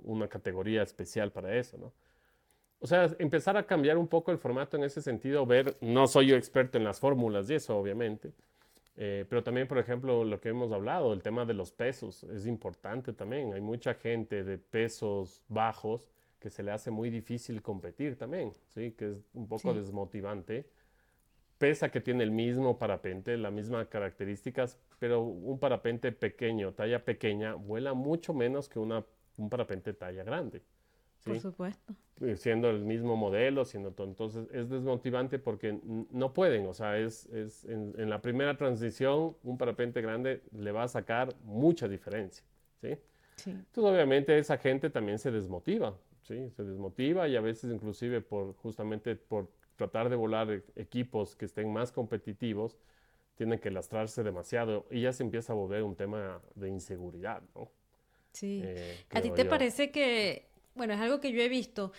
una 0.03 0.27
categoría 0.27 0.83
especial 0.83 1.31
para 1.31 1.55
eso, 1.55 1.77
¿no? 1.77 1.93
o 2.79 2.87
sea, 2.87 3.09
empezar 3.17 3.57
a 3.57 3.65
cambiar 3.65 3.97
un 3.97 4.07
poco 4.07 4.31
el 4.31 4.37
formato 4.37 4.77
en 4.77 4.83
ese 4.83 5.01
sentido, 5.01 5.45
ver, 5.45 5.75
no 5.81 6.05
soy 6.05 6.27
yo 6.27 6.35
experto 6.35 6.77
en 6.77 6.83
las 6.83 6.99
fórmulas 6.99 7.49
y 7.49 7.55
eso, 7.55 7.75
obviamente, 7.77 8.31
eh, 8.97 9.25
pero 9.27 9.43
también, 9.43 9.67
por 9.67 9.77
ejemplo, 9.77 10.23
lo 10.23 10.39
que 10.39 10.49
hemos 10.49 10.71
hablado, 10.71 11.11
el 11.13 11.21
tema 11.21 11.45
de 11.45 11.53
los 11.53 11.71
pesos, 11.71 12.23
es 12.25 12.45
importante 12.45 13.11
también. 13.11 13.53
Hay 13.53 13.61
mucha 13.61 13.93
gente 13.95 14.43
de 14.43 14.57
pesos 14.57 15.41
bajos 15.49 16.09
que 16.39 16.49
se 16.49 16.63
le 16.63 16.71
hace 16.71 16.91
muy 16.91 17.09
difícil 17.09 17.61
competir 17.61 18.17
también, 18.17 18.53
¿sí? 18.67 18.91
Que 18.91 19.11
es 19.11 19.17
un 19.33 19.47
poco 19.47 19.73
desmotivante. 19.73 20.65
Pesa 21.57 21.89
que 21.89 22.01
tiene 22.01 22.23
el 22.23 22.31
mismo 22.31 22.77
parapente, 22.77 23.37
las 23.37 23.51
mismas 23.51 23.87
características, 23.87 24.77
pero 24.99 25.21
un 25.21 25.57
parapente 25.59 26.11
pequeño, 26.11 26.73
talla 26.73 27.03
pequeña, 27.03 27.53
vuela 27.53 27.93
mucho 27.93 28.33
menos 28.33 28.67
que 28.67 28.79
una, 28.79 29.05
un 29.37 29.49
parapente 29.49 29.93
talla 29.93 30.23
grande. 30.23 30.61
Por 31.25 31.39
supuesto. 31.39 31.95
Eh, 32.21 32.37
siendo 32.37 32.69
el 32.69 32.85
mismo 32.85 33.17
modelo, 33.17 33.65
siendo 33.65 33.91
todo. 33.91 34.07
Entonces 34.07 34.47
es 34.53 34.69
desmotivante 34.69 35.37
porque 35.37 35.77
no 35.83 36.33
pueden, 36.33 36.65
o 36.67 36.73
sea, 36.73 36.97
es, 36.97 37.25
es 37.27 37.65
en, 37.65 38.09
la 38.09 38.21
primera 38.21 38.55
transición 38.55 39.35
un 39.43 39.57
parapente 39.57 40.01
grande 40.01 40.41
le 40.57 40.71
va 40.71 40.83
a 40.83 40.87
sacar 40.87 41.35
mucha 41.43 41.89
diferencia, 41.89 42.45
¿sí? 42.79 42.95
sí. 43.35 43.49
Entonces 43.51 43.91
obviamente 43.91 44.37
esa 44.37 44.57
gente 44.57 44.89
también 44.89 45.19
se 45.19 45.31
desmotiva, 45.31 45.97
¿sí? 46.21 46.49
Se 46.51 46.63
desmotiva 46.63 47.27
y 47.27 47.35
a 47.35 47.41
veces 47.41 47.69
inclusive 47.69 48.21
por 48.21 48.55
justamente 48.55 49.15
por 49.15 49.49
tratar 49.75 50.09
de 50.09 50.15
volar 50.15 50.51
e, 50.51 50.63
equipos 50.75 51.35
que 51.35 51.45
estén 51.45 51.71
más 51.71 51.91
competitivos, 51.91 52.77
tienen 53.35 53.59
que 53.59 53.69
lastrarse 53.71 54.23
demasiado 54.23 54.85
y 54.89 55.01
ya 55.01 55.13
se 55.13 55.23
empieza 55.23 55.53
a 55.53 55.55
volver 55.55 55.83
un 55.83 55.95
tema 55.95 56.41
de 56.55 56.69
inseguridad, 56.69 57.43
¿no? 57.53 57.69
Sí. 58.31 58.61
Eh, 58.63 59.05
¿A 59.11 59.21
ti 59.21 59.31
te 59.31 59.45
parece 59.45 59.91
que 59.91 60.47
bueno, 60.75 60.93
es 60.93 60.99
algo 60.99 61.19
que 61.19 61.31
yo 61.31 61.41
he 61.41 61.49
visto. 61.49 61.91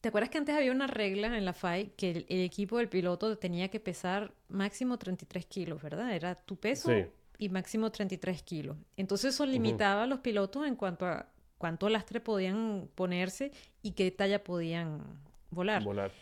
¿Te 0.00 0.08
acuerdas 0.08 0.30
que 0.30 0.38
antes 0.38 0.54
había 0.54 0.70
una 0.72 0.86
regla 0.86 1.36
en 1.36 1.44
la 1.44 1.52
FAI 1.52 1.92
que 1.96 2.10
el, 2.28 2.40
equipo 2.40 2.78
del 2.78 2.88
piloto 2.88 3.38
tenía 3.38 3.68
que 3.68 3.80
pesar 3.80 4.32
máximo 4.48 4.98
33 4.98 5.46
kilos, 5.46 5.82
¿verdad? 5.82 6.14
Era 6.14 6.34
tu 6.34 6.56
peso 6.56 6.90
y 7.38 7.48
máximo 7.48 7.90
33 7.90 8.42
kilos. 8.42 8.76
Entonces 8.96 9.34
eso 9.34 9.46
limitaba 9.46 10.04
a 10.04 10.06
los 10.06 10.20
pilotos 10.20 10.66
en 10.66 10.76
cuanto 10.76 11.06
a 11.06 11.26
cuánto 11.58 11.88
lastre 11.88 12.20
podían 12.20 12.88
ponerse 12.94 13.50
y 13.82 13.92
qué 13.92 14.10
talla 14.10 14.44
podían 14.44 15.02
volar. 15.50 15.82
Volar. 15.82 16.12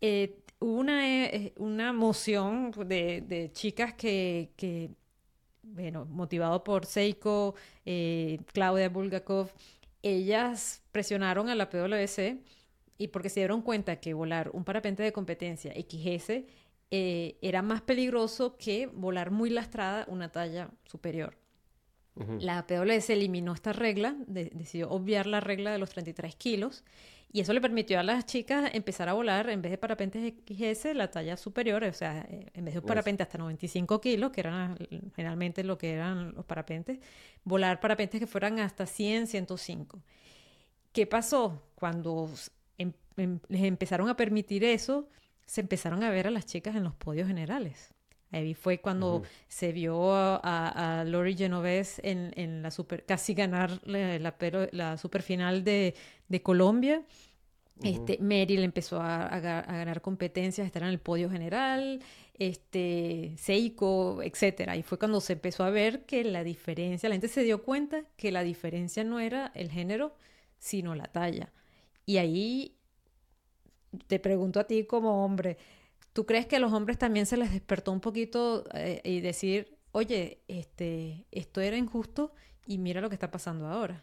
Eh, 0.00 0.38
hubo 0.58 0.78
una, 0.78 1.26
eh, 1.26 1.52
una 1.58 1.92
moción 1.92 2.72
de, 2.86 3.50
chicas 3.52 3.94
que, 3.94 4.90
bueno, 5.62 6.04
motivado 6.06 6.64
por 6.64 6.86
Seiko, 6.86 7.54
eh, 7.84 8.38
Claudia 8.52 8.88
Bulgakov, 8.88 9.50
ellas 10.02 10.82
presionaron 10.92 11.48
a 11.48 11.54
la 11.54 11.68
PwC 11.68 12.40
y 12.98 13.08
porque 13.08 13.28
se 13.28 13.40
dieron 13.40 13.62
cuenta 13.62 13.96
que 13.96 14.14
volar 14.14 14.50
un 14.52 14.64
parapente 14.64 15.02
de 15.02 15.12
competencia 15.12 15.72
XS 15.72 16.44
eh, 16.90 17.36
era 17.42 17.62
más 17.62 17.82
peligroso 17.82 18.56
que 18.56 18.86
volar 18.86 19.30
muy 19.30 19.50
lastrada 19.50 20.06
una 20.08 20.30
talla 20.30 20.70
superior. 20.84 21.36
La 22.40 22.66
PwC 22.66 23.12
eliminó 23.12 23.52
esta 23.52 23.74
regla, 23.74 24.16
decidió 24.26 24.88
obviar 24.88 25.26
la 25.26 25.40
regla 25.40 25.70
de 25.70 25.76
los 25.76 25.90
33 25.90 26.34
kilos 26.34 26.82
y 27.32 27.40
eso 27.40 27.52
le 27.52 27.60
permitió 27.60 27.98
a 27.98 28.02
las 28.02 28.24
chicas 28.24 28.70
empezar 28.72 29.08
a 29.08 29.12
volar 29.12 29.50
en 29.50 29.60
vez 29.60 29.72
de 29.72 29.78
parapentes 29.78 30.34
XS 30.46 30.94
la 30.94 31.10
talla 31.10 31.36
superior, 31.36 31.84
o 31.84 31.92
sea, 31.92 32.26
eh, 32.30 32.46
en 32.54 32.64
vez 32.64 32.74
de 32.74 32.80
un 32.80 32.86
parapente 32.86 33.22
hasta 33.22 33.36
95 33.36 34.00
kilos, 34.00 34.30
que 34.30 34.40
eran 34.40 34.78
generalmente 35.14 35.64
lo 35.64 35.76
que 35.76 35.92
eran 35.92 36.34
los 36.34 36.44
parapentes, 36.44 36.98
volar 37.44 37.80
parapentes 37.80 38.20
que 38.20 38.26
fueran 38.26 38.58
hasta 38.60 38.86
100, 38.86 39.26
105. 39.26 40.02
¿Qué 40.92 41.06
pasó? 41.06 41.62
Cuando 41.74 42.30
em, 42.78 42.92
em, 43.16 43.40
les 43.48 43.64
empezaron 43.64 44.08
a 44.08 44.16
permitir 44.16 44.64
eso, 44.64 45.08
se 45.44 45.60
empezaron 45.60 46.02
a 46.04 46.10
ver 46.10 46.28
a 46.28 46.30
las 46.30 46.46
chicas 46.46 46.74
en 46.76 46.84
los 46.84 46.94
podios 46.94 47.26
generales. 47.26 47.95
Ahí 48.32 48.54
fue 48.54 48.78
cuando 48.80 49.22
se 49.48 49.72
vio 49.72 50.12
a, 50.12 51.00
a, 51.00 51.04
Lori 51.04 51.36
Genovese 51.36 52.00
en, 52.02 52.62
la 52.62 52.70
super, 52.70 53.04
casi 53.04 53.34
ganar 53.34 53.80
la, 53.84 54.18
la, 54.18 54.36
la 54.72 54.96
super 54.98 55.22
final 55.22 55.64
de, 55.64 55.94
de 56.28 56.42
Colombia. 56.42 57.02
Este, 57.82 58.18
Meryl 58.20 58.64
empezó 58.64 59.00
a, 59.00 59.26
a, 59.26 59.40
ganar 59.40 60.00
competencias, 60.00 60.66
estar 60.66 60.82
en 60.82 60.88
el 60.88 60.98
podio 60.98 61.30
general, 61.30 62.00
este, 62.38 63.34
Seiko, 63.36 64.22
etc. 64.22 64.74
Y 64.76 64.82
fue 64.82 64.98
cuando 64.98 65.20
se 65.20 65.34
empezó 65.34 65.62
a 65.64 65.70
ver 65.70 66.04
que 66.04 66.24
la 66.24 66.42
diferencia, 66.42 67.08
la 67.08 67.14
gente 67.14 67.28
se 67.28 67.42
dio 67.42 67.62
cuenta 67.62 68.04
que 68.16 68.32
la 68.32 68.42
diferencia 68.42 69.04
no 69.04 69.20
era 69.20 69.52
el 69.54 69.70
género, 69.70 70.14
sino 70.58 70.94
la 70.94 71.04
talla. 71.04 71.52
Y 72.06 72.16
ahí 72.16 72.76
te 74.06 74.18
pregunto 74.18 74.60
a 74.60 74.64
ti 74.64 74.84
como 74.84 75.24
hombre, 75.24 75.58
¿Tú 76.16 76.24
crees 76.24 76.46
que 76.46 76.56
a 76.56 76.60
los 76.60 76.72
hombres 76.72 76.96
también 76.96 77.26
se 77.26 77.36
les 77.36 77.52
despertó 77.52 77.92
un 77.92 78.00
poquito 78.00 78.64
eh, 78.72 79.02
y 79.04 79.20
decir, 79.20 79.76
oye, 79.92 80.40
este, 80.48 81.26
esto 81.30 81.60
era 81.60 81.76
injusto 81.76 82.32
y 82.66 82.78
mira 82.78 83.02
lo 83.02 83.10
que 83.10 83.16
está 83.16 83.30
pasando 83.30 83.66
ahora? 83.66 84.02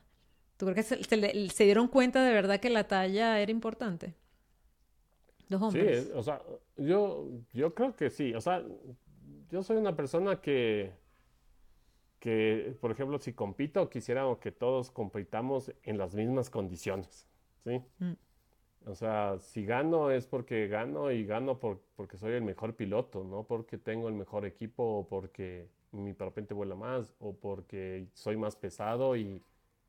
¿Tú 0.58 0.68
crees 0.68 0.90
que 0.90 1.50
se, 1.50 1.64
dieron 1.64 1.88
cuenta 1.88 2.24
de 2.24 2.32
verdad 2.32 2.60
que 2.60 2.70
la 2.70 2.88
talla 2.88 3.40
era 3.40 3.52
importante? 3.52 4.14
Los 5.50 5.60
hombres. 5.60 6.04
Sí, 6.04 6.12
o 6.14 6.22
sea, 6.22 6.40
yo, 6.78 7.32
yo 7.52 7.74
creo 7.74 7.96
que 7.96 8.12
sí. 8.12 8.36
O 8.36 8.42
sea, 8.42 8.64
yo 9.50 9.64
soy 9.64 9.78
una 9.78 9.96
persona 9.96 10.40
que, 10.40 10.92
que, 12.20 12.78
por 12.80 12.92
ejemplo, 12.92 13.18
si 13.18 13.34
compito, 13.34 13.90
quisiera 13.90 14.24
que 14.40 14.52
todos 14.52 14.92
compitamos 14.92 15.74
en 15.82 15.98
las 15.98 16.14
mismas 16.14 16.52
condiciones. 16.52 17.28
¿sí? 17.64 17.82
Mm. 17.98 18.12
O 18.86 18.96
sea, 18.96 19.38
si 19.40 19.66
gano 19.66 20.12
es 20.12 20.26
porque 20.28 20.68
gano 20.68 21.12
y 21.12 21.26
gano 21.26 21.58
porque 21.60 22.18
soy 22.18 22.34
el 22.34 22.44
mejor 22.44 22.76
piloto, 22.76 23.24
no 23.24 23.44
porque 23.44 23.78
tengo 23.78 24.10
el 24.10 24.14
mejor 24.14 24.46
equipo 24.46 24.84
o 24.84 25.08
porque 25.08 25.70
mi 25.92 26.14
parapente 26.14 26.54
vuela 26.54 26.76
más 26.76 27.16
o 27.20 27.34
porque 27.34 28.08
soy 28.14 28.36
más 28.36 28.56
pesado 28.56 29.16
y, 29.16 29.42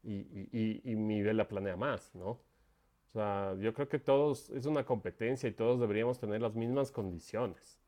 mi 0.02 1.22
vela 1.22 1.48
planea 1.48 1.76
más, 1.76 2.14
¿no? 2.14 2.28
O 2.28 3.12
sea, 3.12 3.54
yo 3.58 3.72
creo 3.74 3.88
que 3.88 3.98
todos, 3.98 4.50
es 4.50 4.66
una 4.66 4.84
competencia 4.84 5.48
y 5.48 5.52
todos 5.52 5.80
deberíamos 5.80 6.18
tener 6.18 6.40
las 6.40 6.54
mismas 6.54 6.92
condiciones, 6.92 7.80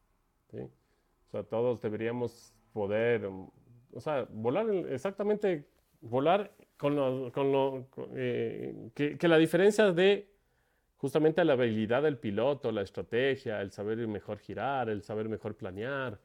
¿sí? 0.50 0.58
O 0.58 1.30
sea, 1.30 1.44
todos 1.44 1.80
deberíamos 1.80 2.52
poder, 2.72 3.26
o 3.26 4.00
sea, 4.00 4.26
volar 4.30 4.68
exactamente, 4.90 5.66
volar 6.00 6.52
con 6.76 6.96
lo, 6.96 7.30
con 7.32 7.52
lo 7.52 7.86
eh, 8.14 8.90
que, 8.94 9.18
que 9.18 9.28
la 9.28 9.38
diferencia 9.38 9.92
de 9.92 10.35
justamente 11.06 11.44
la 11.44 11.52
habilidad 11.52 12.02
del 12.02 12.18
piloto, 12.18 12.72
la 12.72 12.82
estrategia, 12.82 13.60
el 13.60 13.70
saber 13.70 14.08
mejor 14.08 14.40
girar, 14.40 14.88
el 14.88 15.04
saber 15.04 15.28
mejor 15.28 15.56
planear. 15.56 16.18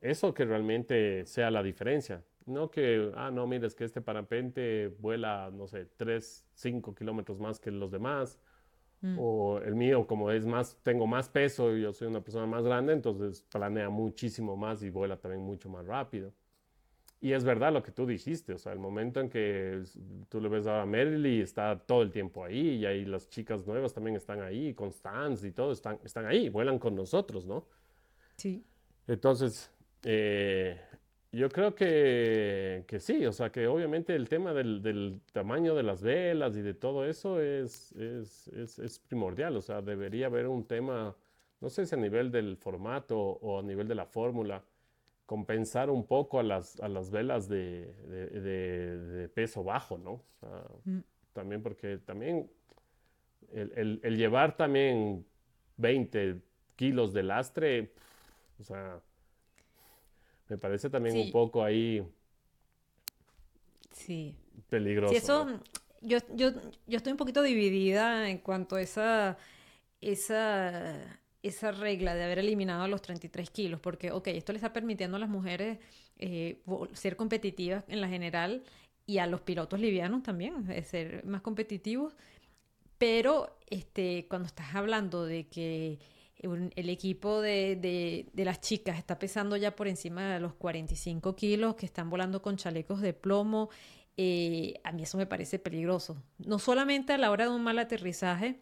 Eso 0.00 0.34
que 0.34 0.44
realmente 0.44 1.24
sea 1.26 1.48
la 1.48 1.62
diferencia. 1.62 2.24
No 2.44 2.72
que, 2.72 3.12
ah, 3.14 3.30
no, 3.30 3.46
mires 3.46 3.76
que 3.76 3.84
este 3.84 4.00
parapente 4.00 4.88
vuela, 4.98 5.48
no 5.52 5.68
sé, 5.68 5.86
3, 5.96 6.44
5 6.52 6.92
kilómetros 6.92 7.38
más 7.38 7.60
que 7.60 7.70
los 7.70 7.92
demás. 7.92 8.40
Mm. 9.00 9.16
O 9.16 9.60
el 9.60 9.76
mío, 9.76 10.04
como 10.08 10.32
es 10.32 10.44
más, 10.44 10.76
tengo 10.82 11.06
más 11.06 11.28
peso 11.28 11.76
y 11.76 11.82
yo 11.82 11.92
soy 11.92 12.08
una 12.08 12.20
persona 12.20 12.46
más 12.46 12.64
grande, 12.64 12.92
entonces 12.92 13.42
planea 13.42 13.90
muchísimo 13.90 14.56
más 14.56 14.82
y 14.82 14.90
vuela 14.90 15.18
también 15.18 15.44
mucho 15.44 15.68
más 15.68 15.86
rápido. 15.86 16.32
Y 17.22 17.32
es 17.32 17.44
verdad 17.44 17.70
lo 17.70 17.82
que 17.82 17.92
tú 17.92 18.06
dijiste, 18.06 18.54
o 18.54 18.58
sea, 18.58 18.72
el 18.72 18.78
momento 18.78 19.20
en 19.20 19.28
que 19.28 19.82
tú 20.30 20.40
le 20.40 20.48
ves 20.48 20.66
ahora 20.66 20.82
a 20.82 20.86
Meryl 20.86 21.26
y 21.26 21.42
está 21.42 21.78
todo 21.78 22.00
el 22.00 22.10
tiempo 22.10 22.42
ahí, 22.42 22.76
y 22.76 22.86
ahí 22.86 23.04
las 23.04 23.28
chicas 23.28 23.66
nuevas 23.66 23.92
también 23.92 24.16
están 24.16 24.40
ahí, 24.40 24.72
Constance 24.72 25.46
y 25.46 25.52
todo, 25.52 25.72
están, 25.72 25.98
están 26.02 26.24
ahí, 26.24 26.48
vuelan 26.48 26.78
con 26.78 26.94
nosotros, 26.94 27.44
¿no? 27.44 27.66
Sí. 28.36 28.64
Entonces, 29.06 29.70
eh, 30.02 30.80
yo 31.30 31.50
creo 31.50 31.74
que, 31.74 32.84
que, 32.88 32.98
sí, 33.00 33.26
o 33.26 33.32
sea, 33.32 33.52
que 33.52 33.66
obviamente 33.66 34.16
el 34.16 34.26
tema 34.26 34.54
del, 34.54 34.80
del, 34.80 35.20
tamaño 35.32 35.74
de 35.74 35.82
las 35.82 36.00
velas 36.02 36.56
y 36.56 36.62
de 36.62 36.72
todo 36.72 37.04
eso 37.04 37.38
es, 37.38 37.92
es, 37.92 38.48
es, 38.48 38.78
es 38.78 38.98
primordial, 38.98 39.56
o 39.58 39.60
sea, 39.60 39.82
debería 39.82 40.26
haber 40.26 40.46
un 40.46 40.64
tema, 40.66 41.14
no 41.60 41.68
sé 41.68 41.84
si 41.84 41.94
a 41.94 41.98
nivel 41.98 42.30
del 42.30 42.56
formato 42.56 43.18
o 43.18 43.58
a 43.58 43.62
nivel 43.62 43.86
de 43.86 43.94
la 43.94 44.06
fórmula, 44.06 44.64
compensar 45.30 45.90
un 45.90 46.04
poco 46.08 46.40
a 46.40 46.42
las, 46.42 46.80
a 46.80 46.88
las 46.88 47.12
velas 47.12 47.48
de, 47.48 47.86
de, 47.86 49.28
peso 49.28 49.62
bajo, 49.62 49.96
¿no? 49.96 50.24
Mm. 50.84 50.98
También 51.32 51.62
porque 51.62 51.98
también 51.98 52.50
el, 53.52 54.00
el, 54.02 54.16
llevar 54.16 54.56
también 54.56 55.24
20 55.76 56.40
kilos 56.74 57.12
de 57.12 57.22
lastre, 57.22 57.92
o 58.58 58.64
sea, 58.64 59.00
me 60.48 60.58
parece 60.58 60.90
también 60.90 61.16
un 61.16 61.30
poco 61.30 61.62
ahí 61.62 62.04
sí. 63.92 64.34
peligroso. 64.68 65.12
Sí, 65.12 65.16
eso, 65.16 65.60
yo, 66.00 66.18
yo, 66.34 66.50
yo 66.88 66.96
estoy 66.96 67.12
un 67.12 67.18
poquito 67.18 67.40
dividida 67.42 68.28
en 68.28 68.38
cuanto 68.38 68.74
a 68.74 68.82
esa, 68.82 69.38
esa 70.00 71.19
esa 71.42 71.72
regla 71.72 72.14
de 72.14 72.24
haber 72.24 72.38
eliminado 72.38 72.86
los 72.88 73.02
33 73.02 73.50
kilos, 73.50 73.80
porque, 73.80 74.12
ok, 74.12 74.28
esto 74.28 74.52
le 74.52 74.58
está 74.58 74.72
permitiendo 74.72 75.16
a 75.16 75.20
las 75.20 75.28
mujeres 75.28 75.78
eh, 76.18 76.62
ser 76.92 77.16
competitivas 77.16 77.84
en 77.88 78.00
la 78.00 78.08
general 78.08 78.62
y 79.06 79.18
a 79.18 79.26
los 79.26 79.40
pilotos 79.40 79.80
livianos 79.80 80.22
también, 80.22 80.66
ser 80.84 81.24
más 81.24 81.40
competitivos, 81.42 82.14
Pero 82.98 83.58
este, 83.68 84.26
cuando 84.28 84.46
estás 84.46 84.74
hablando 84.74 85.24
de 85.24 85.48
que 85.48 85.98
el 86.42 86.88
equipo 86.88 87.40
de, 87.40 88.26
las 88.34 88.60
chicas 88.60 88.98
está 88.98 89.18
pesando 89.18 89.56
ya 89.56 89.76
por 89.76 89.88
encima 89.88 90.34
de 90.34 90.40
los 90.40 90.54
45 90.54 91.36
kilos, 91.36 91.74
que 91.74 91.86
están 91.86 92.08
volando 92.08 92.40
con 92.40 92.56
chalecos 92.56 93.00
de 93.00 93.12
plomo, 93.12 93.68
eh, 94.16 94.74
a 94.84 94.92
mí 94.92 95.02
eso 95.02 95.18
me 95.18 95.26
parece 95.26 95.58
peligroso. 95.58 96.22
No 96.38 96.58
solamente 96.58 97.12
a 97.12 97.18
la 97.18 97.30
hora 97.30 97.44
de 97.44 97.50
un 97.50 97.62
mal 97.62 97.78
aterrizaje, 97.78 98.60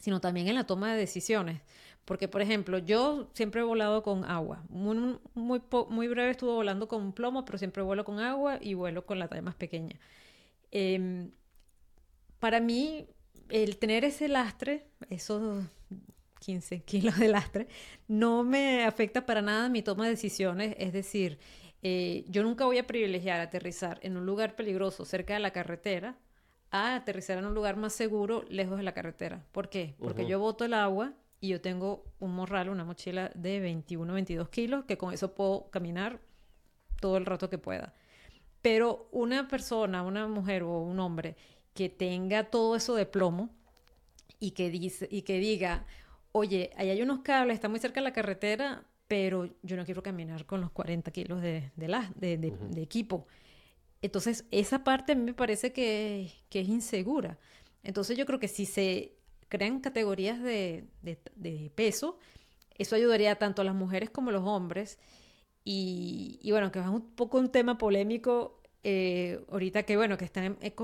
sino 0.00 0.20
también 0.20 0.48
en 0.48 0.54
la 0.54 0.64
toma 0.64 0.92
de 0.92 0.98
decisiones. 0.98 1.60
Porque, 2.04 2.26
por 2.28 2.42
ejemplo, 2.42 2.78
yo 2.78 3.30
siempre 3.32 3.60
he 3.60 3.64
volado 3.64 4.02
con 4.02 4.24
agua. 4.24 4.64
Muy, 4.68 5.18
muy, 5.34 6.08
breve 6.08 6.30
estuve 6.30 6.52
volando 6.52 6.88
con 6.88 7.12
plomo, 7.12 7.44
pero 7.44 7.58
siempre 7.58 7.82
vuelo 7.82 8.04
con 8.04 8.18
agua 8.18 8.58
y 8.60 8.74
vuelo 8.74 9.06
con 9.06 9.18
la 9.18 9.28
talla 9.28 9.42
más 9.42 9.54
pequeña. 9.54 10.00
Em, 10.72 11.30
para 12.40 12.60
mí, 12.60 13.06
el 13.50 13.76
tener 13.78 14.04
ese 14.04 14.28
lastre, 14.28 14.86
esos 15.10 15.64
15 16.40 16.82
kilos 16.82 17.18
de 17.18 17.28
lastre, 17.28 17.68
no 18.08 18.42
me 18.42 18.84
afecta 18.84 19.24
para 19.24 19.42
nada 19.42 19.68
mi 19.68 19.82
toma 19.82 20.04
de 20.04 20.10
decisiones. 20.10 20.74
Es 20.78 20.92
decir, 20.92 21.38
eh, 21.82 22.24
yo 22.28 22.42
nunca 22.42 22.64
voy 22.64 22.78
a 22.78 22.86
privilegiar 22.86 23.40
aterrizar 23.40 24.00
en 24.02 24.16
un 24.16 24.26
lugar 24.26 24.56
peligroso 24.56 25.04
cerca 25.04 25.34
de 25.34 25.40
la 25.40 25.52
carretera 25.52 26.18
a 26.70 26.96
aterrizar 26.96 27.38
en 27.38 27.44
un 27.44 27.54
lugar 27.54 27.76
más 27.76 27.92
seguro 27.92 28.44
lejos 28.48 28.78
de 28.78 28.82
la 28.82 28.92
carretera. 28.92 29.44
¿Por 29.52 29.68
qué? 29.68 29.94
Porque 29.98 30.26
yo 30.26 30.40
boto 30.40 30.64
el 30.64 30.74
agua 30.74 31.12
y 31.42 31.48
yo 31.48 31.60
tengo 31.60 32.04
un 32.20 32.36
morral, 32.36 32.68
una 32.68 32.84
mochila 32.84 33.32
de 33.34 33.58
21, 33.58 34.12
22 34.14 34.48
kilos, 34.48 34.84
que 34.84 34.96
con 34.96 35.12
eso 35.12 35.34
puedo 35.34 35.68
caminar 35.70 36.20
todo 37.00 37.16
el 37.16 37.26
rato 37.26 37.50
que 37.50 37.58
pueda. 37.58 37.92
Pero 38.62 39.08
una 39.10 39.48
persona, 39.48 40.04
una 40.04 40.28
mujer 40.28 40.62
o 40.62 40.78
un 40.78 41.00
hombre 41.00 41.36
que 41.74 41.88
tenga 41.88 42.44
todo 42.44 42.76
eso 42.76 42.94
de 42.94 43.06
plomo 43.06 43.50
y 44.38 44.52
que, 44.52 44.70
dice, 44.70 45.08
y 45.10 45.22
que 45.22 45.40
diga, 45.40 45.84
oye, 46.30 46.70
ahí 46.76 46.90
hay 46.90 47.02
unos 47.02 47.22
cables, 47.22 47.54
está 47.54 47.68
muy 47.68 47.80
cerca 47.80 47.98
de 47.98 48.04
la 48.04 48.12
carretera, 48.12 48.84
pero 49.08 49.52
yo 49.62 49.76
no 49.76 49.84
quiero 49.84 50.00
caminar 50.00 50.46
con 50.46 50.60
los 50.60 50.70
40 50.70 51.10
kilos 51.10 51.42
de, 51.42 51.72
de, 51.74 52.82
equipo. 52.82 53.26
Entonces, 54.00 54.46
esa 54.52 54.84
parte 54.84 55.10
a 55.10 55.14
mí 55.16 55.24
me 55.24 55.34
parece 55.34 55.72
que, 55.72 56.30
es 56.52 56.68
insegura. 56.68 57.36
Entonces, 57.82 58.16
yo 58.16 58.26
creo 58.26 58.38
que 58.38 58.46
si 58.46 58.64
se 58.64 59.16
crean 59.52 59.80
categorías 59.80 60.42
de, 60.42 60.86
peso, 61.74 62.18
eso 62.78 62.96
ayudaría 62.96 63.36
tanto 63.36 63.60
a 63.60 63.66
las 63.66 63.74
mujeres 63.74 64.08
como 64.08 64.30
a 64.30 64.32
los 64.32 64.44
hombres. 64.44 64.98
Y, 65.62 66.40
bueno, 66.50 66.72
que 66.72 66.78
es 66.78 66.86
un 66.86 67.14
poco 67.14 67.38
un 67.38 67.50
tema 67.50 67.76
polémico 67.76 68.58
eh, 68.82 69.44
ahorita 69.50 69.82
que 69.84 69.96
bueno, 69.96 70.16
que 70.16 70.24
están 70.24 70.56
eh, 70.62 70.74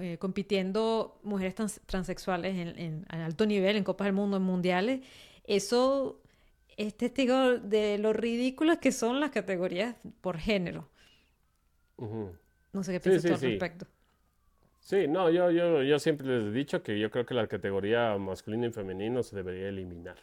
eh, 0.00 0.18
compitiendo 0.18 1.20
mujeres 1.22 1.54
transexuales 1.84 2.56
en, 2.56 3.04
en, 3.08 3.20
alto 3.20 3.44
nivel, 3.44 3.76
en 3.76 3.84
Copas 3.84 4.06
del 4.06 4.14
Mundo, 4.14 4.38
en 4.38 4.42
mundiales, 4.42 5.02
eso 5.44 6.22
es 6.78 6.96
testigo 6.96 7.58
de 7.58 7.98
lo 7.98 8.14
ridículas 8.14 8.78
que 8.78 8.92
son 8.92 9.20
las 9.20 9.30
categorías 9.30 9.94
por 10.22 10.38
género. 10.38 10.88
No 11.98 12.82
sé 12.82 12.92
qué 12.92 13.00
piensas 13.00 13.30
al 13.30 13.50
respecto. 13.50 13.86
Sí, 14.86 15.08
no, 15.08 15.30
yo, 15.30 15.50
yo, 15.50 15.82
yo 15.82 15.98
siempre 15.98 16.28
les 16.28 16.44
he 16.44 16.52
dicho 16.52 16.80
que 16.80 16.96
yo 16.96 17.10
creo 17.10 17.26
que 17.26 17.34
la 17.34 17.48
categoría 17.48 18.16
masculino 18.18 18.66
y 18.66 18.70
femenino 18.70 19.24
se 19.24 19.34
debería 19.34 19.68
eliminar, 19.68 20.16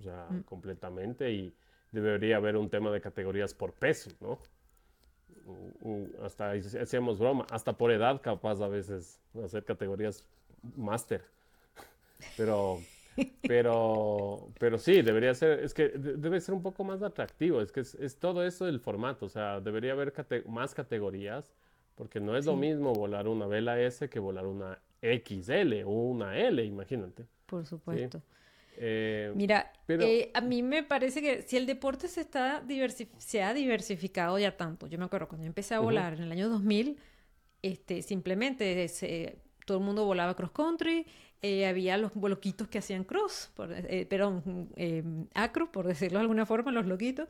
o 0.00 0.02
sea, 0.02 0.26
mm. 0.30 0.44
completamente, 0.44 1.30
y 1.30 1.52
debería 1.92 2.38
haber 2.38 2.56
un 2.56 2.70
tema 2.70 2.90
de 2.90 3.02
categorías 3.02 3.52
por 3.52 3.74
peso, 3.74 4.10
¿no? 4.22 4.38
hasta 6.24 6.52
hacíamos 6.52 7.18
broma, 7.18 7.46
hasta 7.50 7.74
por 7.74 7.92
edad 7.92 8.22
capaz 8.22 8.62
a 8.62 8.68
veces 8.68 9.20
hacer 9.44 9.62
categorías 9.66 10.24
máster. 10.74 11.22
Pero, 12.36 12.80
pero, 13.42 14.48
pero 14.58 14.78
sí, 14.78 15.02
debería 15.02 15.34
ser, 15.34 15.60
es 15.60 15.72
que 15.74 15.88
debe 15.90 16.40
ser 16.40 16.54
un 16.54 16.62
poco 16.62 16.82
más 16.82 17.02
atractivo, 17.02 17.60
es 17.60 17.70
que 17.70 17.80
es, 17.80 18.16
todo 18.18 18.44
eso 18.44 18.64
del 18.64 18.80
formato, 18.80 19.26
o 19.26 19.28
sea, 19.28 19.60
debería 19.60 19.92
haber 19.92 20.12
más 20.46 20.74
categorías, 20.74 21.52
porque 21.98 22.20
no 22.20 22.36
es 22.36 22.46
lo 22.46 22.54
mismo 22.54 22.92
volar 22.92 23.26
una 23.26 23.48
vela 23.48 23.78
S 23.80 24.08
que 24.08 24.20
volar 24.20 24.46
una 24.46 24.78
XL 25.02 25.82
o 25.84 25.90
una 25.90 26.38
L, 26.38 26.64
imagínate. 26.64 27.26
Por 27.44 27.66
supuesto. 27.66 28.22
Eh, 28.76 29.32
Mira, 29.34 29.72
eh, 29.88 30.30
a 30.32 30.40
mí 30.40 30.62
me 30.62 30.84
parece 30.84 31.20
que 31.20 31.42
si 31.42 31.56
el 31.56 31.66
deporte 31.66 32.06
se, 32.06 32.20
está 32.20 32.62
se 33.18 33.42
ha 33.42 33.52
diversificado 33.52 34.38
ya 34.38 34.56
tanto, 34.56 34.86
yo 34.86 34.96
me 34.96 35.06
acuerdo 35.06 35.26
cuando 35.26 35.44
yo 35.44 35.48
empecé 35.48 35.74
a 35.74 35.80
volar 35.80 36.14
en 36.14 36.22
el 36.22 36.30
año 36.30 36.48
2000, 36.48 36.96
este, 37.62 38.02
simplemente 38.02 38.88
todo 39.66 39.78
el 39.78 39.84
mundo 39.84 40.04
volaba 40.04 40.36
cross 40.36 40.52
country, 40.52 41.04
eh, 41.42 41.66
había 41.66 41.98
los 41.98 42.14
loquitos 42.14 42.68
que 42.68 42.78
hacían 42.78 43.02
cross, 43.02 43.50
por, 43.56 43.70
perdón, 44.06 44.68
acro, 45.34 45.72
por 45.72 45.88
decirlo 45.88 46.18
de 46.18 46.22
alguna 46.22 46.46
forma, 46.46 46.70
los 46.70 46.86
loquitos, 46.86 47.28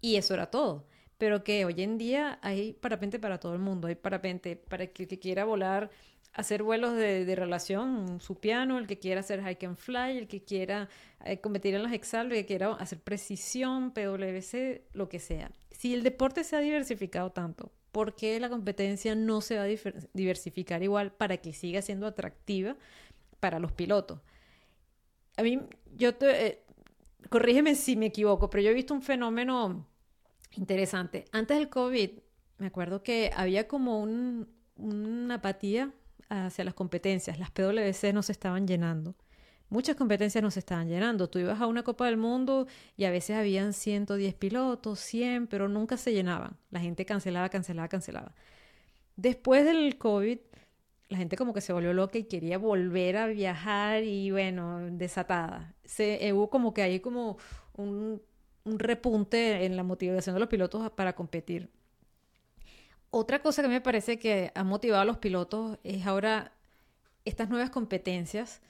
y 0.00 0.16
eso 0.16 0.34
era 0.34 0.46
todo. 0.46 0.86
Pero 1.18 1.44
que 1.44 1.64
hoy 1.64 1.82
en 1.82 1.98
día 1.98 2.38
hay 2.42 2.72
parapente 2.72 3.18
para 3.18 3.38
todo 3.38 3.52
el 3.52 3.58
mundo, 3.58 3.88
hay 3.88 3.96
parapente 3.96 4.56
para 4.56 4.84
el 4.84 4.90
que 4.90 5.18
quiera 5.18 5.44
volar 5.44 5.90
hacer 6.38 6.62
vuelos 6.62 6.94
de, 6.94 7.34
relación, 7.34 8.20
su 8.20 8.36
piano, 8.36 8.78
el 8.78 8.86
que 8.86 8.98
quiera 8.98 9.20
hacer 9.20 9.42
hike 9.42 9.64
and 9.64 9.76
fly, 9.76 10.18
el 10.18 10.28
que 10.28 10.44
quiera 10.44 10.88
eh, 11.24 11.40
competir 11.40 11.74
en 11.74 11.82
los 11.82 11.90
exalos, 11.90 12.32
el 12.32 12.38
que 12.40 12.46
quiera 12.46 12.72
hacer 12.74 13.00
precisión, 13.00 13.90
PWC, 13.90 14.82
lo 14.92 15.08
que 15.08 15.18
sea. 15.18 15.50
Si 15.72 15.92
el 15.92 16.04
deporte 16.04 16.44
se 16.44 16.54
ha 16.54 16.60
diversificado 16.60 17.32
tanto, 17.32 17.72
¿por 17.90 18.14
qué 18.14 18.38
la 18.38 18.48
competencia 18.48 19.16
no 19.16 19.40
se 19.40 19.56
va 19.56 19.64
a 19.64 19.98
diversificar 20.12 20.82
igual 20.82 21.12
para 21.12 21.38
que 21.38 21.52
siga 21.52 21.82
siendo 21.82 22.06
atractiva 22.06 22.76
para 23.40 23.58
los 23.58 23.72
pilotos? 23.72 24.20
A 25.36 25.42
mí, 25.42 25.60
yo 25.96 26.14
te, 26.14 26.46
eh, 26.46 26.62
corrígeme 27.30 27.74
si 27.74 27.96
me 27.96 28.06
equivoco, 28.06 28.48
pero 28.48 28.62
yo 28.62 28.70
he 28.70 28.74
visto 28.74 28.94
un 28.94 29.02
fenómeno 29.02 29.86
interesante. 30.58 31.24
Antes 31.32 31.58
del 31.58 31.68
COVID, 31.68 32.10
me 32.58 32.66
acuerdo 32.66 33.02
que 33.02 33.30
había 33.34 33.68
como 33.68 34.02
una 34.02 35.34
apatía 35.34 35.92
hacia 36.28 36.64
las 36.64 36.74
competencias. 36.74 37.38
Las 37.38 37.50
PWC 37.50 38.12
no 38.12 38.22
se 38.22 38.32
estaban 38.32 38.66
llenando. 38.66 39.14
Muchas 39.70 39.96
competencias 39.96 40.42
no 40.42 40.50
se 40.50 40.60
estaban 40.60 40.88
llenando. 40.88 41.28
Tú 41.28 41.38
ibas 41.38 41.60
a 41.60 41.66
una 41.66 41.82
Copa 41.82 42.06
del 42.06 42.16
Mundo 42.16 42.66
y 42.96 43.04
a 43.04 43.10
veces 43.10 43.36
habían 43.36 43.74
110 43.74 44.34
pilotos, 44.34 44.98
100, 45.00 45.46
pero 45.46 45.68
nunca 45.68 45.96
se 45.96 46.12
llenaban. 46.12 46.56
La 46.70 46.80
gente 46.80 47.04
cancelaba, 47.04 47.48
cancelaba, 47.50 47.88
cancelaba. 47.88 48.34
Después 49.16 49.64
del 49.64 49.98
COVID, 49.98 50.38
la 51.08 51.18
gente 51.18 51.36
como 51.36 51.52
que 51.52 51.60
se 51.60 51.72
volvió 51.72 51.92
loca 51.92 52.18
y 52.18 52.24
quería 52.24 52.58
volver 52.58 53.16
a 53.16 53.26
viajar 53.26 54.04
y 54.04 54.30
bueno, 54.30 54.80
desatada. 54.90 55.74
Se, 55.84 56.26
eh, 56.26 56.32
hubo 56.32 56.50
como 56.50 56.72
que 56.72 56.82
ahí 56.82 57.00
como 57.00 57.36
un, 57.74 58.22
un 58.68 58.78
repunte 58.78 59.64
en 59.64 59.76
la 59.76 59.82
motivación 59.82 60.34
de 60.34 60.40
los 60.40 60.48
pilotos 60.48 60.90
para 60.92 61.14
competir. 61.14 61.68
Otra 63.10 63.40
cosa 63.40 63.62
que 63.62 63.68
me 63.68 63.80
parece 63.80 64.18
que 64.18 64.52
ha 64.54 64.64
motivado 64.64 65.02
a 65.02 65.04
los 65.04 65.18
pilotos 65.18 65.78
es 65.82 66.06
ahora 66.06 66.52
estas 67.24 67.48
nuevas 67.48 67.70
competencias 67.70 68.60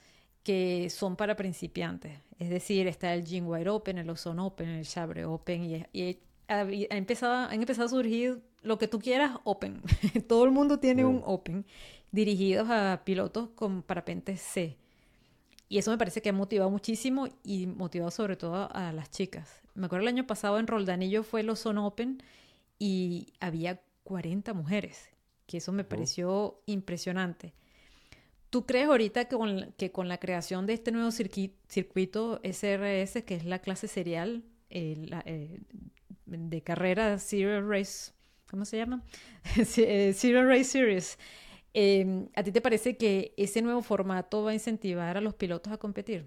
que 0.44 0.88
son 0.90 1.16
para 1.16 1.36
principiantes. 1.36 2.20
Es 2.38 2.50
decir, 2.50 2.86
está 2.86 3.12
el 3.14 3.24
Wide 3.42 3.68
Open, 3.68 3.98
el 3.98 4.08
Ozone 4.08 4.40
Open, 4.40 4.68
el 4.68 4.86
Chabre 4.86 5.24
Open 5.24 5.86
y, 5.92 6.18
ha, 6.48 6.62
empezado, 6.62 7.34
han 7.34 7.60
empezado 7.60 7.86
a 7.86 7.90
surgir 7.90 8.40
lo 8.62 8.78
que 8.78 8.88
tú 8.88 8.98
quieras 8.98 9.38
Open. 9.44 9.82
Todo 10.28 10.44
el 10.44 10.52
mundo 10.52 10.78
tiene 10.78 11.04
un 11.04 11.22
Open 11.24 11.66
dirigidos 12.12 12.68
a 12.70 13.02
pilotos 13.04 13.50
con 13.50 13.82
parapentes 13.82 14.40
C. 14.40 14.78
Y 15.68 15.78
eso 15.78 15.90
me 15.90 15.98
parece 15.98 16.22
que 16.22 16.30
ha 16.30 16.32
motivado 16.32 16.70
muchísimo 16.70 17.28
y 17.44 17.66
motivado 17.66 18.10
sobre 18.10 18.36
todo 18.36 18.70
a 18.74 18.92
las 18.92 19.10
chicas. 19.10 19.60
Me 19.74 19.86
acuerdo 19.86 20.02
el 20.02 20.08
año 20.08 20.26
pasado 20.26 20.58
en 20.58 20.66
Roldanillo 20.66 21.22
fue 21.22 21.40
el 21.40 21.50
Ozone 21.50 21.80
Open 21.80 22.22
y 22.78 23.34
había 23.40 23.80
40 24.04 24.54
mujeres, 24.54 25.10
que 25.46 25.58
eso 25.58 25.72
me 25.72 25.84
pareció 25.84 26.62
impresionante. 26.66 27.52
¿Tú 28.50 28.64
crees 28.64 28.88
ahorita 28.88 29.26
que 29.26 29.36
con, 29.36 29.74
que 29.76 29.92
con 29.92 30.08
la 30.08 30.18
creación 30.18 30.66
de 30.66 30.72
este 30.72 30.90
nuevo 30.90 31.10
circuito 31.10 32.40
SRS, 32.42 33.22
que 33.24 33.34
es 33.34 33.44
la 33.44 33.58
clase 33.58 33.88
serial 33.88 34.42
eh, 34.70 35.10
eh, 35.26 35.60
de 36.24 36.62
carrera 36.62 37.18
Zero 37.18 37.68
Race, 37.68 38.12
¿cómo 38.50 38.64
se 38.64 38.78
llama? 38.78 39.02
Eh, 39.76 40.12
Zero 40.14 40.48
Race 40.48 40.64
Series, 40.64 41.18
em, 41.74 42.28
¿a 42.34 42.42
ti 42.42 42.52
te 42.52 42.60
parece 42.60 42.96
que 42.96 43.34
ese 43.36 43.62
nuevo 43.62 43.82
formato 43.82 44.42
va 44.42 44.50
a 44.50 44.54
incentivar 44.54 45.16
a 45.16 45.20
los 45.20 45.34
pilotos 45.34 45.72
a 45.72 45.78
competir? 45.78 46.26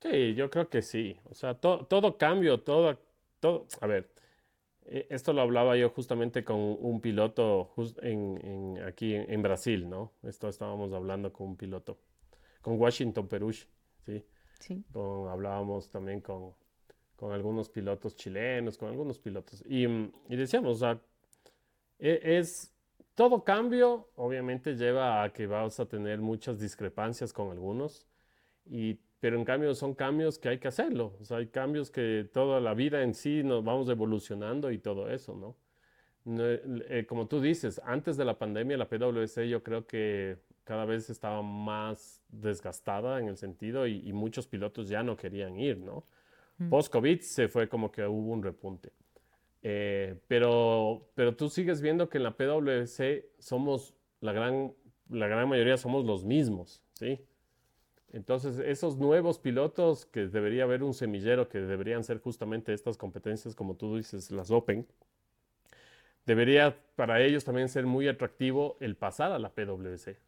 Sí, 0.00 0.34
yo 0.34 0.50
creo 0.50 0.68
que 0.68 0.82
sí. 0.82 1.16
O 1.30 1.34
sea, 1.34 1.54
todo 1.54 2.18
cambio, 2.18 2.60
todo, 2.60 2.98
todo, 3.40 3.66
a 3.80 3.86
ver, 3.86 4.10
eh, 4.90 5.06
esto 5.10 5.32
lo 5.32 5.42
hablaba 5.42 5.76
yo 5.76 5.90
justamente 5.90 6.44
con 6.44 6.56
un 6.58 7.00
piloto 7.00 7.74
en, 8.02 8.80
aquí 8.86 9.14
en, 9.14 9.42
Brasil, 9.42 9.88
¿no? 9.88 10.12
Esto 10.22 10.48
estábamos 10.48 10.92
hablando 10.92 11.32
con 11.32 11.48
un 11.48 11.56
piloto, 11.56 11.98
con 12.62 12.80
Washington 12.80 13.28
Perush, 13.28 13.64
¿sí? 14.06 14.24
Sí. 14.60 14.84
hablábamos 15.30 15.90
también 15.90 16.20
con, 16.20 16.54
con, 17.16 17.32
algunos 17.32 17.68
pilotos 17.68 18.16
chilenos, 18.16 18.78
con 18.78 18.88
algunos 18.88 19.18
pilotos. 19.18 19.62
Y, 19.68 19.84
y 19.84 20.36
decíamos, 20.36 20.76
o 20.76 20.78
sea, 20.78 21.00
e, 21.98 22.38
es, 22.38 22.74
todo 23.18 23.42
cambio 23.42 24.10
obviamente 24.14 24.76
lleva 24.76 25.24
a 25.24 25.32
que 25.32 25.48
vas 25.48 25.80
a 25.80 25.86
tener 25.86 26.20
muchas 26.20 26.60
discrepancias 26.60 27.32
con 27.32 27.50
algunos. 27.50 28.06
Y, 28.64 29.00
pero 29.18 29.36
en 29.36 29.44
cambio 29.44 29.74
son 29.74 29.94
cambios 29.94 30.38
que 30.38 30.50
hay 30.50 30.58
que 30.60 30.68
hacerlo. 30.68 31.16
O 31.20 31.24
sea, 31.24 31.38
hay 31.38 31.48
cambios 31.48 31.90
que 31.90 32.30
toda 32.32 32.60
la 32.60 32.74
vida 32.74 33.02
en 33.02 33.14
sí 33.14 33.42
nos 33.42 33.64
vamos 33.64 33.88
evolucionando 33.88 34.70
y 34.70 34.78
todo 34.78 35.10
eso, 35.10 35.34
¿no? 35.34 35.56
Eh, 36.26 37.06
como 37.08 37.26
tú 37.26 37.40
dices, 37.40 37.80
antes 37.84 38.16
de 38.16 38.24
la 38.24 38.38
pandemia 38.38 38.76
la 38.76 38.88
PwC 38.88 39.48
yo 39.48 39.64
creo 39.64 39.84
que 39.84 40.36
cada 40.62 40.84
vez 40.84 41.10
estaba 41.10 41.42
más 41.42 42.22
desgastada 42.28 43.18
en 43.18 43.26
el 43.26 43.36
sentido 43.36 43.88
y, 43.88 44.12
muchos 44.12 44.46
pilotos 44.46 44.88
ya 44.88 45.02
no 45.02 45.16
querían 45.16 45.58
ir, 45.58 45.78
¿no? 45.78 46.04
Mm. 46.58 46.68
Post-COVID 46.68 47.20
se 47.22 47.48
fue 47.48 47.68
como 47.68 47.90
que 47.90 48.06
hubo 48.06 48.32
un 48.32 48.44
repunte. 48.44 48.92
Eh, 49.62 50.16
pero, 50.28 51.08
pero 51.14 51.34
tú 51.34 51.48
sigues 51.48 51.80
viendo 51.80 52.08
que 52.08 52.18
en 52.18 52.24
la 52.24 52.36
PwC 52.36 53.30
somos, 53.38 53.94
la 54.20 54.32
gran, 54.32 54.72
la 55.08 55.26
gran 55.26 55.48
mayoría 55.48 55.76
somos 55.76 56.04
los 56.04 56.24
mismos, 56.24 56.82
¿sí? 56.94 57.20
Entonces, 58.12 58.58
esos 58.58 58.96
nuevos 58.96 59.38
pilotos 59.38 60.06
que 60.06 60.28
debería 60.28 60.62
haber 60.64 60.82
un 60.82 60.94
semillero, 60.94 61.48
que 61.48 61.58
deberían 61.58 62.04
ser 62.04 62.20
justamente 62.20 62.72
estas 62.72 62.96
competencias, 62.96 63.54
como 63.54 63.76
tú 63.76 63.96
dices, 63.96 64.30
las 64.30 64.50
Open, 64.50 64.86
debería 66.24 66.78
para 66.96 67.20
ellos 67.20 67.44
también 67.44 67.68
ser 67.68 67.84
muy 67.86 68.08
atractivo 68.08 68.76
el 68.80 68.96
pasar 68.96 69.32
a 69.32 69.38
la 69.38 69.50
PwC. 69.50 70.18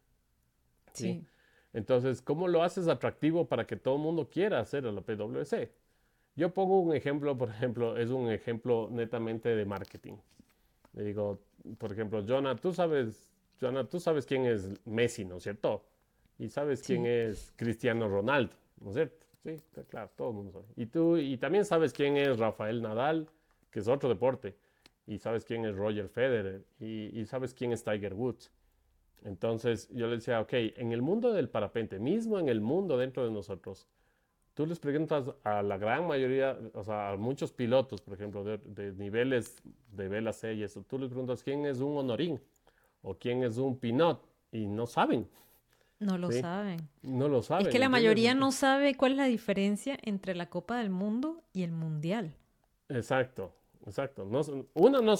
Sí. 0.93 1.25
Entonces, 1.73 2.21
¿cómo 2.21 2.47
lo 2.47 2.63
haces 2.63 2.87
atractivo 2.87 3.47
para 3.47 3.65
que 3.65 3.77
todo 3.77 3.95
el 3.95 4.01
mundo 4.01 4.29
quiera 4.29 4.59
hacer 4.59 4.85
a 4.85 4.91
la 4.91 5.01
PwC? 5.01 5.71
Yo 6.35 6.53
pongo 6.53 6.79
un 6.79 6.95
ejemplo, 6.95 7.37
por 7.37 7.49
ejemplo, 7.49 7.97
es 7.97 8.09
un 8.09 8.29
ejemplo 8.29 8.89
netamente 8.91 9.49
de 9.49 9.65
marketing. 9.65 10.15
Le 10.93 11.03
digo, 11.03 11.39
por 11.77 11.91
ejemplo, 11.91 12.23
Jonah, 12.27 12.55
tú 12.55 12.73
sabes, 12.73 13.29
Jonah, 13.59 13.85
tú 13.85 13.99
sabes 13.99 14.25
quién 14.25 14.45
es 14.45 14.69
Messi, 14.85 15.25
¿no 15.25 15.37
es 15.37 15.43
cierto? 15.43 15.83
Y 16.39 16.49
sabes 16.49 16.81
quién 16.81 17.05
es 17.05 17.53
Cristiano 17.55 18.07
Ronaldo, 18.07 18.53
¿no 18.79 18.89
es 18.89 18.95
cierto? 18.95 19.25
Sí, 19.43 19.57
claro, 19.89 20.09
todo 20.15 20.29
el 20.29 20.35
mundo 20.35 20.51
sabe. 20.51 20.65
Y 20.75 20.85
tú, 20.85 21.17
y 21.17 21.37
también 21.37 21.65
sabes 21.65 21.93
quién 21.93 22.17
es 22.17 22.37
Rafael 22.37 22.81
Nadal, 22.81 23.27
que 23.69 23.79
es 23.79 23.87
otro 23.87 24.07
deporte. 24.07 24.55
Y 25.07 25.17
sabes 25.17 25.45
quién 25.45 25.65
es 25.65 25.75
Roger 25.75 26.07
Federer. 26.09 26.63
Y, 26.79 27.19
y 27.19 27.25
sabes 27.25 27.53
quién 27.53 27.71
es 27.71 27.83
Tiger 27.83 28.13
Woods. 28.13 28.51
Entonces 29.23 29.89
yo 29.89 30.07
le 30.07 30.15
decía, 30.15 30.41
ok, 30.41 30.53
en 30.53 30.91
el 30.91 31.01
mundo 31.01 31.33
del 31.33 31.49
parapente, 31.49 31.99
mismo 31.99 32.39
en 32.39 32.49
el 32.49 32.61
mundo 32.61 32.97
dentro 32.97 33.25
de 33.25 33.31
nosotros, 33.31 33.87
tú 34.61 34.67
les 34.67 34.77
preguntas 34.77 35.25
a 35.43 35.63
la 35.63 35.75
gran 35.79 36.05
mayoría, 36.05 36.55
o 36.75 36.83
sea, 36.83 37.13
a 37.13 37.17
muchos 37.17 37.51
pilotos, 37.51 37.99
por 37.99 38.13
ejemplo, 38.13 38.43
de, 38.43 38.93
niveles 38.93 39.55
de 39.91 40.07
vela 40.07 40.33
C 40.33 40.53
y 40.53 40.61
eso, 40.61 40.83
tú 40.87 40.99
les 40.99 41.09
preguntas 41.09 41.41
quién 41.41 41.65
es 41.65 41.79
un 41.79 41.97
honorín 41.97 42.39
o 43.01 43.15
quién 43.15 43.43
es 43.43 43.57
un 43.57 43.79
pinot 43.79 44.23
y 44.51 44.67
no 44.67 44.85
saben. 44.85 45.27
No 45.97 46.15
lo 46.15 46.31
saben. 46.31 46.87
No 47.01 47.27
lo 47.27 47.41
saben. 47.41 47.65
Es 47.65 47.71
que 47.71 47.79
la 47.79 47.89
mayoría 47.89 48.35
no 48.35 48.51
sabe 48.51 48.93
cuál 48.93 49.13
es 49.13 49.17
la 49.17 49.25
diferencia 49.25 49.97
entre 50.03 50.35
la 50.35 50.47
Copa 50.47 50.77
del 50.77 50.91
Mundo 50.91 51.41
y 51.53 51.63
el 51.63 51.71
Mundial. 51.71 52.35
Exacto. 52.87 53.55
Exacto. 53.87 54.25
No, 54.25 54.41
uno 54.75 55.01
no, 55.01 55.15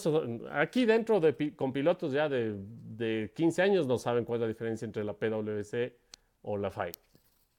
aquí 0.51 0.85
dentro 0.85 1.19
de, 1.19 1.55
con 1.55 1.73
pilotos 1.73 2.13
ya 2.13 2.29
de, 2.29 2.53
de, 2.95 3.31
15 3.35 3.61
años 3.63 3.87
no 3.87 3.97
saben 3.97 4.23
cuál 4.23 4.37
es 4.37 4.41
la 4.41 4.47
diferencia 4.49 4.85
entre 4.85 5.03
la 5.03 5.13
PwC 5.13 5.95
o 6.43 6.57
la 6.57 6.69
FAI. 6.69 6.91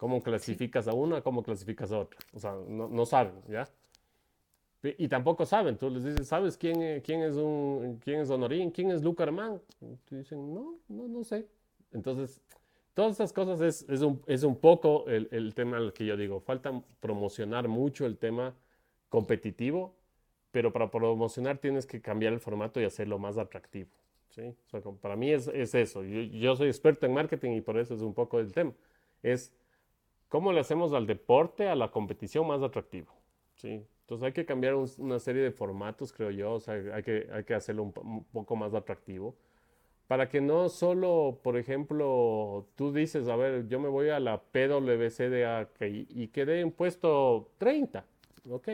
Cómo 0.03 0.21
clasificas 0.21 0.89
a 0.89 0.95
una, 0.95 1.21
cómo 1.21 1.45
clasificas 1.45 1.93
a 1.93 2.01
otra. 2.01 2.19
O 2.35 2.41
sea, 2.41 2.57
no, 2.67 2.89
no 2.89 3.07
saben, 3.07 3.35
¿ya? 3.49 3.69
Y 4.83 5.07
tampoco 5.07 5.47
saben. 5.47 5.77
Tú 5.77 5.91
les 5.91 6.03
dices, 6.03 6.27
¿sabes 6.27 6.57
quién, 6.57 7.01
quién 7.03 7.23
es 7.23 7.37
un 7.37 8.01
quién 8.03 8.21
es 8.21 8.29
Honorín? 8.29 8.73
¿Quién 8.73 8.91
es 8.91 9.05
Luca 9.05 9.23
Armán? 9.23 9.61
Tú 10.09 10.17
dicen, 10.17 10.53
no, 10.53 10.75
no, 10.89 11.07
no 11.07 11.23
sé. 11.23 11.47
Entonces, 11.93 12.41
todas 12.95 13.13
esas 13.13 13.33
cosas 13.33 13.61
es, 13.61 13.89
es, 13.89 14.01
un, 14.01 14.21
es 14.27 14.43
un 14.43 14.57
poco 14.57 15.07
el, 15.07 15.29
el 15.31 15.55
tema 15.55 15.77
al 15.77 15.93
que 15.93 16.05
yo 16.05 16.17
digo. 16.17 16.41
Falta 16.41 16.73
promocionar 16.99 17.69
mucho 17.69 18.05
el 18.05 18.19
tema 18.19 18.57
competitivo 19.09 19.95
pero 20.53 20.73
para 20.73 20.89
promocionar 20.91 21.59
tienes 21.59 21.87
que 21.87 22.01
cambiar 22.01 22.35
el 22.35 22.41
formato 22.41 22.81
y 22.81 22.85
hacerlo 22.85 23.19
más 23.19 23.39
atractivo. 23.39 23.89
¿sí? 24.29 24.55
para 25.01 25.17
mí 25.17 25.31
es, 25.31 25.49
es 25.49 25.75
eso. 25.75 26.05
Yo, 26.05 26.55
soy 26.57 26.69
experto 26.69 27.07
en 27.07 27.15
marketing 27.15 27.53
y 27.53 27.61
por 27.61 27.79
eso 27.79 27.95
es 27.95 28.03
un 28.03 28.15
poco 28.15 28.39
el 28.39 28.53
tema. 28.53 28.73
Es 29.23 29.51
cómo 30.33 30.51
le 30.51 30.61
hacemos 30.61 30.95
al 30.95 31.07
deporte, 31.07 31.69
a 31.69 31.77
la 31.77 31.91
competición 31.91 32.47
más 32.47 32.63
atractivo. 32.63 33.13
¿sí? 33.55 33.85
Entonces 34.01 34.25
hay 34.25 34.33
que 34.33 34.47
cambiar 34.47 34.75
una 34.75 35.19
serie 35.19 35.43
de 35.43 35.51
formatos, 35.51 36.11
creo 36.11 36.31
yo. 36.31 36.55
O 36.55 36.61
sea, 36.61 36.73
hay 36.73 37.03
que, 37.03 37.29
hay 37.31 37.45
que 37.45 37.53
hacerlo 37.53 37.83
un, 37.83 38.25
poco 38.25 38.57
más 38.57 38.73
atractivo. 38.73 39.37
Para 40.07 40.31
que 40.31 40.41
no 40.41 40.71
solo, 40.71 41.39
por 41.43 41.59
ejemplo, 41.59 42.67
tú 42.77 42.95
dices, 42.95 43.29
a 43.29 43.37
ver, 43.37 43.69
yo 43.69 43.79
me 43.79 43.91
voy 43.91 44.09
a 44.09 44.21
la 44.21 44.41
PWCDA 44.41 45.69
y, 45.81 46.07
y 46.09 46.29
quedé 46.29 46.61
en 46.61 46.73
puesto 46.73 47.51
30. 47.59 48.03
Ok, 48.49 48.69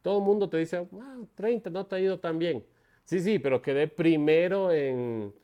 todo 0.00 0.20
el 0.20 0.24
mundo 0.24 0.48
te 0.48 0.56
dice, 0.56 0.88
30 1.34 1.68
ah, 1.68 1.72
no 1.72 1.84
te 1.84 1.96
ha 1.96 2.00
ido 2.00 2.18
tan 2.18 2.38
bien. 2.38 2.64
Sí, 3.04 3.20
sí, 3.20 3.38
pero 3.38 3.60
quedé 3.60 3.88
primero 3.88 4.72
en, 4.72 5.34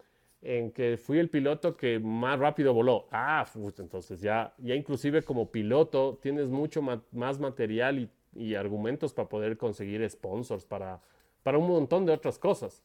que 0.42 0.96
fui 0.96 1.18
el 1.18 1.28
piloto 1.28 1.76
que 1.76 1.98
más 1.98 2.38
rápido 2.38 2.72
voló. 2.72 3.06
Ah, 3.10 3.46
entonces 3.78 4.20
ya, 4.20 4.54
ya 4.58 4.74
inclusive 4.74 5.22
como 5.22 5.50
piloto 5.50 6.18
tienes 6.22 6.48
mucho 6.48 6.82
más 6.82 7.38
material 7.38 8.10
y, 8.34 8.54
argumentos 8.54 9.12
para 9.12 9.28
poder 9.28 9.56
conseguir 9.56 10.08
sponsors 10.08 10.64
para, 10.64 11.00
para 11.42 11.58
un 11.58 11.68
montón 11.68 12.06
de 12.06 12.12
otras 12.12 12.38
cosas. 12.38 12.82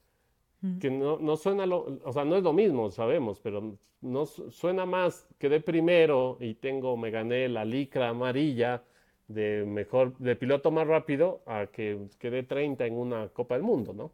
Que 0.80 0.89
no, 0.89 1.20
no 1.20 1.38
suena, 1.38 1.68
lo, 1.68 1.99
o 2.03 2.12
sea, 2.12 2.26
no 2.26 2.36
es 2.36 2.41
lo 2.41 2.51
mismo, 2.51 2.89
sabemos, 2.89 3.39
pero 3.39 3.78
no 4.01 4.26
suena 4.26 4.88
más, 4.88 5.28
quedé 5.38 5.60
primero 5.60 6.38
y 6.39 6.56
tengo, 6.56 6.97
me 6.97 7.12
gané 7.12 7.47
la 7.49 7.64
licra 7.64 8.10
amarilla 8.10 8.82
de 9.28 9.64
mejor, 9.64 10.18
de 10.18 10.36
piloto 10.36 10.72
más 10.72 10.88
rápido 10.88 11.43
a 11.45 11.68
que 11.68 12.08
quede 12.18 12.41
30 12.41 12.84
en 12.84 12.97
una 12.97 13.28
Copa 13.30 13.53
del 13.53 13.64
Mundo, 13.64 13.93
¿no? 13.93 14.12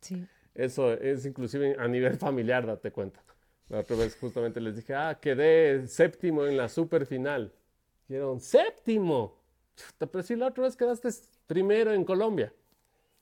Sí. 0.00 0.24
Eso 0.54 0.92
es 0.92 1.24
inclusive 1.26 1.76
a 1.78 1.86
nivel 1.88 2.16
familiar, 2.16 2.66
date 2.66 2.90
cuenta. 2.90 3.22
La 3.68 3.80
otra 3.80 3.96
vez 3.96 4.16
justamente 4.16 4.60
les 4.60 4.76
dije, 4.76 4.94
ah, 4.94 5.18
quedé 5.20 5.86
séptimo 5.86 6.46
en 6.46 6.56
la 6.56 6.68
super 6.68 7.06
final. 7.06 7.52
Dijeron, 8.08 8.40
séptimo. 8.40 9.38
Pero 9.98 10.22
si 10.22 10.36
la 10.36 10.48
otra 10.48 10.64
vez 10.64 10.76
quedaste 10.76 11.08
primero 11.46 11.92
en 11.92 12.04
Colombia. 12.04 12.52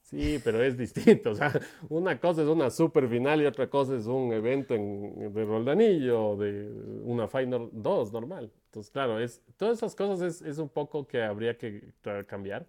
Sí, 0.03 0.41
pero 0.45 0.63
es 0.63 0.77
distinto. 0.77 1.31
O 1.33 1.35
sea, 1.35 1.53
una 1.89 2.19
cosa 2.21 2.43
es 2.43 2.49
una 2.49 2.71
super 2.71 3.09
final 3.09 3.43
y 3.43 3.47
otra 3.47 3.69
cosa 3.69 3.97
es 3.97 4.07
un 4.07 4.33
evento 4.33 4.75
en, 4.75 5.33
de 5.33 5.45
Roldanillo, 5.45 6.37
de 6.37 6.71
una 7.05 7.27
Final 7.27 7.69
2 7.73 8.13
normal. 8.13 8.53
Entonces, 8.67 8.91
claro, 8.93 9.19
es, 9.19 9.43
todas 9.57 9.79
esas 9.79 9.97
cosas 9.97 10.21
es, 10.23 10.43
es 10.43 10.59
un 10.59 10.69
poco 10.69 11.07
que 11.07 11.23
habría 11.23 11.59
que 11.59 11.93
cambiar. 12.29 12.67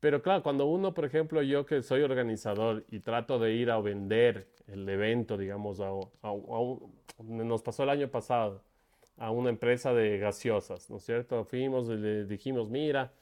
Pero 0.00 0.22
claro, 0.22 0.42
cuando 0.42 0.66
uno, 0.66 0.94
por 0.94 1.04
ejemplo, 1.04 1.42
yo 1.42 1.66
que 1.66 1.82
soy 1.82 2.02
organizador 2.02 2.84
y 2.90 3.00
trato 3.00 3.38
de 3.38 3.52
ir 3.52 3.70
a 3.70 3.78
vender 3.80 4.48
el 4.66 4.88
evento, 4.88 5.36
digamos, 5.36 5.80
a, 5.80 5.90
a, 6.22 6.32
nos 7.22 7.62
pasó 7.62 7.82
el 7.82 7.90
año 7.90 8.08
pasado 8.08 8.62
a 9.18 9.30
una 9.30 9.50
empresa 9.50 9.92
de 9.92 10.18
gaseosas, 10.18 10.88
¿no 10.88 10.96
es 10.96 11.04
cierto? 11.04 11.44
Fuimos 11.44 11.88
y 11.90 11.96
le 11.96 12.24
dijimos, 12.24 12.70
mira, 12.70 13.12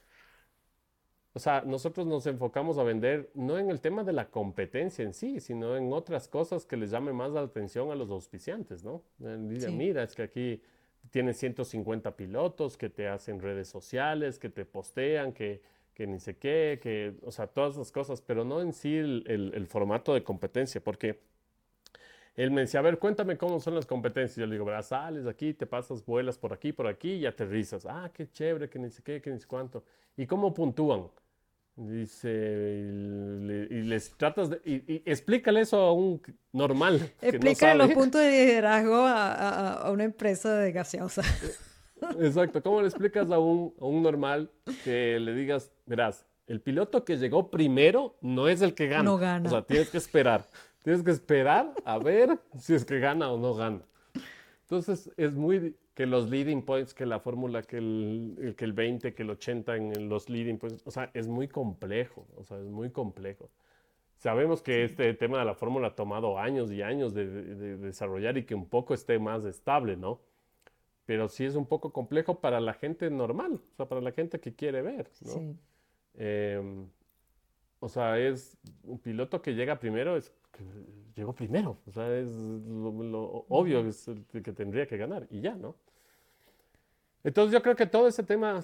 o 1.32 1.40
sea, 1.40 1.62
nosotros 1.66 2.06
nos 2.06 2.26
enfocamos 2.28 2.78
a 2.78 2.84
vender 2.84 3.30
no 3.34 3.58
en 3.58 3.70
el 3.70 3.80
tema 3.80 4.04
de 4.04 4.12
la 4.12 4.30
competencia 4.30 5.04
en 5.04 5.12
sí, 5.12 5.40
sino 5.40 5.76
en 5.76 5.92
otras 5.92 6.28
cosas 6.28 6.64
que 6.64 6.76
les 6.76 6.92
llame 6.92 7.12
más 7.12 7.32
la 7.32 7.40
atención 7.40 7.90
a 7.90 7.96
los 7.96 8.10
auspiciantes, 8.10 8.84
¿no? 8.84 9.02
Dicen, 9.18 9.76
mira, 9.76 10.04
es 10.04 10.14
que 10.14 10.22
aquí 10.22 10.62
tienes 11.10 11.38
150 11.38 12.16
pilotos 12.16 12.76
que 12.76 12.88
te 12.88 13.08
hacen 13.08 13.40
redes 13.40 13.68
sociales, 13.68 14.38
que 14.38 14.48
te 14.48 14.64
postean, 14.64 15.32
que, 15.32 15.60
que 15.98 16.06
ni 16.06 16.20
sé 16.20 16.36
qué, 16.36 16.78
que, 16.80 17.16
o 17.24 17.32
sea, 17.32 17.48
todas 17.48 17.74
esas 17.74 17.90
cosas, 17.90 18.22
pero 18.22 18.44
no 18.44 18.60
en 18.60 18.72
sí 18.72 18.96
el, 18.96 19.24
el, 19.26 19.66
formato 19.66 20.14
de 20.14 20.22
competencia, 20.22 20.80
porque 20.80 21.18
él 22.36 22.52
me 22.52 22.60
decía, 22.60 22.78
a 22.78 22.84
ver, 22.84 23.00
cuéntame 23.00 23.36
cómo 23.36 23.58
son 23.58 23.74
las 23.74 23.84
competencias. 23.84 24.36
Yo 24.36 24.46
le 24.46 24.52
digo, 24.52 24.64
verás, 24.64 24.86
sales 24.86 25.26
aquí, 25.26 25.54
te 25.54 25.66
pasas, 25.66 26.06
vuelas 26.06 26.38
por 26.38 26.52
aquí, 26.52 26.72
por 26.72 26.86
aquí 26.86 27.14
y 27.14 27.26
aterrizas. 27.26 27.84
Ah, 27.84 28.12
qué 28.14 28.30
chévere, 28.30 28.70
que 28.70 28.78
ni 28.78 28.90
sé 28.90 29.02
qué, 29.02 29.20
que 29.20 29.28
ni 29.28 29.40
sé 29.40 29.48
cuánto. 29.48 29.82
¿Y 30.16 30.24
cómo 30.24 30.54
puntúan? 30.54 31.08
Dice, 31.74 32.28
y, 33.68 33.82
les 33.82 34.12
tratas 34.12 34.50
de. 34.50 34.60
Y, 34.64 35.02
explícale 35.04 35.62
eso 35.62 35.78
a 35.78 35.92
un 35.92 36.22
normal. 36.52 37.12
Explícale 37.20 37.74
los 37.74 37.90
puntos 37.90 38.20
de 38.20 38.30
liderazgo 38.30 38.98
a, 38.98 39.72
a, 39.72 39.90
una 39.90 40.04
empresa 40.04 40.54
de 40.58 40.70
gaseosa. 40.70 41.22
Exacto. 42.20 42.62
¿Cómo 42.62 42.80
le 42.80 42.88
explicas 42.88 43.30
a 43.30 43.38
un, 43.38 43.74
a 43.80 43.84
un 43.84 44.02
normal 44.02 44.50
que 44.84 45.18
le 45.20 45.34
digas, 45.34 45.72
verás, 45.86 46.26
el 46.46 46.60
piloto 46.60 47.04
que 47.04 47.16
llegó 47.16 47.50
primero 47.50 48.16
no 48.20 48.48
es 48.48 48.62
el 48.62 48.74
que 48.74 48.88
gana? 48.88 49.04
No 49.04 49.18
gana. 49.18 49.46
O 49.46 49.50
sea, 49.50 49.62
tienes 49.62 49.90
que 49.90 49.98
esperar. 49.98 50.46
Tienes 50.82 51.02
que 51.02 51.10
esperar 51.10 51.72
a 51.84 51.98
ver 51.98 52.38
si 52.58 52.74
es 52.74 52.84
que 52.84 52.98
gana 52.98 53.30
o 53.30 53.38
no 53.38 53.54
gana. 53.54 53.82
Entonces, 54.62 55.10
es 55.16 55.32
muy 55.34 55.76
que 55.94 56.06
los 56.06 56.30
leading 56.30 56.62
points, 56.62 56.94
que 56.94 57.06
la 57.06 57.18
fórmula, 57.18 57.62
que 57.62 57.78
el, 57.78 58.54
que 58.56 58.64
el 58.64 58.72
20, 58.72 59.14
que 59.14 59.22
el 59.24 59.30
80 59.30 59.76
en 59.76 60.08
los 60.08 60.28
leading 60.28 60.56
points, 60.56 60.80
o 60.86 60.92
sea, 60.92 61.10
es 61.12 61.26
muy 61.26 61.48
complejo, 61.48 62.24
o 62.36 62.44
sea, 62.44 62.58
es 62.58 62.68
muy 62.68 62.90
complejo. 62.90 63.50
Sabemos 64.16 64.62
que 64.62 64.84
este 64.84 65.12
tema 65.14 65.40
de 65.40 65.44
la 65.44 65.54
fórmula 65.54 65.88
ha 65.88 65.94
tomado 65.94 66.38
años 66.38 66.70
y 66.70 66.82
años 66.82 67.14
de, 67.14 67.26
desarrollar 67.78 68.38
y 68.38 68.44
que 68.44 68.54
un 68.54 68.68
poco 68.68 68.94
esté 68.94 69.18
más 69.18 69.44
estable, 69.44 69.96
¿no? 69.96 70.20
Pero 71.08 71.26
sí 71.30 71.46
es 71.46 71.54
un 71.54 71.64
poco 71.64 71.90
complejo 71.90 72.38
para 72.38 72.60
la 72.60 72.74
gente 72.74 73.08
normal, 73.08 73.62
o 73.72 73.74
sea, 73.76 73.86
para 73.86 74.02
la 74.02 74.12
gente 74.12 74.40
que 74.40 74.54
quiere 74.54 74.82
ver, 74.82 75.10
¿no? 75.22 75.56
Em, 76.18 76.86
o 77.80 77.88
sea, 77.88 78.18
es 78.18 78.58
un 78.82 78.98
piloto 78.98 79.40
que 79.40 79.54
llega 79.54 79.78
primero, 79.78 80.18
es 80.18 80.30
que 80.52 80.62
llegó 81.16 81.34
primero, 81.34 81.78
o 81.86 81.92
sea, 81.92 82.14
es 82.14 82.28
lo, 82.28 83.46
obvio 83.48 83.80
es 83.86 84.06
el 84.06 84.42
que 84.42 84.52
tendría 84.52 84.86
que 84.86 84.98
ganar 84.98 85.26
y 85.30 85.40
ya, 85.40 85.54
¿no? 85.54 85.76
Entonces 87.24 87.54
yo 87.54 87.62
creo 87.62 87.74
que 87.74 87.86
todo 87.86 88.06
ese 88.06 88.22
tema, 88.22 88.62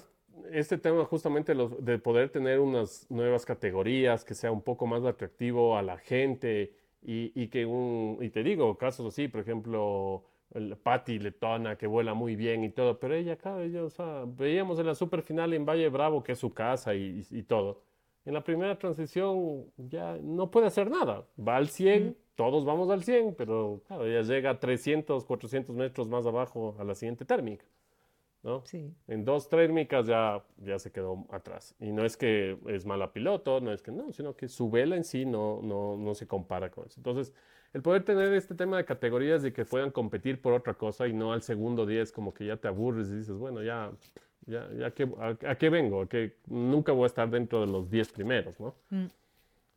este 0.51 0.77
tema 0.77 1.03
justamente 1.05 1.55
de 1.55 1.97
poder 1.97 2.29
tener 2.29 2.59
unas 2.59 3.09
nuevas 3.09 3.43
categorías, 3.43 4.23
que 4.23 4.35
sea 4.35 4.51
un 4.51 4.61
poco 4.61 4.85
más 4.85 5.03
atractivo 5.03 5.79
a 5.79 5.81
la 5.81 5.97
gente 5.97 6.75
y, 7.01 7.31
y 7.33 7.47
que 7.47 7.65
un, 7.65 8.19
y 8.21 8.29
te 8.29 8.43
digo, 8.43 8.77
casos 8.77 9.07
así, 9.07 9.27
por 9.29 9.41
ejemplo, 9.41 10.25
el 10.53 10.77
Patty 10.77 11.19
Letona 11.19 11.77
que 11.77 11.87
vuela 11.87 12.13
muy 12.13 12.35
bien 12.35 12.63
y 12.63 12.69
todo, 12.69 12.99
pero 12.99 13.15
ella 13.15 13.33
acá, 13.33 13.61
ella, 13.61 13.83
o 13.83 13.89
sea, 13.89 14.23
veíamos 14.25 14.79
en 14.79 14.85
la 14.85 14.95
super 14.95 15.21
final 15.21 15.53
en 15.53 15.65
Valle 15.65 15.89
Bravo, 15.89 16.23
que 16.23 16.33
es 16.33 16.39
su 16.39 16.53
casa 16.53 16.95
y, 16.95 17.25
y, 17.29 17.43
todo. 17.43 17.81
En 18.25 18.33
la 18.33 18.43
primera 18.43 18.77
transición 18.77 19.65
ya 19.77 20.17
no 20.21 20.49
puede 20.49 20.67
hacer 20.67 20.89
nada. 20.89 21.25
Va 21.37 21.57
al 21.57 21.67
100, 21.67 22.17
todos 22.35 22.65
vamos 22.65 22.89
al 22.89 23.03
100, 23.03 23.35
pero 23.35 23.81
claro, 23.87 24.05
ella 24.05 24.21
llega 24.21 24.51
a 24.51 24.59
300, 24.59 25.25
400 25.25 25.75
metros 25.75 26.07
más 26.07 26.25
abajo 26.25 26.75
a 26.79 26.83
la 26.83 26.95
siguiente 26.95 27.25
térmica. 27.25 27.65
¿no? 28.45 28.63
Sí. 28.63 28.93
En 29.07 29.25
dos 29.25 29.49
térmicas 29.49 30.05
ya, 30.05 30.43
ya 30.57 30.77
se 30.77 30.91
quedó 30.91 31.25
atrás. 31.31 31.75
Y 31.79 31.91
no 31.91 32.05
es 32.05 32.15
que 32.15 32.57
es 32.67 32.85
mala 32.85 33.11
piloto, 33.11 33.59
no 33.59 33.73
es 33.73 33.81
que 33.81 33.91
no, 33.91 34.11
sino 34.13 34.35
que 34.35 34.47
su 34.47 34.69
vela 34.69 34.95
en 34.95 35.03
sí 35.03 35.25
no, 35.25 35.61
no, 35.63 35.97
no 35.97 36.13
se 36.13 36.27
compara 36.27 36.69
con 36.69 36.85
eso. 36.85 36.99
Entonces, 36.99 37.33
el 37.75 37.81
poder 37.81 38.03
tener 38.03 38.33
este 38.33 38.55
tema 38.55 38.77
de 38.77 38.85
categorías 38.85 39.43
y 39.43 39.51
que 39.51 39.65
puedan 39.65 39.91
competir 39.91 40.41
por 40.41 40.53
otra 40.53 40.75
cosa 40.75 41.09
y 41.09 41.13
no 41.13 41.33
al 41.33 41.41
segundo 41.41 41.85
día 41.85 42.01
es 42.01 42.09
como 42.09 42.33
que 42.33 42.45
ya 42.45 42.55
te 42.55 42.69
aburres 42.69 43.09
y 43.09 43.17
dices, 43.17 43.35
bueno, 43.35 43.61
ya, 43.61 43.91
ya, 44.45 44.65
ya 44.71 44.91
que, 44.91 45.09
a, 45.45 45.55
qué 45.55 45.69
vengo? 45.69 46.03
¿A 46.03 46.07
que 46.07 46.37
nunca 46.47 46.93
voy 46.93 47.03
a 47.03 47.07
estar 47.07 47.29
dentro 47.29 47.59
de 47.59 47.67
los 47.67 47.89
10 47.89 48.13
primeros, 48.13 48.57
¿no? 48.61 48.75
Mm. 48.91 49.07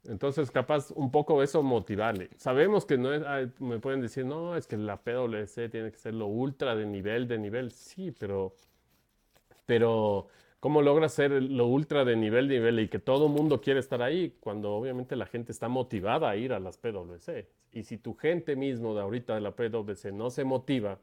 Entonces, 0.04 0.48
capaz 0.52 0.92
un 0.92 1.10
poco 1.10 1.42
eso 1.42 1.60
motivarle. 1.64 2.30
Sabemos 2.36 2.86
que 2.86 2.96
no 2.96 3.12
es, 3.12 3.60
me 3.60 3.80
pueden 3.80 4.00
decir, 4.00 4.24
no, 4.24 4.54
es 4.54 4.68
que 4.68 4.76
la 4.76 4.98
PwC 4.98 5.68
tiene 5.68 5.90
que 5.90 5.98
ser 5.98 6.14
lo 6.14 6.28
ultra 6.28 6.76
de 6.76 6.86
nivel, 6.86 7.26
de 7.26 7.38
nivel. 7.38 7.72
Sí, 7.72 8.12
pero, 8.16 8.54
pero 9.66 10.28
¿Cómo 10.60 10.82
logras 10.82 11.14
ser 11.14 11.30
lo 11.42 11.66
ultra 11.66 12.04
de 12.04 12.14
nivel, 12.14 12.48
nivel 12.48 12.78
y 12.78 12.88
que 12.88 12.98
todo 12.98 13.28
mundo 13.28 13.60
quiere 13.60 13.78
estar 13.78 14.02
ahí 14.02 14.36
cuando 14.40 14.72
obviamente 14.72 15.14
la 15.14 15.26
gente 15.26 15.52
está 15.52 15.68
motivada 15.68 16.30
a 16.30 16.36
ir 16.36 16.52
a 16.52 16.58
las 16.58 16.76
PwC? 16.78 17.57
Y 17.72 17.84
si 17.84 17.98
tu 17.98 18.14
gente 18.14 18.56
mismo 18.56 18.94
de 18.94 19.02
ahorita 19.02 19.34
de 19.34 19.40
la 19.40 19.54
PwC 19.54 20.12
no 20.12 20.30
se 20.30 20.44
motiva, 20.44 20.98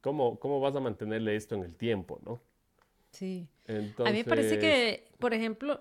¿cómo, 0.00 0.38
cómo 0.38 0.60
vas 0.60 0.76
a 0.76 0.80
mantenerle 0.80 1.36
esto 1.36 1.54
en 1.54 1.64
el 1.64 1.74
tiempo, 1.74 2.20
no? 2.24 2.40
Sí. 3.10 3.48
A 3.66 3.72
mí 4.10 4.18
me 4.18 4.24
parece 4.24 4.58
que, 4.58 5.08
por 5.18 5.34
ejemplo, 5.34 5.80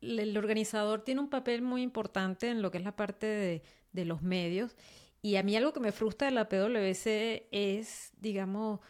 el 0.00 0.36
organizador 0.36 1.02
tiene 1.02 1.22
un 1.22 1.30
papel 1.30 1.62
muy 1.62 1.82
importante 1.82 2.48
en 2.50 2.60
lo 2.60 2.70
que 2.70 2.78
es 2.78 2.84
la 2.84 2.94
parte 2.94 3.26
de, 3.26 3.62
de 3.92 4.04
los 4.04 4.22
medios. 4.22 4.76
Y 5.22 5.36
a 5.36 5.42
mí 5.42 5.56
algo 5.56 5.72
que 5.72 5.80
me 5.80 5.92
frustra 5.92 6.28
de 6.28 6.34
la 6.34 6.48
PwC 6.48 7.48
es, 7.50 8.12
digamos, 8.20 8.80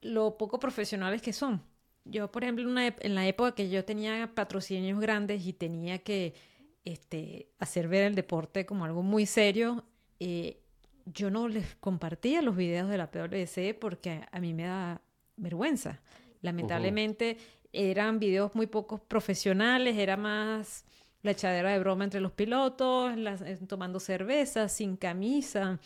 lo 0.00 0.36
poco 0.36 0.58
profesionales 0.58 1.22
que 1.22 1.32
son 1.32 1.62
yo, 2.04 2.30
por 2.30 2.42
ejemplo, 2.42 2.64
en 2.78 3.14
la 3.14 3.26
época 3.26 3.54
que 3.54 3.68
yo 3.68 3.84
tenía 3.84 4.34
patrocinios 4.34 4.98
grandes 5.00 5.46
y 5.46 5.52
tenía 5.52 5.98
que 5.98 6.34
este, 6.84 7.48
hacer 7.58 7.88
ver 7.88 8.04
el 8.04 8.14
deporte 8.14 8.66
como 8.66 8.84
algo 8.84 9.02
muy 9.02 9.26
serio, 9.26 9.84
eh, 10.20 10.58
yo 11.06 11.30
no 11.30 11.48
les 11.48 11.74
compartía 11.76 12.42
los 12.42 12.56
videos 12.56 12.88
de 12.88 12.98
la 12.98 13.10
PWC 13.10 13.78
porque 13.78 14.22
a, 14.30 14.40
mí 14.40 14.54
me 14.54 14.64
da 14.64 15.00
vergüenza. 15.36 16.00
Lamentablemente 16.40 17.38
eran 17.72 18.18
videos 18.18 18.54
muy 18.54 18.66
pocos 18.66 19.00
profesionales, 19.00 19.96
era 19.96 20.16
más 20.16 20.84
la 21.22 21.30
echadera 21.30 21.70
de 21.70 21.78
broma 21.78 22.04
entre 22.04 22.20
los 22.20 22.32
pilotos, 22.32 23.12
eh, 23.16 23.58
tomando 23.66 24.00
cerveza, 24.00 24.68
sin 24.68 24.96
camisa, 24.96 25.78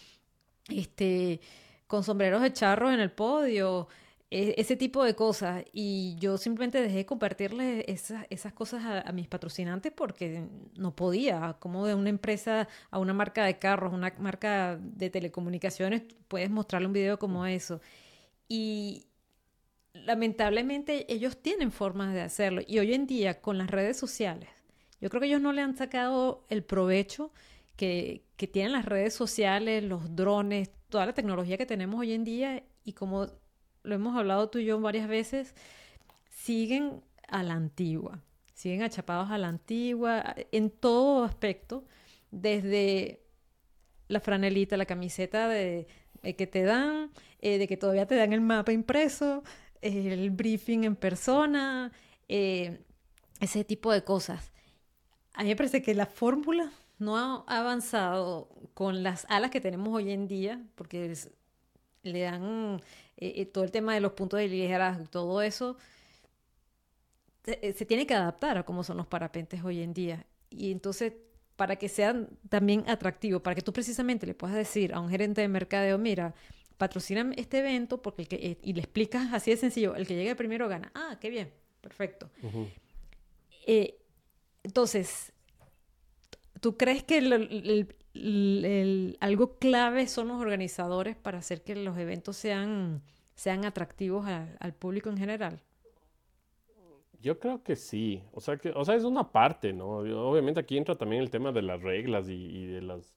este, 0.68 1.40
con 1.86 2.03
sombreros 2.03 2.42
de 2.42 2.53
charros 2.53 2.92
en 2.92 3.01
el 3.01 3.12
podio. 3.12 3.88
E, 4.31 4.55
ese 4.59 4.77
tipo 4.77 5.05
de 5.05 5.14
cosas. 5.14 5.64
Y 5.72 6.16
yo 6.18 6.37
simplemente 6.39 6.81
dejé 6.83 6.97
de 6.99 7.07
compartirle 7.07 7.85
esas, 7.89 8.27
esas 8.31 8.53
cosas 8.53 9.05
a, 9.05 9.12
mis 9.12 9.29
patrocinantes 9.29 9.93
porque 9.93 10.47
no 10.77 10.95
podía. 10.97 11.57
Como 11.61 11.87
de 11.87 11.95
una 11.95 12.11
empresa 12.11 12.68
a 12.91 12.99
una 12.99 13.14
marca 13.14 13.45
de 13.45 13.59
carros, 13.59 13.93
una 13.93 14.12
marca 14.18 14.79
de 14.81 15.11
telecomunicaciones, 15.11 16.03
puedes 16.29 16.51
mostrarle 16.51 16.87
un 16.89 16.93
video 16.93 17.18
como 17.18 17.47
eso. 17.47 17.81
Y 18.49 19.07
lamentablemente 19.95 21.12
ellos 21.12 21.41
tienen 21.43 21.72
formas 21.72 22.12
de 22.14 22.22
hacerlo. 22.22 22.62
Y 22.66 22.79
hoy 22.79 22.95
en 22.95 23.07
día, 23.07 23.41
con 23.41 23.59
las 23.59 23.70
redes 23.70 23.97
sociales, 23.99 24.51
yo 25.01 25.11
creo 25.11 25.20
que 25.20 25.29
ellos 25.29 25.41
no 25.41 25.53
le 25.53 25.62
han 25.62 25.77
sacado 25.77 26.45
el 26.49 26.64
provecho 26.64 27.33
que, 27.77 28.24
que 28.37 28.47
tienen 28.47 28.72
las 28.72 28.87
redes 28.87 29.14
sociales, 29.14 29.85
los 29.85 30.16
drones, 30.16 30.70
toda 30.89 31.07
la 31.07 31.14
tecnología 31.14 31.59
que 31.59 31.66
tenemos 31.66 32.01
hoy 32.01 32.12
en 32.12 32.24
día. 32.24 32.64
Y 32.85 32.93
como 32.95 33.29
lo 33.87 33.95
hemos 33.95 34.16
hablado 34.16 34.51
tú 34.51 34.59
y 34.59 34.64
yo 34.66 34.80
varias 34.80 35.09
veces, 35.09 35.55
siguen 36.28 37.03
a 37.28 37.43
la 37.43 37.55
antigua, 37.55 38.20
siguen 38.53 38.82
achapados 38.82 39.30
a 39.30 39.39
la 39.39 39.49
antigua 39.49 40.34
en 40.53 40.70
todo 40.70 41.24
aspecto, 41.24 41.84
desde 42.30 43.22
la 44.09 44.20
franelita, 44.20 44.76
la 44.76 44.87
camiseta 44.87 45.49
de, 45.49 45.87
que 46.37 46.47
te 46.47 46.62
dan, 46.64 47.11
eh, 47.41 47.59
de 47.59 47.68
que 47.68 47.76
todavía 47.76 48.07
te 48.07 48.16
dan 48.16 48.32
el 48.32 48.41
mapa 48.41 48.72
impreso, 48.72 49.45
el 49.80 50.30
briefing 50.30 50.84
en 50.84 50.97
persona, 50.97 51.93
eh, 52.28 52.80
ese 53.41 53.64
tipo 53.64 53.93
de 53.93 54.03
cosas. 54.03 54.53
A 55.34 55.43
mí 55.43 55.51
me 55.51 55.57
parece 55.57 55.82
que 55.82 55.95
la 55.95 56.07
fórmula 56.07 56.72
no 56.99 57.16
ha 57.16 57.45
avanzado 57.47 58.49
con 58.74 59.03
las 59.03 59.26
alas 59.28 59.51
que 59.51 59.61
tenemos 59.61 59.89
hoy 59.95 60.11
en 60.11 60.26
día, 60.26 60.61
porque 60.74 61.14
le 62.03 62.20
dan 62.20 62.80
eh, 63.19 63.33
eh, 63.37 63.47
todo 63.47 63.64
el 63.64 63.71
tema 63.71 63.95
de 63.95 64.01
los 64.01 64.12
puntos 64.12 64.39
de 64.39 64.49
liderazgo 64.49 65.05
y 65.05 65.07
todo 65.07 65.41
eso, 65.41 65.77
eh, 67.47 67.73
se, 67.73 67.87
tiene 67.87 68.07
que 68.07 68.14
adaptar 68.14 68.59
a 68.59 68.64
cómo 68.64 68.85
son 68.85 68.99
los 68.99 69.07
parapentes 69.07 69.64
hoy 69.64 69.81
en 69.81 69.95
día. 69.95 70.27
Y 70.51 70.71
entonces, 70.71 71.14
para 71.57 71.77
que 71.77 71.89
sean 71.89 72.29
también 72.49 72.85
atractivos, 72.89 73.41
para 73.41 73.55
que 73.55 73.62
tú 73.62 73.73
precisamente 73.73 74.27
le 74.27 74.35
puedas 74.35 74.57
decir 74.57 74.93
a 74.93 75.01
un 75.01 75.09
gerente 75.09 75.41
de 75.41 75.49
mercadeo, 75.49 75.97
mira, 75.97 76.35
patrocinan 76.77 77.33
este 77.39 77.61
evento 77.61 78.03
porque 78.03 78.23
el 78.23 78.29
que, 78.29 78.59
y 78.62 78.73
le 78.75 78.81
explicas 78.81 79.33
así 79.33 79.51
de 79.51 79.57
sencillo, 79.57 79.95
el 79.95 80.07
que 80.07 80.14
llegue 80.14 80.37
primero 80.37 80.69
gana. 80.69 80.93
Ah, 80.95 81.17
qué 81.19 81.31
bien, 81.31 81.51
perfecto. 81.81 82.31
entonces, 84.62 85.33
¿tú 86.61 86.77
crees 86.77 87.03
que 87.03 87.19
el, 87.19 87.95
algo 89.21 89.57
clave 89.59 90.07
son 90.07 90.29
los 90.29 90.41
organizadores 90.41 91.17
para 91.17 91.39
hacer 91.39 91.62
que 91.62 91.75
los 91.77 91.99
eventos 91.99 92.37
sean, 92.37 93.03
sean 93.35 93.64
atractivos 93.64 94.27
al 94.27 94.75
público 94.75 95.11
en 95.11 95.19
general. 95.19 95.61
Yo 97.21 97.39
creo 97.39 97.62
que 97.62 97.77
sí, 97.77 98.23
o 98.33 98.41
sea 98.41 98.57
que, 98.57 98.71
o 98.71 98.85
sea, 98.85 98.95
es 98.95 99.05
una 99.05 99.33
parte, 99.33 99.73
¿no? 99.73 99.99
Obviamente 99.99 100.61
aquí 100.61 100.77
entra 100.77 100.95
también 100.97 101.23
el 101.23 101.31
tema 101.31 101.51
de 101.51 101.62
las 101.62 101.83
reglas 101.83 102.29
y, 102.29 102.67
de 102.67 102.83
las 102.83 103.14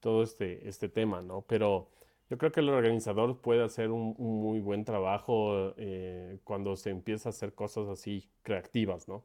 todo 0.00 0.22
este, 0.22 0.68
este 0.68 0.88
tema, 0.88 1.22
¿no? 1.22 1.42
Pero 1.42 1.88
yo 2.30 2.38
creo 2.38 2.52
que 2.52 2.60
el 2.60 2.68
organizador 2.68 3.40
puede 3.40 3.64
hacer 3.64 3.90
un, 3.90 4.14
muy 4.18 4.60
buen 4.60 4.84
trabajo 4.84 5.74
eh, 5.76 6.38
cuando 6.44 6.76
se 6.76 6.90
empieza 6.90 7.28
a 7.28 7.30
hacer 7.30 7.54
cosas 7.54 7.88
así 7.88 8.28
creativas, 8.42 9.08
¿no? 9.08 9.24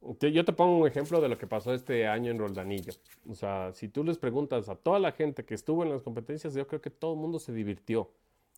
Yo 0.00 0.44
te 0.44 0.52
pongo 0.52 0.78
un 0.78 0.86
ejemplo 0.86 1.20
de 1.20 1.28
lo 1.28 1.36
que 1.36 1.46
pasó 1.46 1.74
este 1.74 2.06
año 2.06 2.30
en 2.30 2.38
Roldanillo. 2.38 2.92
O 3.28 3.34
sea, 3.34 3.72
si 3.72 3.88
tú 3.88 4.04
les 4.04 4.18
preguntas 4.18 4.68
a 4.68 4.76
toda 4.76 4.98
la 4.98 5.12
gente 5.12 5.44
que 5.44 5.54
estuvo 5.54 5.82
en 5.82 5.90
las 5.90 6.02
competencias, 6.02 6.54
yo 6.54 6.66
creo 6.66 6.80
que 6.80 6.90
todo 6.90 7.14
el 7.14 7.20
mundo 7.20 7.38
se 7.38 7.52
divirtió. 7.52 8.10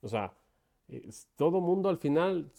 O 0.03 0.09
sea, 0.09 0.35
todo 1.37 1.59
el 1.59 1.65
mundo 1.65 1.89
al 1.89 1.99
final 1.99 2.51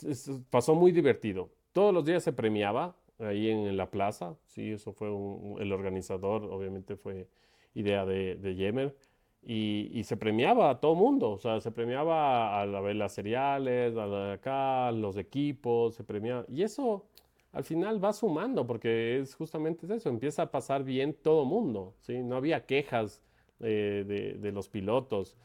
pasó 0.49 0.75
muy 0.75 0.91
divertido. 0.91 1.49
Todos 1.73 1.93
los 1.93 2.05
días 2.05 2.23
se 2.23 2.33
premiaba 2.33 2.95
ahí 3.19 3.49
en, 3.49 3.77
la 3.77 3.89
plaza. 3.89 4.35
Sí, 4.47 4.71
eso 4.71 4.93
fue 4.93 5.09
el 5.09 5.71
organizador, 5.71 6.43
obviamente 6.45 6.95
fue 6.95 7.27
idea 7.73 8.05
de, 8.05 8.35
de 8.35 8.55
Yemer. 8.55 8.95
Y, 9.43 10.03
se 10.03 10.17
premiaba 10.17 10.69
a 10.69 10.79
todo 10.79 10.93
mundo, 10.93 11.31
o 11.31 11.39
sea, 11.39 11.59
se 11.61 11.71
premiaba 11.71 12.61
a, 12.61 12.65
la 12.65 12.81
las 12.93 13.13
cereales, 13.13 13.97
a 13.97 14.33
acá, 14.33 14.91
los 14.91 15.17
equipos, 15.17 15.95
se 15.95 16.03
premiaba. 16.03 16.45
Y 16.47 16.61
eso 16.61 17.07
al 17.51 17.63
final 17.63 18.03
va 18.03 18.13
sumando, 18.13 18.65
porque 18.65 19.19
es 19.19 19.35
justamente 19.35 19.93
eso, 19.93 20.09
empieza 20.09 20.43
a 20.43 20.51
pasar 20.51 20.83
bien 20.83 21.13
todo 21.13 21.45
mundo, 21.45 21.93
¿sí? 22.01 22.23
No 22.23 22.35
había 22.37 22.65
quejas 22.65 23.21
eh, 23.59 24.37
de, 24.39 24.51
los 24.51 24.69
pilotos. 24.69 25.35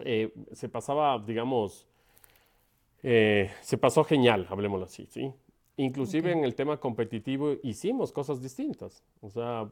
Eh, 0.00 0.32
se 0.52 0.68
pasaba, 0.68 1.18
digamos, 1.18 1.86
eh, 3.02 3.50
se 3.60 3.78
pasó 3.78 4.04
genial, 4.04 4.46
hablemoslo 4.50 4.86
así, 4.86 5.06
¿sí? 5.10 5.32
Inclusive 5.76 6.32
en 6.32 6.44
el 6.44 6.54
tema 6.54 6.78
competitivo 6.78 7.56
hicimos 7.62 8.12
cosas 8.12 8.42
distintas. 8.42 9.02
O 9.22 9.30
sea, 9.30 9.70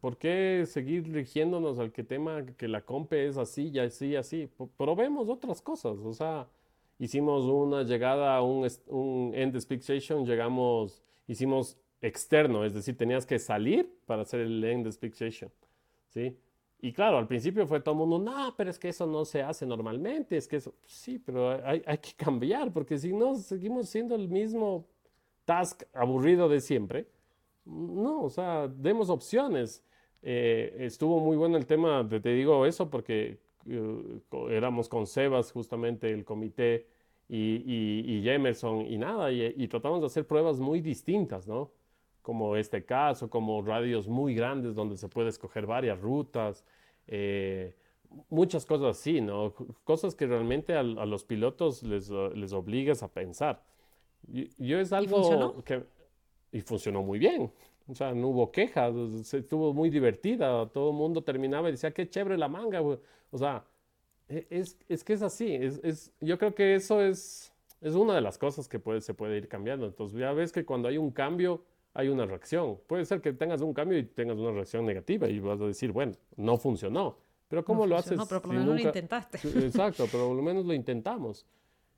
¿por 0.00 0.16
qué 0.16 0.64
seguir 0.66 1.12
rigiéndonos 1.12 1.78
al 1.78 1.90
que 1.90 2.04
tema 2.04 2.46
que 2.56 2.68
la 2.68 2.82
compe 2.82 3.26
es 3.26 3.36
así 3.36 3.68
y 3.68 3.78
así 3.80 4.08
y 4.08 4.16
así? 4.16 4.48
Probemos 4.76 5.28
otras 5.28 5.60
cosas. 5.60 5.98
O 5.98 6.12
sea, 6.12 6.46
hicimos 7.00 7.46
una 7.46 7.82
llegada 7.82 8.36
a 8.36 8.42
un, 8.42 8.68
un 8.88 9.32
end 9.34 9.56
speed 9.56 9.80
station, 9.80 10.24
llegamos, 10.24 11.02
hicimos 11.26 11.76
externo, 12.00 12.64
es 12.64 12.74
decir, 12.74 12.96
tenías 12.96 13.26
que 13.26 13.38
salir 13.38 13.90
para 14.06 14.22
hacer 14.22 14.40
el 14.40 14.62
end 14.62 14.86
speed 14.86 15.12
station, 15.14 15.50
¿sí? 16.10 16.36
Y 16.82 16.92
claro, 16.92 17.18
al 17.18 17.26
principio 17.26 17.66
fue 17.66 17.80
todo 17.80 17.94
el 17.94 17.98
mundo, 17.98 18.18
no, 18.18 18.54
pero 18.56 18.70
es 18.70 18.78
que 18.78 18.90
eso 18.90 19.06
no 19.06 19.24
se 19.24 19.42
hace 19.42 19.66
normalmente, 19.66 20.36
es 20.36 20.46
que 20.46 20.56
eso, 20.56 20.74
sí, 20.84 21.18
pero 21.18 21.50
hay, 21.66 21.82
hay 21.84 21.98
que 21.98 22.12
cambiar, 22.16 22.72
porque 22.72 22.96
si 22.98 23.12
no, 23.12 23.34
seguimos 23.34 23.88
siendo 23.88 24.14
el 24.14 24.28
mismo 24.28 24.86
task 25.44 25.82
aburrido 25.94 26.48
de 26.48 26.60
siempre. 26.60 27.06
No, 27.64 28.22
o 28.22 28.30
sea, 28.30 28.68
demos 28.68 29.10
opciones. 29.10 29.84
Eh, 30.22 30.76
estuvo 30.80 31.20
muy 31.20 31.36
bueno 31.36 31.56
el 31.56 31.66
tema, 31.66 32.06
te, 32.08 32.20
te 32.20 32.30
digo 32.30 32.66
eso, 32.66 32.88
porque 32.90 33.38
éramos 34.50 34.88
con 34.88 35.06
Sebas 35.06 35.52
justamente 35.52 36.10
el 36.10 36.24
comité 36.24 36.86
y, 37.28 37.62
y, 37.64 38.16
y 38.16 38.22
Jemerson 38.22 38.86
y 38.86 38.98
nada, 38.98 39.30
y, 39.30 39.54
y, 39.56 39.68
tratamos 39.68 40.00
de 40.00 40.06
hacer 40.06 40.26
pruebas 40.26 40.58
muy 40.58 40.80
distintas, 40.80 41.46
¿no? 41.46 41.70
Como 42.22 42.56
este 42.56 42.84
caso, 42.84 43.30
como 43.30 43.62
radios 43.62 44.08
muy 44.08 44.34
grandes 44.34 44.74
donde 44.74 44.96
se 44.96 45.08
puede 45.08 45.28
escoger 45.28 45.66
varias 45.66 46.00
rutas, 46.00 46.64
eh, 47.06 47.74
muchas 48.28 48.66
cosas 48.66 48.98
así, 48.98 49.20
¿no? 49.20 49.54
Cosas 49.84 50.14
que 50.14 50.26
realmente 50.26 50.74
a, 50.74 50.80
a 50.80 50.82
los 50.82 51.24
pilotos 51.24 51.82
les, 51.82 52.10
les, 52.10 52.52
obligas 52.52 53.02
a 53.02 53.08
pensar. 53.08 53.62
Yo, 54.58 54.78
es 54.78 54.92
algo 54.92 55.62
que... 55.64 55.84
Y 56.52 56.62
funcionó 56.62 57.02
muy 57.02 57.20
bien. 57.20 57.52
O 57.90 57.94
sea, 57.94 58.14
no 58.14 58.28
hubo 58.28 58.52
quejas, 58.52 58.94
se 59.24 59.38
estuvo 59.38 59.74
muy 59.74 59.90
divertida, 59.90 60.66
todo 60.68 60.90
el 60.90 60.96
mundo 60.96 61.22
terminaba 61.22 61.68
y 61.68 61.72
decía, 61.72 61.90
qué 61.92 62.08
chévere 62.08 62.38
la 62.38 62.48
manga, 62.48 62.80
O 62.82 62.98
sea, 63.38 63.64
e, 64.28 64.46
es, 64.50 64.78
es, 64.88 65.02
que 65.02 65.14
es 65.14 65.22
así, 65.22 65.54
es, 65.54 65.80
es, 65.82 66.12
yo 66.20 66.38
creo 66.38 66.54
que 66.54 66.74
eso 66.74 67.00
es, 67.00 67.52
es 67.80 67.94
una 67.94 68.14
de 68.14 68.20
las 68.20 68.38
cosas 68.38 68.68
que 68.68 68.78
puede, 68.78 69.00
se 69.00 69.14
puede 69.14 69.36
ir 69.38 69.48
cambiando. 69.48 69.86
Entonces, 69.86 70.18
ya 70.18 70.32
ves 70.32 70.52
que 70.52 70.64
cuando 70.64 70.88
hay 70.88 70.98
un 70.98 71.10
cambio, 71.10 71.64
hay 71.94 72.08
una 72.08 72.26
reacción. 72.26 72.78
Puede 72.86 73.04
ser 73.04 73.20
que 73.20 73.32
tengas 73.32 73.60
un 73.60 73.74
cambio 73.74 73.98
y 73.98 74.04
tengas 74.04 74.38
una 74.38 74.52
reacción 74.52 74.86
negativa 74.86 75.28
y 75.28 75.40
vas 75.40 75.60
a 75.60 75.66
decir, 75.66 75.90
bueno, 75.90 76.12
no 76.36 76.56
funcionó. 76.58 77.18
Pero 77.48 77.64
¿cómo 77.64 77.86
lo 77.86 77.96
haces? 77.96 78.16
No, 78.16 78.26
pero 78.26 78.40
por 78.40 78.54
lo 78.54 78.60
menos 78.60 78.74
lo 78.76 78.80
intentaste. 78.80 79.38
Exacto, 79.66 80.06
pero 80.12 80.28
por 80.28 80.36
lo 80.36 80.42
menos 80.42 80.64
lo 80.64 80.72
intentamos. 80.72 81.44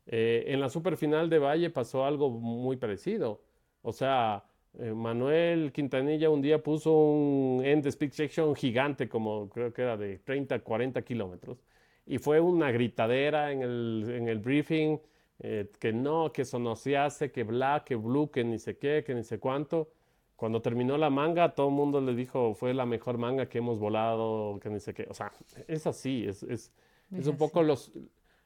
Eh, 0.07 0.45
en 0.47 0.61
la 0.61 0.71
superfinal 0.71 1.29
de 1.29 1.39
Valle 1.39 1.69
pasó 1.69 2.07
algo 2.07 2.31
muy 2.31 2.77
parecido. 2.77 3.43
O 3.83 3.93
sea, 3.93 4.45
eh, 4.79 4.93
Manuel 4.93 5.73
Quintanilla 5.73 6.31
un 6.31 6.41
día 6.41 6.63
puso 6.63 6.93
un 6.93 7.63
end 7.65 7.87
speed 7.87 8.13
section 8.13 8.55
gigante, 8.55 9.09
como 9.09 9.49
creo 9.49 9.73
que 9.73 9.83
era 9.83 9.97
de 9.97 10.19
30, 10.19 10.61
40 10.61 11.03
kilómetros, 11.03 11.59
y 12.07 12.19
fue 12.19 12.41
una 12.41 12.71
gritadera 12.71 13.53
en 13.53 13.63
el, 13.63 14.05
en 14.09 14.29
el 14.29 14.39
briefing, 14.39 14.99
eh, 15.41 15.71
que 15.79 15.93
no, 15.93 16.33
que 16.33 16.43
eso 16.43 16.59
no 16.59 16.77
se 16.77 16.97
hace, 16.97 17.31
que 17.33 17.45
bla, 17.45 17.83
que 17.85 17.97
blue, 17.97 18.31
que 18.31 18.45
ni 18.45 18.59
sé 18.59 18.79
qué, 18.79 19.03
que 19.05 19.15
ni 19.15 19.25
sé 19.25 19.39
cuánto. 19.39 19.91
Cuando 20.37 20.63
terminó 20.63 20.97
la 20.99 21.11
manga, 21.11 21.55
todo 21.55 21.69
el 21.69 21.75
mundo 21.75 22.01
le 22.01 22.15
dijo, 22.15 22.55
fue 22.55 22.75
la 22.75 22.87
mejor 22.87 23.19
manga 23.19 23.49
que 23.49 23.59
hemos 23.59 23.79
volado, 23.79 24.59
que 24.61 24.71
ni 24.71 24.81
sé 24.81 24.95
qué. 24.95 25.07
O 25.09 25.15
sea, 25.15 25.33
es 25.69 25.87
así, 25.87 26.25
es, 26.27 26.43
es, 26.45 26.73
es 27.13 27.27
un 27.27 27.37
poco 27.37 27.63
los... 27.63 27.93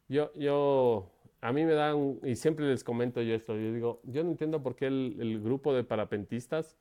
Yo, 0.08 0.32
yo 0.34 1.10
a 1.46 1.52
mí 1.52 1.64
me 1.64 1.74
dan, 1.74 2.18
y 2.24 2.34
siempre 2.34 2.66
les 2.66 2.82
comento 2.82 3.22
yo 3.22 3.32
esto, 3.32 3.54
yo 3.56 3.72
digo, 3.72 4.00
yo 4.02 4.24
no 4.24 4.30
entiendo 4.30 4.64
por 4.64 4.74
qué 4.74 4.88
el, 4.88 5.40
grupo 5.40 5.72
de 5.72 5.84
parapentistas 5.84 6.76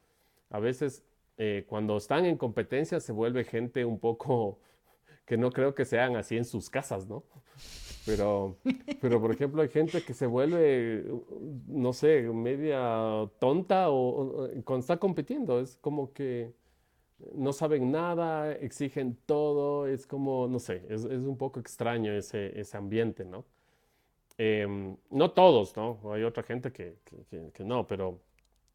a 0.49 0.59
veces 0.59 1.03
eh, 1.37 1.65
cuando 1.67 1.95
están 1.97 2.25
en 2.25 2.35
competencia 2.35 2.99
se 2.99 3.11
vuelve 3.11 3.43
gente 3.43 3.85
un 3.85 3.99
poco 3.99 4.59
que 5.27 5.37
no 5.37 5.51
creo 5.51 5.75
que 5.75 5.85
sean 5.85 6.15
así 6.15 6.35
en 6.35 6.45
sus 6.45 6.71
casas, 6.71 7.07
¿no? 7.07 7.23
Pero, 8.07 8.57
pero 9.01 9.21
por 9.21 9.31
ejemplo, 9.31 9.61
hay 9.61 9.69
gente 9.69 10.01
que 10.01 10.15
se 10.15 10.25
vuelve, 10.25 11.05
no 11.67 11.93
sé, 11.93 12.23
media 12.23 13.29
tonta 13.37 13.91
o, 13.91 14.49
cuando 14.63 14.81
está 14.81 14.97
compitiendo, 14.97 15.59
es 15.59 15.77
como 15.77 16.11
que 16.11 16.55
no 17.35 17.53
saben 17.53 17.91
nada, 17.91 18.51
exigen 18.53 19.15
todo, 19.27 19.85
es 19.85 20.07
como, 20.07 20.47
no 20.47 20.57
sé, 20.57 20.87
es, 20.89 21.05
es 21.05 21.21
un 21.21 21.37
poco 21.37 21.59
extraño 21.59 22.13
ese, 22.13 22.59
ese 22.59 22.77
ambiente, 22.77 23.25
¿no? 23.25 23.45
Em, 24.37 24.97
no 25.11 25.31
todos, 25.31 25.75
¿no? 25.77 25.99
Hay 26.11 26.23
otra 26.23 26.43
gente 26.43 26.71
que, 26.71 26.97
que, 27.53 27.63
no, 27.63 27.87
pero 27.87 28.19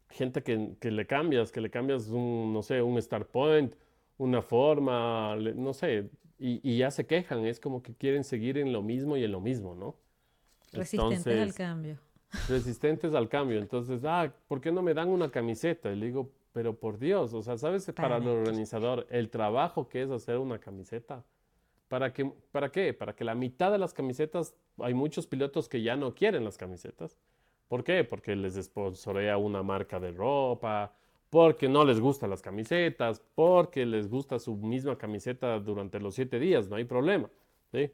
gente 0.08 0.42
que, 0.42 0.74
que, 0.80 0.90
le 0.90 1.06
cambias, 1.06 1.52
que 1.52 1.60
le 1.60 1.70
cambias 1.70 2.08
un, 2.08 2.52
no 2.52 2.62
sé, 2.62 2.80
un 2.80 3.00
start 3.00 3.30
point, 3.30 3.74
una 4.16 4.40
forma, 4.40 5.36
no 5.36 5.74
sé, 5.74 6.08
y, 6.38 6.60
y, 6.62 6.78
ya 6.78 6.90
se 6.90 7.06
quejan, 7.06 7.44
es 7.44 7.60
como 7.60 7.82
que 7.82 7.94
quieren 7.94 8.24
seguir 8.24 8.56
en 8.56 8.72
lo 8.72 8.82
mismo 8.82 9.18
y 9.18 9.24
en 9.24 9.32
lo 9.32 9.40
mismo, 9.40 9.74
¿no? 9.74 9.96
Resistentes 10.72 11.26
al 11.26 11.54
cambio. 11.54 11.98
Resistentes 12.48 13.14
al 13.14 13.28
cambio. 13.28 13.58
Entonces, 13.58 14.02
ah, 14.04 14.32
¿por 14.48 14.60
qué 14.60 14.72
no 14.72 14.82
me 14.82 14.94
dan 14.94 15.08
una 15.08 15.30
camiseta? 15.30 15.92
Y 15.92 15.96
le 15.96 16.06
digo, 16.06 16.30
pero 16.52 16.78
por 16.78 16.98
Dios, 16.98 17.34
o 17.34 17.42
sea, 17.42 17.58
¿sabes 17.58 17.90
para 17.94 18.16
el 18.16 18.28
organizador 18.28 19.06
el 19.10 19.30
trabajo 19.30 19.88
que 19.88 20.02
es 20.02 20.10
hacer 20.10 20.38
una 20.38 20.58
camiseta? 20.58 21.24
¿Para, 21.90 22.12
que, 22.12 22.24
¿Para 22.52 22.70
qué? 22.70 22.94
Para 22.94 23.16
que 23.16 23.24
la 23.24 23.34
mitad 23.34 23.72
de 23.72 23.78
las 23.78 23.92
camisetas, 23.92 24.54
hay 24.78 24.94
muchos 24.94 25.26
pilotos 25.26 25.68
que 25.68 25.82
ya 25.82 25.96
no 25.96 26.14
quieren 26.14 26.44
las 26.44 26.56
camisetas. 26.56 27.18
¿Por 27.66 27.82
qué? 27.82 28.04
Porque 28.04 28.36
les 28.36 28.54
sponsorea 28.54 29.36
una 29.38 29.64
marca 29.64 29.98
de 29.98 30.12
ropa, 30.12 30.94
porque 31.30 31.68
no 31.68 31.84
les 31.84 31.98
gustan 31.98 32.30
las 32.30 32.42
camisetas, 32.42 33.20
porque 33.34 33.84
les 33.86 34.08
gusta 34.08 34.38
su 34.38 34.54
misma 34.54 34.96
camiseta 34.96 35.58
durante 35.58 35.98
los 35.98 36.14
siete 36.14 36.38
días, 36.38 36.68
no 36.68 36.76
hay 36.76 36.84
problema. 36.84 37.28
¿sí? 37.72 37.90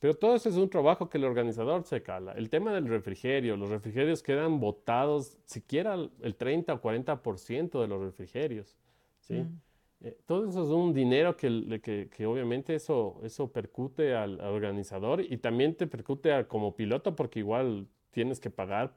Pero 0.00 0.12
todo 0.12 0.34
eso 0.34 0.50
es 0.50 0.56
un 0.56 0.68
trabajo 0.68 1.08
que 1.08 1.16
el 1.16 1.24
organizador 1.24 1.84
se 1.84 2.02
cala. 2.02 2.32
El 2.32 2.50
tema 2.50 2.74
del 2.74 2.88
refrigerio, 2.88 3.56
los 3.56 3.70
refrigerios 3.70 4.22
quedan 4.22 4.60
botados, 4.60 5.38
siquiera 5.46 5.94
el 5.94 6.34
30 6.34 6.74
o 6.74 6.82
40% 6.82 7.80
de 7.80 7.88
los 7.88 8.02
refrigerios. 8.02 8.76
¿sí? 9.20 9.36
Mm. 9.36 9.60
Eh, 10.02 10.18
todo 10.26 10.48
eso 10.48 10.62
es 10.62 10.70
un 10.70 10.94
dinero 10.94 11.36
que, 11.36 11.80
que, 11.82 12.08
que, 12.08 12.26
obviamente 12.26 12.74
eso, 12.74 13.20
eso 13.22 13.52
percute 13.52 14.14
al, 14.14 14.40
organizador 14.40 15.20
y 15.20 15.36
también 15.36 15.74
te 15.74 15.86
percute 15.86 16.32
a, 16.32 16.48
como 16.48 16.74
piloto 16.74 17.14
porque 17.14 17.40
igual 17.40 17.86
tienes 18.10 18.40
que 18.40 18.50
pagar 18.50 18.94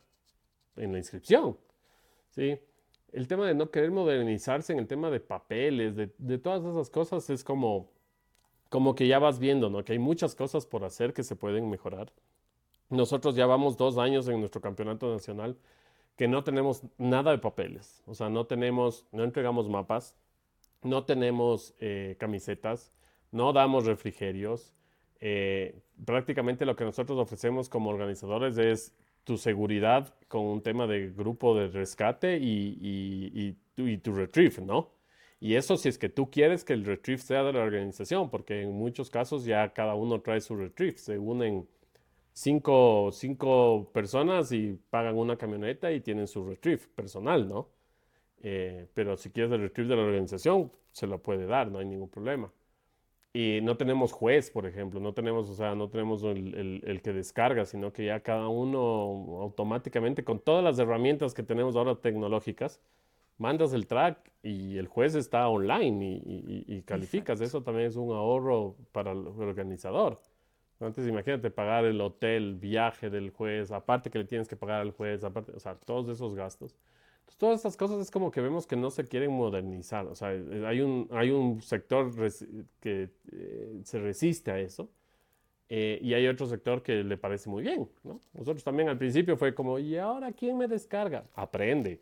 en 0.78 0.94
la 0.94 0.98
inscripción. 1.00 1.58
¿sí? 2.30 2.58
El 3.12 3.28
tema 3.28 3.46
de 3.48 3.54
no 3.54 3.70
querer 3.70 3.92
modernizarse 3.92 4.72
en 4.74 4.80
el 4.80 4.88
tema 4.88 5.12
de 5.12 5.20
papeles, 5.20 5.96
de, 5.96 6.14
de 6.18 6.38
todas 6.38 6.64
esas 6.64 6.90
cosas, 6.90 7.30
es 7.30 7.44
como, 7.44 7.90
como 8.70 8.96
que 8.96 9.08
ya 9.08 9.20
vas 9.20 9.40
viendo, 9.40 9.70
¿no? 9.70 9.84
Que 9.84 9.94
hay 9.94 10.00
muchas 10.00 10.36
cosas 10.36 10.66
por 10.66 10.84
hacer 10.86 11.14
que 11.14 11.24
se 11.24 11.36
pueden 11.36 11.70
mejorar. 11.70 12.12
Nosotros 12.90 13.36
ya 13.36 13.46
vamos 13.46 13.78
dos 13.78 13.98
años 13.98 14.28
en 14.28 14.40
nuestro 14.40 14.62
campeonato 14.62 15.12
nacional 15.12 15.58
que 16.16 16.28
no 16.28 16.44
tenemos 16.44 16.84
nada 16.98 17.32
de 17.32 17.40
papeles. 17.40 18.04
O 18.06 18.14
sea, 18.14 18.30
no 18.30 18.46
tenemos, 18.46 19.06
no 19.12 19.24
entregamos 19.24 19.68
mapas, 19.70 20.16
no 20.86 21.06
tenemos 21.06 21.74
eh, 21.80 22.16
camisetas, 22.20 22.98
no 23.32 23.54
damos 23.54 23.86
refrigerios. 23.86 24.74
Eh, 25.20 25.82
prácticamente 26.06 26.66
lo 26.66 26.76
que 26.76 26.84
nosotros 26.84 27.18
ofrecemos 27.18 27.70
como 27.70 27.90
organizadores 27.90 28.58
es 28.58 28.94
tu 29.24 29.38
seguridad 29.38 30.14
con 30.28 30.42
un 30.46 30.62
tema 30.62 30.86
de 30.88 31.10
grupo 31.12 31.58
de 31.58 31.70
rescate 31.70 32.38
y, 32.38 32.78
y, 33.76 33.98
tu, 33.98 34.14
retrieve, 34.14 34.62
¿no? 34.62 34.92
Y 35.40 35.56
eso 35.56 35.78
si 35.78 35.90
es 35.90 35.98
que 35.98 36.10
tú 36.10 36.30
quieres 36.30 36.64
que 36.64 36.74
el 36.74 36.86
retrieve 36.86 37.22
sea 37.22 37.44
de 37.44 37.54
la 37.54 37.62
organización, 37.62 38.30
porque 38.30 38.62
en 38.62 38.74
muchos 38.74 39.10
casos 39.10 39.46
ya 39.46 39.74
cada 39.74 39.96
uno 39.96 40.22
trae 40.22 40.42
su 40.42 40.56
retrieve. 40.56 40.98
Se 40.98 41.18
unen 41.18 41.68
cinco, 42.34 43.10
cinco 43.12 43.90
personas 43.94 44.52
y 44.52 44.80
pagan 44.90 45.18
una 45.18 45.38
camioneta 45.38 45.92
y 45.92 46.02
tienen 46.02 46.28
su 46.28 46.46
retrieve 46.46 46.84
personal, 46.96 47.48
¿no? 47.48 47.70
Eh, 48.44 48.88
pero 48.94 49.16
si 49.16 49.30
quieres 49.32 49.52
el 49.54 49.62
retrieve 49.62 49.96
de 49.96 50.02
la 50.02 50.08
organización, 50.08 50.72
se 50.92 51.08
lo 51.08 51.20
puede 51.24 51.46
dar, 51.48 51.72
no 51.72 51.80
hay 51.80 51.86
ningún 51.86 52.10
problema. 52.10 52.52
Y 53.32 53.62
no 53.64 53.78
tenemos 53.78 54.12
juez, 54.12 54.52
por 54.52 54.68
ejemplo, 54.68 55.00
no 55.00 55.14
tenemos, 55.14 55.50
o 55.50 55.56
sea, 55.56 55.74
no 55.74 55.90
tenemos 55.90 56.22
el, 56.24 56.84
el, 56.86 57.02
que 57.02 57.14
descarga, 57.14 57.66
sino 57.66 57.92
que 57.92 58.06
ya 58.06 58.20
cada 58.20 58.48
uno 58.48 58.80
automáticamente, 59.42 60.24
con 60.24 60.40
todas 60.40 60.64
las 60.64 60.78
herramientas 60.78 61.34
que 61.34 61.42
tenemos 61.42 61.76
ahora 61.76 61.96
tecnológicas, 61.96 62.80
mandas 63.40 63.74
el 63.74 63.88
track 63.88 64.32
y 64.44 64.78
el 64.78 64.88
juez 64.88 65.16
está 65.16 65.48
online 65.48 66.22
y, 66.24 66.66
y, 66.68 66.82
calificas. 66.84 67.42
Eso 67.42 67.64
también 67.64 67.88
es 67.88 67.96
un 67.96 68.12
ahorro 68.14 68.76
para 68.92 69.14
el 69.14 69.26
organizador. 69.26 70.20
Antes 70.80 71.08
imagínate 71.08 71.50
pagar 71.50 71.86
el 71.86 72.02
hotel, 72.02 72.56
viaje 72.56 73.10
del 73.10 73.32
juez, 73.32 73.72
aparte 73.72 74.12
que 74.12 74.20
le 74.20 74.26
tienes 74.26 74.48
que 74.48 74.58
pagar 74.58 74.82
al 74.82 74.92
juez, 74.92 75.24
aparte, 75.24 75.54
o 75.54 75.60
sea, 75.60 75.76
todos 75.76 76.10
esos 76.10 76.36
gastos 76.36 76.76
todas 77.38 77.58
estas 77.58 77.78
cosas 77.78 78.00
es 78.00 78.12
como 78.12 78.32
que 78.32 78.42
vemos 78.42 78.68
que 78.68 78.76
no 78.76 78.92
se 78.92 79.08
quieren 79.08 79.32
modernizar. 79.32 80.06
O 80.08 80.16
sea, 80.16 80.30
hay 80.30 80.82
un, 80.82 81.08
hay 81.12 81.32
un 81.32 81.62
sector 81.62 82.12
que 82.80 83.10
eh, 83.32 83.82
se 83.84 84.00
resiste 84.00 84.52
a 84.52 84.60
eso. 84.60 84.90
Eh, 85.70 86.00
y 86.02 86.14
hay 86.14 86.28
otro 86.28 86.46
sector 86.46 86.84
que 86.84 87.04
le 87.04 87.18
parece 87.18 87.50
muy 87.50 87.64
bien, 87.64 87.90
¿no? 88.04 88.20
Nosotros 88.34 88.64
también 88.64 88.90
al 88.90 88.98
principio 88.98 89.38
fue 89.38 89.56
como, 89.56 89.80
¿y 89.80 89.98
ahora 89.98 90.32
quién 90.32 90.58
me 90.58 90.68
descarga? 90.68 91.26
Aprende. 91.34 92.02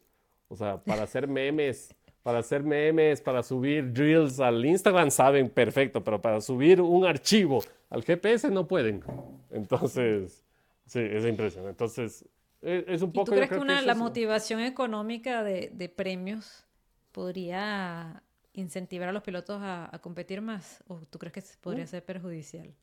O 0.50 0.56
sea, 0.56 0.84
para 0.84 1.04
hacer 1.04 1.28
memes, 1.28 1.96
para 2.24 2.40
hacer 2.40 2.64
memes, 2.64 3.22
para 3.22 3.44
subir 3.44 3.94
drills 3.94 4.40
al 4.40 4.66
Instagram 4.66 5.12
saben 5.12 5.50
perfecto, 5.50 6.04
pero 6.04 6.22
para 6.22 6.42
subir 6.42 6.82
un 6.82 7.06
archivo 7.06 7.64
al 7.90 8.04
GPS 8.04 8.50
no 8.50 8.68
pueden. 8.68 9.04
Entonces, 9.52 10.44
Sí, 10.92 11.00
es 11.00 11.26
impresionante. 11.26 11.70
Entonces, 11.70 12.26
e, 12.62 12.86
es, 12.88 13.02
un 13.02 13.12
poco... 13.12 13.24
¿Y 13.24 13.26
tú 13.26 13.32
crees 13.32 13.50
que, 13.50 13.58
una, 13.58 13.82
la 13.82 13.96
motivación 13.96 14.62
económica 14.62 15.44
de, 15.44 15.72
de, 15.74 15.90
premios 15.90 16.66
podría 17.12 18.24
incentivar 18.54 19.10
a 19.10 19.12
los 19.12 19.24
pilotos 19.24 19.60
a, 19.62 19.98
competir 20.02 20.42
más? 20.42 20.84
¿O 20.88 21.00
tú 21.10 21.20
crees 21.20 21.34
que 21.34 21.44
podría 21.60 21.86
mm. 21.86 21.88
ser 21.88 22.06
perjudicial? 22.06 22.74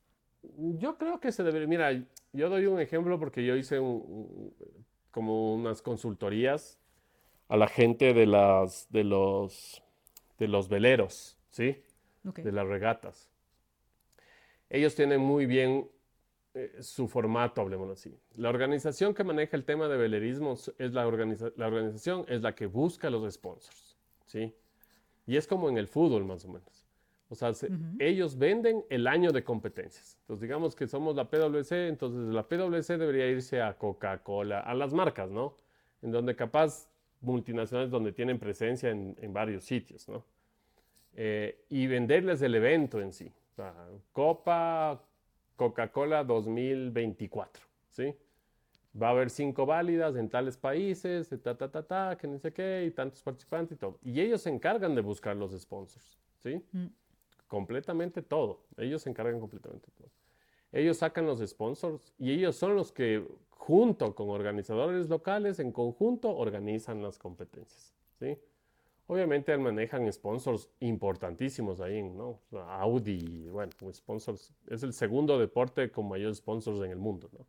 Yo 0.56 0.96
creo 0.98 1.20
que 1.20 1.32
se 1.32 1.42
debería... 1.42 1.68
Mira, 1.68 1.92
yo 2.32 2.48
doy 2.48 2.66
un 2.66 2.80
ejemplo 2.80 3.18
porque 3.18 3.44
yo 3.44 3.56
hice 3.56 3.78
como 5.10 5.54
unas 5.54 5.82
consultorías 5.82 6.78
a 7.48 7.56
la 7.56 7.68
gente 7.68 8.14
de, 8.14 8.26
las, 8.26 8.86
de, 8.90 9.04
los, 9.04 9.82
de 10.38 10.48
los 10.48 10.68
veleros, 10.68 11.38
¿sí? 11.50 11.82
De 12.22 12.52
las 12.52 12.66
regatas. 12.66 13.30
Ellos 14.68 14.94
tienen 14.94 15.20
muy 15.20 15.46
bien 15.46 15.88
eh, 16.58 16.82
su 16.82 17.06
formato, 17.06 17.60
hablemos 17.60 17.88
así. 17.90 18.18
La 18.34 18.48
organización 18.48 19.14
que 19.14 19.22
maneja 19.22 19.56
el 19.56 19.64
tema 19.64 19.86
de 19.86 19.96
velerismo 19.96 20.54
es 20.78 20.92
la, 20.92 21.02
la 21.02 21.66
organización, 21.66 22.24
es 22.26 22.42
la 22.42 22.54
que 22.56 22.66
busca 22.66 23.10
los 23.10 23.32
sponsors, 23.32 23.96
¿sí? 24.26 24.52
Y 25.24 25.36
es 25.36 25.46
como 25.46 25.68
en 25.68 25.78
el 25.78 25.86
fútbol, 25.86 26.24
más 26.24 26.44
o 26.44 26.48
menos. 26.48 26.84
O 27.28 27.34
sea, 27.34 27.52
ellos 27.98 28.38
venden 28.38 28.84
el 28.88 29.06
año 29.06 29.30
de 29.30 29.44
competencias. 29.44 30.16
Entonces, 30.22 30.40
digamos 30.40 30.74
que 30.74 30.88
somos 30.88 31.14
la 31.14 31.30
PwC, 31.30 31.88
entonces 31.88 32.34
la 32.34 32.48
PwC 32.48 32.96
debería 32.96 33.28
irse 33.28 33.60
a 33.60 33.76
Coca-Cola, 33.76 34.60
a 34.60 34.74
las 34.74 34.94
marcas, 34.94 35.30
¿no? 35.30 35.54
En 36.02 36.10
donde 36.10 36.34
capaz 36.34 36.88
multinacionales 37.20 37.90
donde 37.90 38.12
tienen 38.12 38.38
presencia 38.38 38.90
en, 38.90 39.32
varios 39.32 39.64
sitios, 39.64 40.08
¿no? 40.08 40.24
Eh, 41.14 41.64
y 41.68 41.86
venderles 41.86 42.42
el 42.42 42.54
evento 42.54 43.00
en 43.00 43.12
sí. 43.12 43.30
O 43.52 43.54
sea, 43.54 43.74
Copa 44.12 45.04
Coca-Cola 45.58 46.24
2024, 46.24 47.66
¿sí? 47.90 48.14
Va 49.00 49.08
a 49.08 49.10
haber 49.10 49.28
cinco 49.28 49.66
válidas 49.66 50.16
en 50.16 50.30
tales 50.30 50.56
países, 50.56 51.28
ta, 51.42 51.58
ta, 51.58 51.70
ta, 51.70 51.82
ta, 51.82 52.16
que 52.16 52.26
no 52.26 52.38
sé 52.38 52.52
qué, 52.52 52.84
y 52.86 52.90
tantos 52.92 53.22
participantes 53.22 53.76
y 53.76 53.78
todo. 53.78 53.98
Y 54.02 54.20
ellos 54.20 54.40
se 54.40 54.50
encargan 54.50 54.94
de 54.94 55.02
buscar 55.02 55.36
los 55.36 55.52
sponsors, 55.60 56.18
¿sí? 56.38 56.62
Mm. 56.72 56.86
Completamente 57.48 58.22
todo. 58.22 58.62
Ellos 58.76 59.02
se 59.02 59.10
encargan 59.10 59.40
completamente 59.40 59.90
todo. 59.96 60.08
Ellos 60.70 60.98
sacan 60.98 61.26
los 61.26 61.40
sponsors 61.40 62.14
y 62.18 62.30
ellos 62.32 62.54
son 62.56 62.76
los 62.76 62.92
que, 62.92 63.26
junto 63.50 64.14
con 64.14 64.30
organizadores 64.30 65.08
locales, 65.08 65.58
en 65.58 65.72
conjunto, 65.72 66.34
organizan 66.34 67.02
las 67.02 67.18
competencias, 67.18 67.94
¿sí? 68.18 68.38
Obviamente 69.10 69.56
manejan 69.56 70.12
sponsors 70.12 70.68
importantísimos 70.80 71.80
ahí, 71.80 72.02
¿no? 72.02 72.40
Audi, 72.52 73.48
bueno, 73.48 73.72
sponsors, 73.90 74.52
es 74.66 74.82
el 74.82 74.92
segundo 74.92 75.38
deporte 75.38 75.90
con 75.90 76.08
mayores 76.08 76.36
sponsors 76.36 76.78
en 76.80 76.90
el 76.90 76.98
mundo, 76.98 77.30
¿no? 77.32 77.46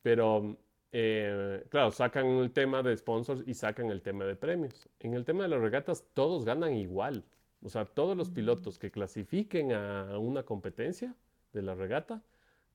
Pero, 0.00 0.56
eh, 0.90 1.62
claro, 1.68 1.90
sacan 1.90 2.26
el 2.26 2.52
tema 2.52 2.82
de 2.82 2.96
sponsors 2.96 3.42
y 3.46 3.52
sacan 3.52 3.90
el 3.90 4.00
tema 4.00 4.24
de 4.24 4.34
premios. 4.34 4.88
En 4.98 5.12
el 5.12 5.26
tema 5.26 5.42
de 5.42 5.50
las 5.50 5.60
regatas, 5.60 6.06
todos 6.14 6.46
ganan 6.46 6.74
igual. 6.74 7.22
O 7.62 7.68
sea, 7.68 7.84
todos 7.84 8.16
los 8.16 8.30
pilotos 8.30 8.78
que 8.78 8.90
clasifiquen 8.90 9.72
a 9.72 10.18
una 10.18 10.42
competencia 10.42 11.14
de 11.52 11.60
la 11.60 11.74
regata, 11.74 12.22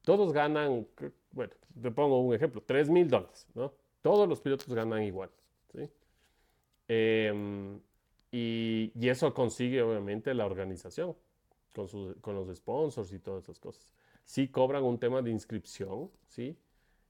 todos 0.03 0.33
ganan, 0.33 0.87
bueno, 1.31 1.51
te 1.81 1.89
pongo 1.89 2.21
un 2.21 2.35
ejemplo, 2.35 2.61
3 2.63 2.91
mil 2.91 3.09
dólares, 3.09 3.47
¿no? 3.55 3.73
Todos 4.03 4.29
los 4.29 4.39
pilotos 4.39 4.67
ganan 4.73 5.01
igual, 5.01 5.31
¿sí? 5.73 5.89
Em, 6.87 7.79
y, 8.31 8.91
eso 9.01 9.33
consigue 9.33 9.81
obviamente 9.81 10.33
la 10.33 10.45
organización 10.45 11.15
con, 11.73 11.87
con, 12.21 12.35
los 12.35 12.55
sponsors 12.55 13.11
y 13.13 13.19
todas 13.19 13.43
esas 13.43 13.59
cosas. 13.59 13.93
Sí 14.25 14.49
cobran 14.49 14.83
un 14.83 14.99
tema 14.99 15.21
de 15.21 15.31
inscripción, 15.31 16.11
sí, 16.27 16.57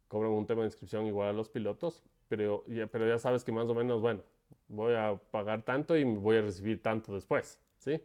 cobran 0.08 0.32
un 0.32 0.46
tema 0.46 0.62
de 0.62 0.68
inscripción 0.68 1.06
igual 1.08 1.30
a 1.30 1.34
los 1.34 1.50
pilotos, 1.50 2.04
pero 2.28 2.64
ya, 2.68 2.88
pero 2.88 3.08
ya 3.08 3.18
sabes 3.18 3.44
que 3.44 3.52
más 3.52 3.68
o 3.68 3.74
menos, 3.74 4.02
bueno, 4.02 4.22
voy 4.68 4.94
a 4.94 5.20
pagar 5.32 5.64
tanto 5.64 5.98
y 5.98 6.04
voy 6.04 6.38
a 6.38 6.42
recibir 6.42 6.82
tanto 6.82 7.14
después, 7.14 7.60
¿sí? 7.78 8.02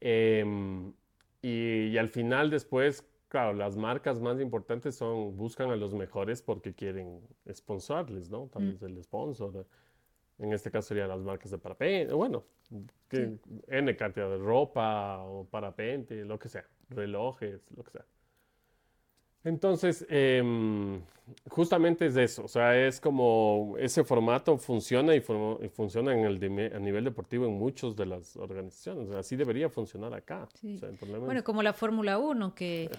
Em, 0.00 0.92
y, 1.42 1.88
y, 1.88 1.98
al 1.98 2.08
final 2.08 2.50
después, 2.50 3.06
claro, 3.28 3.52
las 3.52 3.76
marcas 3.76 4.20
más 4.20 4.40
importantes 4.40 4.96
son, 4.96 5.36
buscan 5.36 5.70
a 5.70 5.76
los 5.76 5.94
mejores 5.94 6.42
porque 6.42 6.74
quieren 6.74 7.20
sponsorles, 7.50 8.30
¿no? 8.30 8.48
Tal 8.48 8.72
vez 8.72 8.82
el 8.82 9.02
sponsor. 9.02 9.66
En 10.38 10.52
este 10.52 10.70
caso 10.70 10.88
serían 10.88 11.08
las 11.08 11.20
marcas 11.20 11.50
de 11.50 11.58
parapente, 11.58 12.12
bueno, 12.14 12.44
que, 13.08 13.38
N 13.68 13.96
cantidad 13.96 14.28
de 14.28 14.38
ropa 14.38 15.22
o 15.22 15.44
parapente, 15.44 16.24
lo 16.24 16.38
que 16.38 16.48
sea, 16.48 16.64
relojes, 16.88 17.60
lo 17.76 17.84
que 17.84 17.90
sea. 17.90 18.04
Entonces, 19.44 20.06
em, 20.08 21.00
justamente 21.48 22.06
es 22.06 22.16
eso, 22.16 22.44
o 22.44 22.48
sea, 22.48 22.76
es 22.76 23.00
como 23.00 23.74
ese 23.78 24.04
formato 24.04 24.56
funciona 24.56 25.16
y, 25.16 25.20
funciona 25.20 26.12
en 26.12 26.24
el 26.24 26.72
a 26.74 26.78
nivel 26.78 27.04
deportivo 27.04 27.46
en 27.46 27.54
muchas 27.54 27.96
de 27.96 28.06
las 28.06 28.36
organizaciones, 28.36 29.10
así 29.10 29.34
debería 29.34 29.68
funcionar 29.68 30.14
acá. 30.14 30.48
bueno, 31.20 31.42
como 31.42 31.62
la 31.62 31.72
Fórmula 31.72 32.18
1, 32.18 32.54
que... 32.54 32.90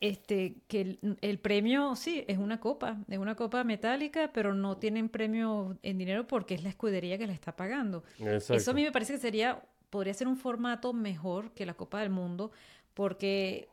Este, 0.00 0.56
que 0.68 0.98
el, 1.22 1.38
premio, 1.38 1.96
sí, 1.96 2.24
es 2.28 2.36
una 2.36 2.60
copa, 2.60 2.98
es 3.08 3.18
una 3.18 3.34
copa 3.34 3.64
metálica, 3.64 4.30
pero 4.32 4.54
no 4.54 4.76
tienen 4.76 5.08
premio 5.08 5.78
en 5.82 5.96
dinero 5.96 6.26
porque 6.26 6.54
es 6.54 6.62
la 6.62 6.68
escudería 6.68 7.16
que 7.16 7.26
la 7.26 7.32
está 7.32 7.56
pagando. 7.56 8.04
Eso 8.18 8.70
a 8.70 8.74
mí 8.74 8.82
me 8.82 8.92
parece 8.92 9.14
que 9.14 9.18
sería, 9.18 9.62
podría 9.88 10.12
ser 10.12 10.28
un 10.28 10.36
formato 10.36 10.92
mejor 10.92 11.52
que 11.52 11.64
la 11.64 11.74
Copa 11.74 12.00
del 12.00 12.10
Mundo, 12.10 12.50
porque 12.92 13.68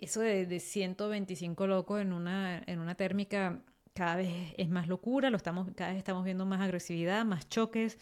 eso 0.00 0.20
de, 0.20 0.46
de 0.46 0.60
125 0.60 1.66
locos 1.66 2.00
en 2.00 2.14
una, 2.14 2.62
en 2.66 2.78
una 2.78 2.94
térmica 2.94 3.60
cada 3.96 4.16
vez 4.16 4.54
es 4.58 4.68
más 4.68 4.88
locura, 4.88 5.30
lo 5.30 5.38
estamos, 5.38 5.68
cada 5.74 5.90
vez 5.90 5.98
estamos 5.98 6.22
viendo 6.22 6.44
más 6.44 6.60
agresividad, 6.60 7.24
más 7.24 7.48
choques, 7.48 7.98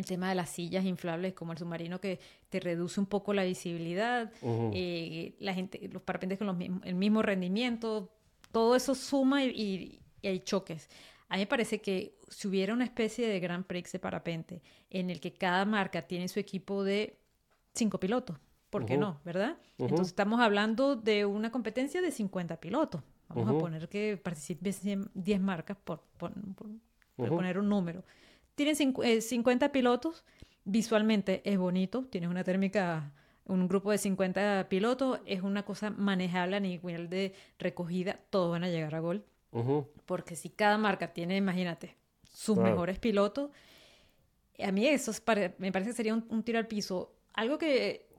el 0.00 0.06
tema 0.06 0.28
de 0.28 0.34
las 0.34 0.50
sillas 0.50 0.84
inflables 0.84 1.34
como 1.34 1.52
el 1.52 1.58
submarino 1.58 2.00
que 2.00 2.18
te 2.48 2.58
reduce 2.58 2.98
un 2.98 3.06
poco 3.06 3.32
la 3.32 3.44
visibilidad, 3.44 4.32
eh, 4.42 5.34
la 5.38 5.54
gente, 5.54 5.88
los 5.92 6.02
parapentes 6.02 6.38
con 6.38 6.46
los 6.48 6.56
el 6.84 6.94
mismo 6.94 7.22
rendimiento, 7.22 8.10
todo 8.50 8.74
eso 8.74 8.94
suma 8.94 9.44
y, 9.44 10.00
hay 10.22 10.40
choques. 10.40 10.88
A 11.28 11.36
mí 11.36 11.42
me 11.42 11.46
parece 11.46 11.80
que 11.80 12.18
si 12.28 12.48
hubiera 12.48 12.74
una 12.74 12.84
especie 12.84 13.28
de 13.28 13.40
Grand 13.40 13.64
Prix 13.64 13.92
de 13.92 13.98
parapente 13.98 14.62
en 14.90 15.10
el 15.10 15.20
que 15.20 15.32
cada 15.32 15.64
marca 15.64 16.02
tiene 16.02 16.28
su 16.28 16.40
equipo 16.40 16.82
de 16.82 17.18
cinco 17.72 18.00
pilotos, 18.00 18.36
¿por 18.68 18.84
qué 18.84 18.96
no? 18.96 19.20
¿Verdad? 19.24 19.56
Entonces 19.78 20.08
estamos 20.08 20.40
hablando 20.40 20.96
de 20.96 21.24
una 21.24 21.50
competencia 21.50 22.02
de 22.02 22.10
50 22.10 22.58
pilotos. 22.58 23.02
Vamos 23.28 23.48
a 23.48 23.58
poner 23.58 23.88
que 23.88 24.16
participen 24.16 25.08
10 25.14 25.40
marcas 25.40 25.76
por, 25.76 26.02
por 26.18 26.32
poner 27.16 27.58
un 27.58 27.68
número. 27.68 28.04
Tienen 28.60 28.76
50 28.76 29.66
eh, 29.66 29.70
pilotos, 29.70 30.22
visualmente 30.66 31.40
es 31.50 31.56
bonito, 31.56 32.04
tienes 32.04 32.28
una 32.28 32.44
térmica, 32.44 33.10
un 33.46 33.66
grupo 33.66 33.90
de 33.90 33.96
50 33.96 34.66
pilotos, 34.68 35.18
es 35.24 35.40
una 35.40 35.64
cosa 35.64 35.88
manejable 35.88 36.56
a 36.56 36.60
nivel 36.60 37.08
de 37.08 37.32
recogida, 37.58 38.20
todos 38.28 38.50
van 38.50 38.64
a 38.64 38.68
llegar 38.68 38.94
a 38.94 39.00
gol. 39.00 39.24
Porque 40.04 40.36
si 40.36 40.50
cada 40.50 40.76
marca 40.76 41.14
tiene, 41.14 41.38
imagínate, 41.38 41.96
sus 42.30 42.58
mejores 42.58 42.98
pilotos, 42.98 43.50
a 44.62 44.72
mí 44.72 44.86
eso 44.86 45.10
me 45.56 45.72
parece 45.72 45.92
que 45.92 45.96
sería 45.96 46.12
un, 46.12 46.42
tiro 46.42 46.58
al 46.58 46.66
piso. 46.66 47.14
Algo 47.32 47.56
que 47.56 48.10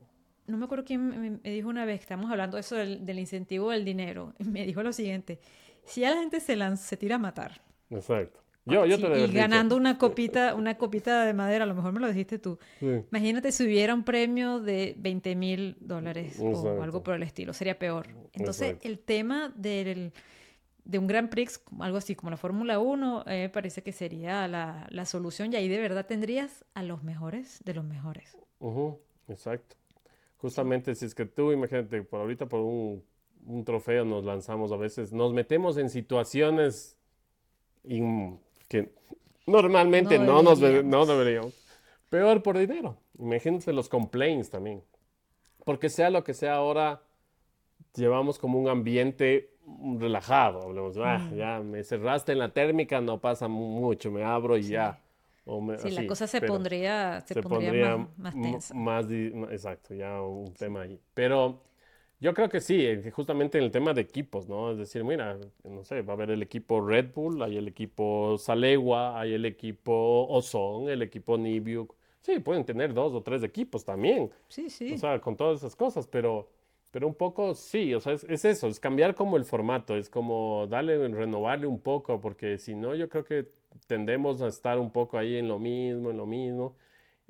no 0.47 0.57
me 0.57 0.65
acuerdo 0.65 0.85
quién 0.85 1.39
me, 1.43 1.51
dijo 1.51 1.69
una 1.69 1.85
vez, 1.85 1.99
que 1.99 2.05
estamos 2.05 2.31
hablando 2.31 2.57
de 2.57 2.61
eso 2.61 2.77
del, 2.77 3.05
del, 3.05 3.19
incentivo 3.19 3.69
del 3.69 3.85
dinero, 3.85 4.33
me 4.39 4.65
dijo 4.65 4.81
lo 4.81 4.91
siguiente, 4.91 5.39
si 5.85 6.03
a 6.03 6.09
la 6.09 6.17
gente 6.17 6.39
se, 6.39 6.55
lanza, 6.55 6.83
se 6.83 6.97
tira 6.97 7.17
a 7.17 7.19
matar, 7.19 7.61
Exacto. 7.91 8.41
Yo, 8.66 8.86
yo 8.86 8.99
te 8.99 9.20
Y 9.20 9.32
ganando 9.32 9.76
una 9.76 9.97
copita, 9.97 10.53
una 10.53 10.78
copita 10.78 11.26
de 11.26 11.34
madera, 11.34 11.64
a 11.64 11.68
lo 11.68 11.74
mejor 11.74 11.93
me 11.93 11.99
lo 11.99 12.07
dijiste 12.07 12.38
tú. 12.38 12.59
Imagínate 12.80 13.51
si 13.51 13.66
hubiera 13.66 13.93
un 13.93 14.03
premio 14.03 14.59
de 14.59 14.95
20 14.97 15.36
mil 15.36 15.78
dólares 15.80 16.39
o 16.39 16.82
algo 16.82 17.03
por 17.03 17.16
el 17.16 17.24
estilo, 17.24 17.53
sería 17.53 17.80
peor. 17.80 18.07
Entonces, 18.34 18.78
el 18.82 18.99
tema 18.99 19.51
del, 19.55 20.14
de 20.86 20.99
un 20.99 21.07
Grand 21.07 21.30
Prix, 21.30 21.62
algo 21.80 21.97
así 21.97 22.16
como 22.16 22.30
la 22.30 22.38
Fórmula 22.38 22.80
1, 22.80 23.24
eh, 23.28 23.49
parece 23.51 23.82
que 23.82 23.91
sería 23.91 24.47
la, 24.47 24.88
la, 24.89 25.05
solución 25.05 25.51
y 25.51 25.55
ahí 25.55 25.68
de 25.68 25.80
verdad 25.80 26.05
tendrías 26.05 26.64
a 26.76 26.84
los 26.84 27.03
mejores 27.03 27.62
de 27.66 27.74
los 27.74 27.84
mejores. 27.84 28.38
Exacto. 29.28 29.76
Justamente 30.38 30.93
si 30.95 31.05
es 31.05 31.16
que 31.16 31.26
tú, 31.26 31.51
imagínate, 31.51 32.03
por 32.03 32.22
ahorita 32.22 32.47
por 32.47 32.62
un, 32.62 33.03
un 33.45 33.64
trofeo 33.64 34.05
nos 34.05 34.24
lanzamos 34.24 34.72
a 34.72 34.78
veces, 34.78 35.12
nos 35.14 35.34
metemos 35.34 35.78
en 35.78 35.89
situaciones 35.89 36.97
que 38.72 38.89
normalmente 39.47 40.17
no, 40.17 40.41
nos 40.41 40.61
no 40.61 41.05
deberíamos. 41.05 41.53
Peor 42.09 42.41
por 42.41 42.57
dinero. 42.57 42.95
Imagínense 43.19 43.74
los 43.74 43.89
complaints 43.89 44.49
también. 44.49 44.82
Porque 45.65 45.89
sea 45.89 46.09
lo 46.09 46.24
que 46.24 46.34
sea 46.34 46.55
ahora, 46.55 47.01
llevamos 47.93 48.39
como 48.39 48.57
un 48.57 48.69
ambiente 48.69 49.51
relajado. 49.99 50.61
Hablemos, 50.61 50.97
ah, 50.99 51.17
mm. 51.17 51.36
ya 51.36 51.59
me 51.59 51.84
cerraste 51.84 52.32
en 52.32 52.39
la 52.39 52.53
térmica, 52.53 53.01
no 53.01 53.19
pasa 53.19 53.49
mucho, 53.49 54.09
me 54.09 54.24
abro 54.24 54.57
y 54.57 54.63
ya. 54.63 55.01
sí, 55.78 55.91
la 55.91 56.07
cosa 56.07 56.26
se 56.28 56.39
pondría, 56.39 57.19
se, 57.28 57.41
pondría, 57.41 57.97
más, 57.97 58.74
más 58.74 59.05
tensa. 59.05 59.51
exacto, 59.51 59.93
ya 59.93 60.22
un 60.22 60.53
tema 60.53 60.84
ahí. 60.84 60.97
Pero 61.13 61.61
Yo 62.22 62.36
creo 62.36 62.49
que 62.49 62.61
sí, 62.61 62.86
eh, 62.86 63.09
justamente 63.09 63.57
en 63.57 63.63
el 63.63 63.72
tema 63.72 63.95
de 63.95 64.01
equipos, 64.01 64.47
¿no? 64.47 64.72
Es 64.72 64.78
decir, 64.78 65.03
mira, 65.03 65.39
no 65.63 65.84
sé, 65.84 66.03
va 66.03 66.13
a 66.13 66.15
haber 66.15 66.30
el 66.30 66.43
equipo 66.43 66.80
Red 66.80 67.13
Bull, 67.15 67.41
hay 67.41 67.57
el 67.57 67.67
equipo 67.67 68.38
Salewa, 68.38 69.19
hay 69.19 69.34
el 69.34 69.43
equipo 69.45 70.28
Ozon, 70.30 70.88
el 70.88 71.01
equipo 71.01 71.36
Nibiuk. 71.39 71.95
Sí, 72.22 72.39
pueden 72.39 72.63
tener 72.63 72.93
dos 72.93 73.13
o 73.13 73.24
tres 73.24 73.41
equipos 73.43 73.84
también. 73.84 74.30
Sí, 74.49 74.69
sí. 74.69 74.93
O 74.93 74.97
sea, 74.99 75.19
con 75.19 75.36
todas 75.36 75.57
esas 75.59 75.76
cosas, 75.76 76.05
pero, 76.05 76.47
pero 76.91 77.07
un 77.07 77.15
poco 77.15 77.55
sí, 77.55 77.95
o 77.95 77.99
sea, 77.99 78.13
es, 78.13 78.24
es 78.26 78.45
eso, 78.45 78.67
es 78.67 78.80
cambiar 78.80 79.15
como 79.15 79.36
el 79.36 79.43
formato, 79.45 79.97
es 79.97 80.07
como 80.07 80.67
darle, 80.67 81.07
renovarle 81.07 81.65
un 81.65 81.80
poco, 81.82 82.22
porque 82.22 82.59
si 82.59 82.76
no, 82.76 82.93
yo 82.93 83.09
creo 83.09 83.24
que 83.26 83.47
tendemos 83.88 84.43
a 84.43 84.47
estar 84.47 84.78
un 84.78 84.91
poco 84.91 85.17
ahí 85.17 85.38
en 85.38 85.47
lo 85.47 85.57
mismo, 85.57 86.11
en 86.11 86.17
lo 86.17 86.28
mismo. 86.28 86.76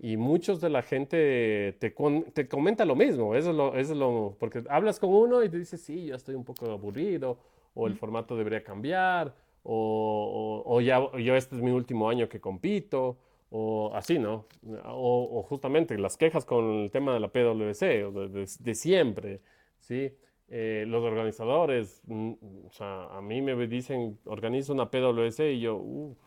Y 0.04 0.18
muchos 0.18 0.60
de 0.60 0.70
la 0.72 0.82
gente 0.82 1.78
te, 1.80 1.92
te 2.34 2.48
comenta 2.48 2.86
lo 2.86 2.96
mismo, 2.96 3.36
eso 3.36 3.52
es 3.52 3.56
lo, 3.56 3.76
eso 3.78 3.94
es 3.94 4.00
lo, 4.00 4.36
porque 4.40 4.64
hablas 4.68 5.00
con 5.00 5.12
uno 5.14 5.44
y 5.44 5.50
te 5.50 5.60
dice, 5.60 5.78
sí, 5.78 6.08
yo 6.08 6.16
estoy 6.16 6.34
un 6.34 6.44
poco 6.44 6.72
aburrido, 6.72 7.38
o 7.76 7.86
el 7.86 7.96
formato 7.96 8.36
debería 8.36 8.64
cambiar, 8.64 9.36
o, 9.62 10.64
o, 10.66 10.82
ya 10.82 11.00
yo 11.20 11.36
este 11.36 11.56
es 11.56 11.62
mi 11.62 11.70
último 11.70 12.10
año 12.10 12.28
que 12.28 12.42
compito, 12.42 13.20
o 13.52 13.92
así, 13.94 14.18
¿no? 14.18 14.48
O, 14.86 15.44
justamente 15.48 15.96
las 16.00 16.18
quejas 16.18 16.46
con 16.46 16.66
el 16.84 16.90
tema 16.90 17.14
de 17.14 17.20
la 17.20 17.28
PwC, 17.28 18.12
de, 18.12 18.48
de, 18.60 18.76
siempre, 18.76 19.42
¿sí? 19.78 20.12
Eh, 20.48 20.84
los 20.88 21.04
organizadores, 21.04 22.02
mm, 22.08 22.32
o 22.66 22.72
sea, 22.72 23.06
a 23.16 23.22
mí 23.22 23.40
me 23.44 23.68
dicen, 23.68 24.18
organizo 24.26 24.74
una 24.74 24.90
PwC 24.90 25.54
y 25.54 25.60
yo, 25.60 25.76
uff, 25.76 26.18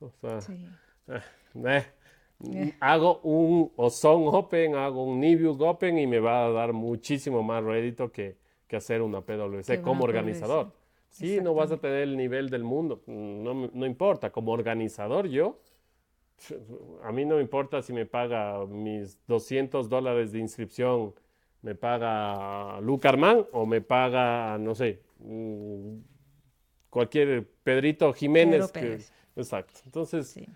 o 0.00 0.10
sea, 0.20 0.38
eh, 1.08 1.20
eh. 1.54 1.76
Eh. 1.76 1.99
Hago 2.80 3.20
un 3.22 3.70
Ozone 3.76 4.28
Open, 4.28 4.74
hago 4.74 5.04
un 5.04 5.20
Nibiu 5.20 5.56
Open 5.62 5.98
y 5.98 6.06
me 6.06 6.20
va 6.20 6.46
a 6.46 6.50
dar 6.50 6.72
muchísimo 6.72 7.42
más 7.42 7.62
rédito 7.62 8.10
que, 8.10 8.36
que 8.66 8.76
hacer 8.76 9.02
una 9.02 9.20
PwC 9.20 9.82
como 9.82 10.04
organizador. 10.04 10.72
Sí, 11.10 11.40
no 11.42 11.54
vas 11.54 11.72
a 11.72 11.76
tener 11.76 12.02
el 12.02 12.16
nivel 12.16 12.48
del 12.48 12.62
mundo, 12.62 13.02
no, 13.06 13.68
no, 13.72 13.86
importa. 13.86 14.30
Como 14.30 14.52
organizador, 14.52 15.26
yo, 15.26 15.58
a 17.02 17.10
mí 17.12 17.24
no 17.24 17.36
me 17.36 17.42
importa 17.42 17.82
si 17.82 17.92
me 17.92 18.06
paga 18.06 18.64
mis 18.64 19.18
200 19.26 19.88
dólares 19.88 20.32
de 20.32 20.38
inscripción, 20.38 21.12
me 21.62 21.74
paga 21.74 22.80
Lucarman 22.80 23.44
o 23.52 23.66
me 23.66 23.80
paga, 23.80 24.56
no 24.56 24.74
sé, 24.74 25.02
mm, 25.18 25.96
cualquier 26.88 27.46
Pedrito 27.64 28.12
Jiménez. 28.14 28.72
exacto. 29.36 29.80
Entonces. 29.84 30.36
E, 30.36 30.48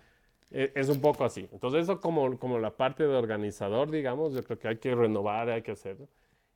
es 0.51 0.89
un 0.89 1.01
poco 1.01 1.25
así. 1.25 1.47
Entonces 1.51 1.83
eso 1.83 1.99
como, 1.99 2.37
como 2.39 2.59
la 2.59 2.75
parte 2.75 3.07
de 3.07 3.15
organizador, 3.15 3.91
digamos, 3.91 4.33
yo 4.33 4.43
creo 4.43 4.59
que 4.59 4.67
hay 4.67 4.77
que 4.77 4.95
renovar, 4.95 5.49
hay 5.49 5.61
que 5.61 5.71
hacerlo. 5.71 6.07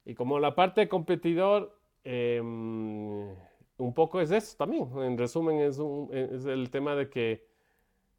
Y 0.05 0.15
como 0.15 0.39
la 0.39 0.55
parte 0.55 0.81
de 0.81 0.89
competidor, 0.89 1.77
em, 2.03 3.29
un 3.77 3.93
poco 3.93 4.21
es 4.21 4.31
eso 4.31 4.55
también. 4.57 4.87
En 5.03 5.17
resumen, 5.17 5.59
es, 5.59 5.79
un, 5.79 6.09
es 6.13 6.45
el 6.45 6.69
tema 6.69 6.95
de 6.95 7.09
que 7.09 7.45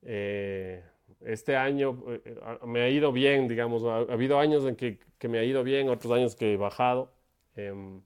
eh, 0.03 0.85
este 1.21 1.57
año 1.57 2.03
eh, 2.09 2.39
me 2.67 2.83
ha 2.83 2.89
ido 2.89 3.13
bien, 3.13 3.49
digamos. 3.49 3.85
Ha, 3.85 4.13
habido 4.13 4.39
años 4.39 4.65
en 4.67 4.77
que, 4.77 4.99
que, 5.19 5.29
me 5.29 5.39
ha 5.39 5.45
ido 5.45 5.63
bien, 5.65 5.89
otros 5.89 6.13
años 6.13 6.37
que 6.37 6.55
he 6.55 6.57
bajado. 6.57 7.13
Em, 7.57 8.01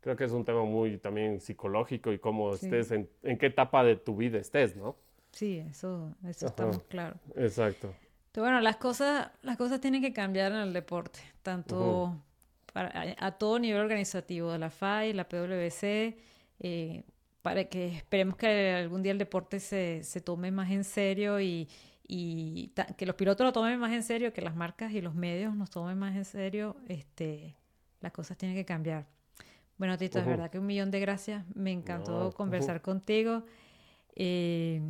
creo 0.00 0.16
que 0.16 0.24
es 0.24 0.32
un 0.32 0.44
tema 0.44 0.64
muy 0.64 0.98
también 0.98 1.40
psicológico 1.40 2.12
y 2.12 2.18
cómo 2.18 2.54
estés, 2.54 2.90
en, 2.90 3.08
en 3.22 3.38
qué 3.38 3.46
etapa 3.46 3.84
de 3.84 3.96
tu 3.96 4.16
vida 4.16 4.38
estés, 4.38 4.76
¿no? 4.76 4.96
Sí, 5.38 5.58
eso, 5.70 6.16
eso 6.26 6.46
estamos 6.46 6.82
claro. 6.88 7.14
Exacto. 7.36 7.94
Pero 8.32 8.44
bueno, 8.44 8.60
las 8.60 8.76
cosas, 8.76 9.30
las 9.42 9.56
cosas 9.56 9.80
tienen 9.80 10.02
que 10.02 10.12
cambiar 10.12 10.50
en 10.50 10.58
el 10.58 10.72
deporte, 10.72 11.20
tanto 11.44 12.20
para, 12.72 13.14
a, 13.16 13.30
todo 13.38 13.60
nivel 13.60 13.80
organizativo, 13.80 14.50
de 14.50 14.58
la 14.58 14.68
FAI, 14.68 15.12
la 15.12 15.28
PwC, 15.28 16.18
eh, 16.58 17.04
para 17.40 17.66
que 17.66 17.86
esperemos 17.86 18.36
que 18.36 18.74
algún 18.74 19.00
día 19.00 19.12
el 19.12 19.18
deporte 19.18 19.60
se, 19.60 20.02
se 20.02 20.20
tome 20.20 20.50
más 20.50 20.72
en 20.72 20.82
serio 20.82 21.40
y, 21.40 21.68
y 22.08 22.72
que 22.96 23.06
los 23.06 23.14
pilotos 23.14 23.46
lo 23.46 23.52
tomen 23.52 23.78
más 23.78 23.92
en 23.92 24.02
serio, 24.02 24.32
que 24.32 24.42
las 24.42 24.56
marcas 24.56 24.90
y 24.90 25.00
los 25.00 25.14
medios 25.14 25.54
nos 25.54 25.70
tomen 25.70 25.96
más 25.96 26.16
en 26.16 26.24
serio, 26.24 26.74
este, 26.88 27.54
las 28.00 28.10
cosas 28.10 28.36
tienen 28.36 28.56
que 28.56 28.64
cambiar. 28.64 29.06
Bueno, 29.76 29.96
Tito, 29.96 30.18
es 30.18 30.26
verdad 30.26 30.50
que 30.50 30.58
un 30.58 30.66
millón 30.66 30.90
de 30.90 30.98
gracias. 30.98 31.44
Me 31.54 31.70
encantó 31.70 32.32
conversar 32.32 32.82
contigo. 32.82 33.44
Eh, 34.16 34.82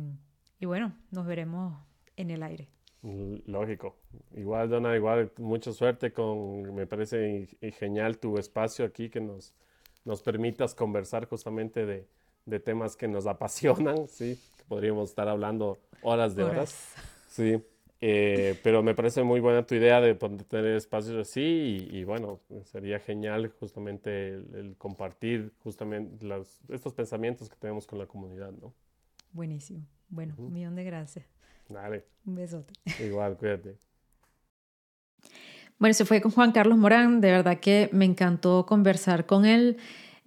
y 0.59 0.65
bueno, 0.65 0.93
nos 1.11 1.25
veremos 1.25 1.73
en 2.15 2.31
el 2.31 2.43
aire. 2.43 2.67
Lógico. 3.01 3.95
Igual, 4.35 4.69
Dona, 4.69 4.95
igual, 4.95 5.31
mucha 5.37 5.71
suerte 5.71 6.11
con, 6.11 6.75
me 6.75 6.85
parece 6.85 7.47
genial 7.79 8.17
tu 8.17 8.37
espacio 8.37 8.83
aquí 8.85 9.09
que 9.09 9.21
nos, 9.21 9.53
nos 10.03 10.21
permitas 10.21 10.75
conversar 10.75 11.25
justamente 11.27 11.85
de, 11.85 12.07
de 12.45 12.59
temas 12.59 12.97
que 12.97 13.07
nos 13.07 13.25
apasionan, 13.27 14.07
¿sí? 14.07 14.37
Podríamos 14.67 15.09
estar 15.09 15.27
hablando 15.29 15.79
horas 16.01 16.35
de 16.35 16.43
horas, 16.43 16.93
¿sí? 17.27 17.63
Eh, 18.01 18.57
pero 18.63 18.81
me 18.81 18.95
parece 18.95 19.23
muy 19.23 19.41
buena 19.41 19.65
tu 19.65 19.75
idea 19.75 19.99
de 19.99 20.15
tener 20.15 20.75
espacios 20.75 21.17
así 21.17 21.87
y, 21.91 22.03
bueno, 22.05 22.39
sería 22.63 22.99
genial 22.99 23.51
justamente 23.59 24.35
el, 24.35 24.75
compartir 24.77 25.51
justamente 25.63 26.25
los, 26.25 26.61
estos 26.69 26.93
pensamientos 26.93 27.49
que 27.49 27.57
tenemos 27.57 27.85
con 27.87 27.99
la 27.99 28.05
comunidad, 28.05 28.51
¿no? 28.51 28.73
Buenísimo. 29.33 29.85
Bueno, 30.09 30.35
un 30.37 30.53
millón 30.53 30.75
de 30.75 30.83
gracias. 30.83 31.25
Dale. 31.67 32.05
Un 32.25 32.35
besote. 32.35 32.73
Igual, 33.05 33.37
cuídate. 33.37 33.77
Bueno, 35.77 35.93
se 35.93 36.05
fue 36.05 36.19
con 36.21 36.31
Juan 36.31 36.51
Carlos 36.51 36.77
Morán. 36.77 37.21
De 37.21 37.31
verdad 37.31 37.59
que 37.59 37.89
me 37.93 38.05
encantó 38.05 38.65
conversar 38.65 39.25
con 39.25 39.45
él. 39.45 39.77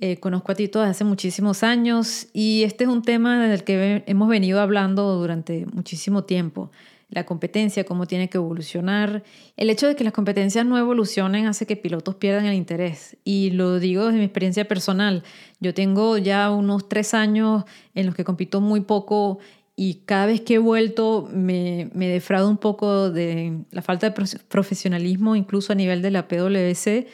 Eh, 0.01 0.19
conozco 0.19 0.53
a 0.53 0.55
Tito 0.55 0.81
desde 0.81 0.91
hace 0.91 1.05
muchísimos 1.05 1.63
años 1.63 2.27
y 2.33 2.65
este 2.65 2.85
es 2.85 2.91
un 2.91 3.03
tema 3.03 3.47
del 3.47 3.63
que 3.63 4.03
hemos 4.07 4.29
venido 4.29 4.61
hablando 4.61 5.17
durante 5.17 5.67
muchísimo 5.67 6.25
tiempo 6.25 6.71
la 7.13 7.27
competencia, 7.27 7.85
cómo 7.85 8.07
tiene 8.07 8.31
que 8.31 8.39
evolucionar. 8.39 9.23
El 9.59 9.69
hecho 9.69 9.87
de 9.87 9.95
que 9.95 10.03
las 10.03 10.15
competencias 10.15 10.65
no 10.65 10.79
evolucionen 10.79 11.47
hace 11.47 11.67
que 11.67 11.77
pilotos 11.77 12.15
pierdan 12.15 12.47
el 12.47 12.55
interés. 12.55 13.19
Y 13.23 13.51
lo 13.51 13.79
digo 13.79 14.07
desde 14.07 14.19
mi 14.19 14.25
experiencia 14.25 14.67
personal. 14.67 15.23
Yo 15.61 15.75
tengo 15.75 16.17
ya 16.17 16.51
unos 16.51 16.89
tres 16.89 17.13
años 17.13 17.65
en 17.95 18.07
los 18.07 18.15
que 18.15 18.25
compito 18.25 18.63
muy 18.63 18.81
poco 18.81 19.41
y 19.75 20.03
cada 20.05 20.27
vez 20.27 20.43
que 20.43 20.55
he 20.55 20.59
vuelto 20.59 21.29
me, 21.33 21.91
me 21.95 22.09
defraudo 22.09 22.51
un 22.51 22.59
poco 22.59 23.11
de 23.11 23.65
la 23.71 23.83
falta 23.83 24.11
de 24.11 24.39
profesionalismo, 24.49 25.35
incluso 25.35 25.73
a 25.73 25.77
nivel 25.77 26.03
de 26.03 26.11
la 26.11 26.29
PwC, 26.29 27.07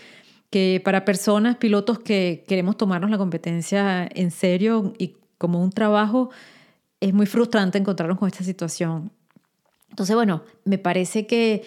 que 0.50 0.80
para 0.84 1.04
personas, 1.04 1.56
pilotos 1.56 2.00
que 2.00 2.44
queremos 2.48 2.76
tomarnos 2.76 3.10
la 3.10 3.18
competencia 3.18 4.08
en 4.12 4.30
serio 4.30 4.92
y 4.98 5.14
como 5.36 5.62
un 5.62 5.70
trabajo, 5.70 6.30
es 7.00 7.14
muy 7.14 7.26
frustrante 7.26 7.78
encontrarnos 7.78 8.18
con 8.18 8.28
esta 8.28 8.42
situación. 8.42 9.12
Entonces, 9.90 10.16
bueno, 10.16 10.42
me 10.64 10.78
parece 10.78 11.26
que 11.26 11.62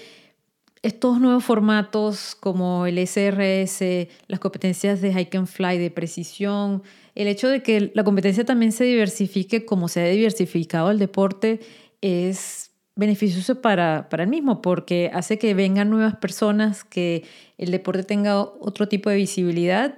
estos 0.81 1.19
nuevos 1.19 1.43
formatos 1.43 2.35
como 2.35 2.85
el 2.85 2.97
SRS, 2.97 4.07
las 4.27 4.39
competencias 4.39 4.99
de 4.99 5.13
hike 5.13 5.35
and 5.35 5.47
fly, 5.47 5.77
de 5.77 5.91
precisión, 5.91 6.83
el 7.16 7.28
hecho 7.28 7.47
de 7.47 7.63
que 7.63 7.92
la 7.93 8.04
competencia 8.04 8.46
también 8.46 8.71
se 8.71 8.83
diversifique 8.86 9.66
como 9.66 9.88
se 9.88 10.01
ha 10.01 10.08
diversificado 10.08 10.92
el 10.92 11.00
deporte 11.00 11.59
es 12.01 12.71
beneficioso 12.96 13.62
para, 13.62 14.09
para 14.09 14.24
el 14.24 14.29
mismo 14.29 14.62
porque 14.62 15.09
hace 15.13 15.39
que 15.39 15.54
vengan 15.54 15.89
nuevas 15.89 16.16
personas, 16.17 16.83
que 16.83 17.24
el 17.58 17.71
deporte 17.71 18.04
tenga 18.04 18.42
otro 18.42 18.88
tipo 18.88 19.09
de 19.09 19.16
visibilidad 19.16 19.97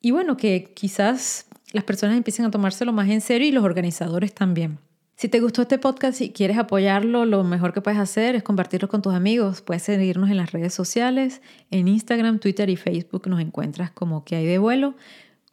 y 0.00 0.10
bueno, 0.10 0.36
que 0.36 0.72
quizás 0.74 1.46
las 1.72 1.84
personas 1.84 2.16
empiecen 2.16 2.44
a 2.44 2.50
tomárselo 2.50 2.92
más 2.92 3.08
en 3.08 3.20
serio 3.20 3.48
y 3.48 3.52
los 3.52 3.64
organizadores 3.64 4.34
también. 4.34 4.78
Si 5.16 5.28
te 5.28 5.40
gustó 5.40 5.62
este 5.62 5.78
podcast 5.78 6.20
y 6.20 6.30
quieres 6.30 6.58
apoyarlo, 6.58 7.24
lo 7.24 7.42
mejor 7.42 7.72
que 7.72 7.80
puedes 7.80 7.98
hacer 7.98 8.36
es 8.36 8.44
compartirlo 8.44 8.88
con 8.88 9.02
tus 9.02 9.14
amigos. 9.14 9.62
Puedes 9.62 9.82
seguirnos 9.82 10.30
en 10.30 10.36
las 10.36 10.52
redes 10.52 10.72
sociales, 10.72 11.42
en 11.72 11.88
Instagram, 11.88 12.38
Twitter 12.38 12.70
y 12.70 12.76
Facebook 12.76 13.26
nos 13.26 13.40
encuentras 13.40 13.90
como 13.90 14.24
que 14.24 14.36
hay 14.36 14.46
de 14.46 14.58
vuelo. 14.58 14.94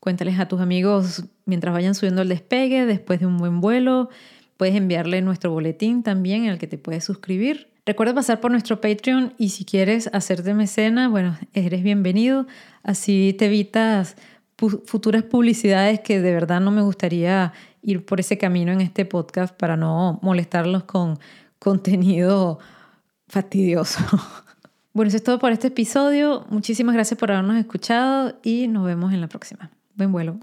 Cuéntales 0.05 0.37
a 0.37 0.47
tus 0.47 0.61
amigos 0.61 1.23
mientras 1.45 1.73
vayan 1.73 1.95
subiendo 1.95 2.21
el 2.21 2.29
despegue, 2.29 2.85
después 2.85 3.19
de 3.19 3.25
un 3.25 3.39
buen 3.39 3.59
vuelo. 3.59 4.11
Puedes 4.55 4.75
enviarle 4.75 5.19
nuestro 5.23 5.49
boletín 5.49 6.03
también 6.03 6.43
en 6.43 6.51
el 6.51 6.59
que 6.59 6.67
te 6.67 6.77
puedes 6.77 7.03
suscribir. 7.03 7.71
Recuerda 7.87 8.13
pasar 8.13 8.39
por 8.39 8.51
nuestro 8.51 8.79
Patreon 8.79 9.33
y 9.39 9.49
si 9.49 9.65
quieres 9.65 10.11
hacerte 10.13 10.53
mecena, 10.53 11.09
bueno, 11.09 11.35
eres 11.55 11.81
bienvenido. 11.81 12.45
Así 12.83 13.35
te 13.39 13.47
evitas 13.47 14.15
futuras 14.85 15.23
publicidades 15.23 16.01
que 16.01 16.21
de 16.21 16.33
verdad 16.33 16.61
no 16.61 16.69
me 16.69 16.83
gustaría 16.83 17.53
ir 17.81 18.05
por 18.05 18.19
ese 18.19 18.37
camino 18.37 18.71
en 18.71 18.81
este 18.81 19.05
podcast 19.05 19.57
para 19.57 19.75
no 19.75 20.19
molestarlos 20.21 20.83
con 20.83 21.17
contenido 21.57 22.59
fastidioso. 23.27 24.01
Bueno, 24.93 25.09
eso 25.09 25.17
es 25.17 25.23
todo 25.23 25.39
por 25.39 25.51
este 25.51 25.67
episodio. 25.67 26.45
Muchísimas 26.49 26.95
gracias 26.95 27.19
por 27.19 27.29
habernos 27.29 27.57
escuchado 27.57 28.39
y 28.43 28.69
nos 28.69 28.85
vemos 28.85 29.11
en 29.11 29.19
la 29.19 29.27
próxima. 29.27 29.69
Buen 29.95 30.11
vuelo. 30.11 30.39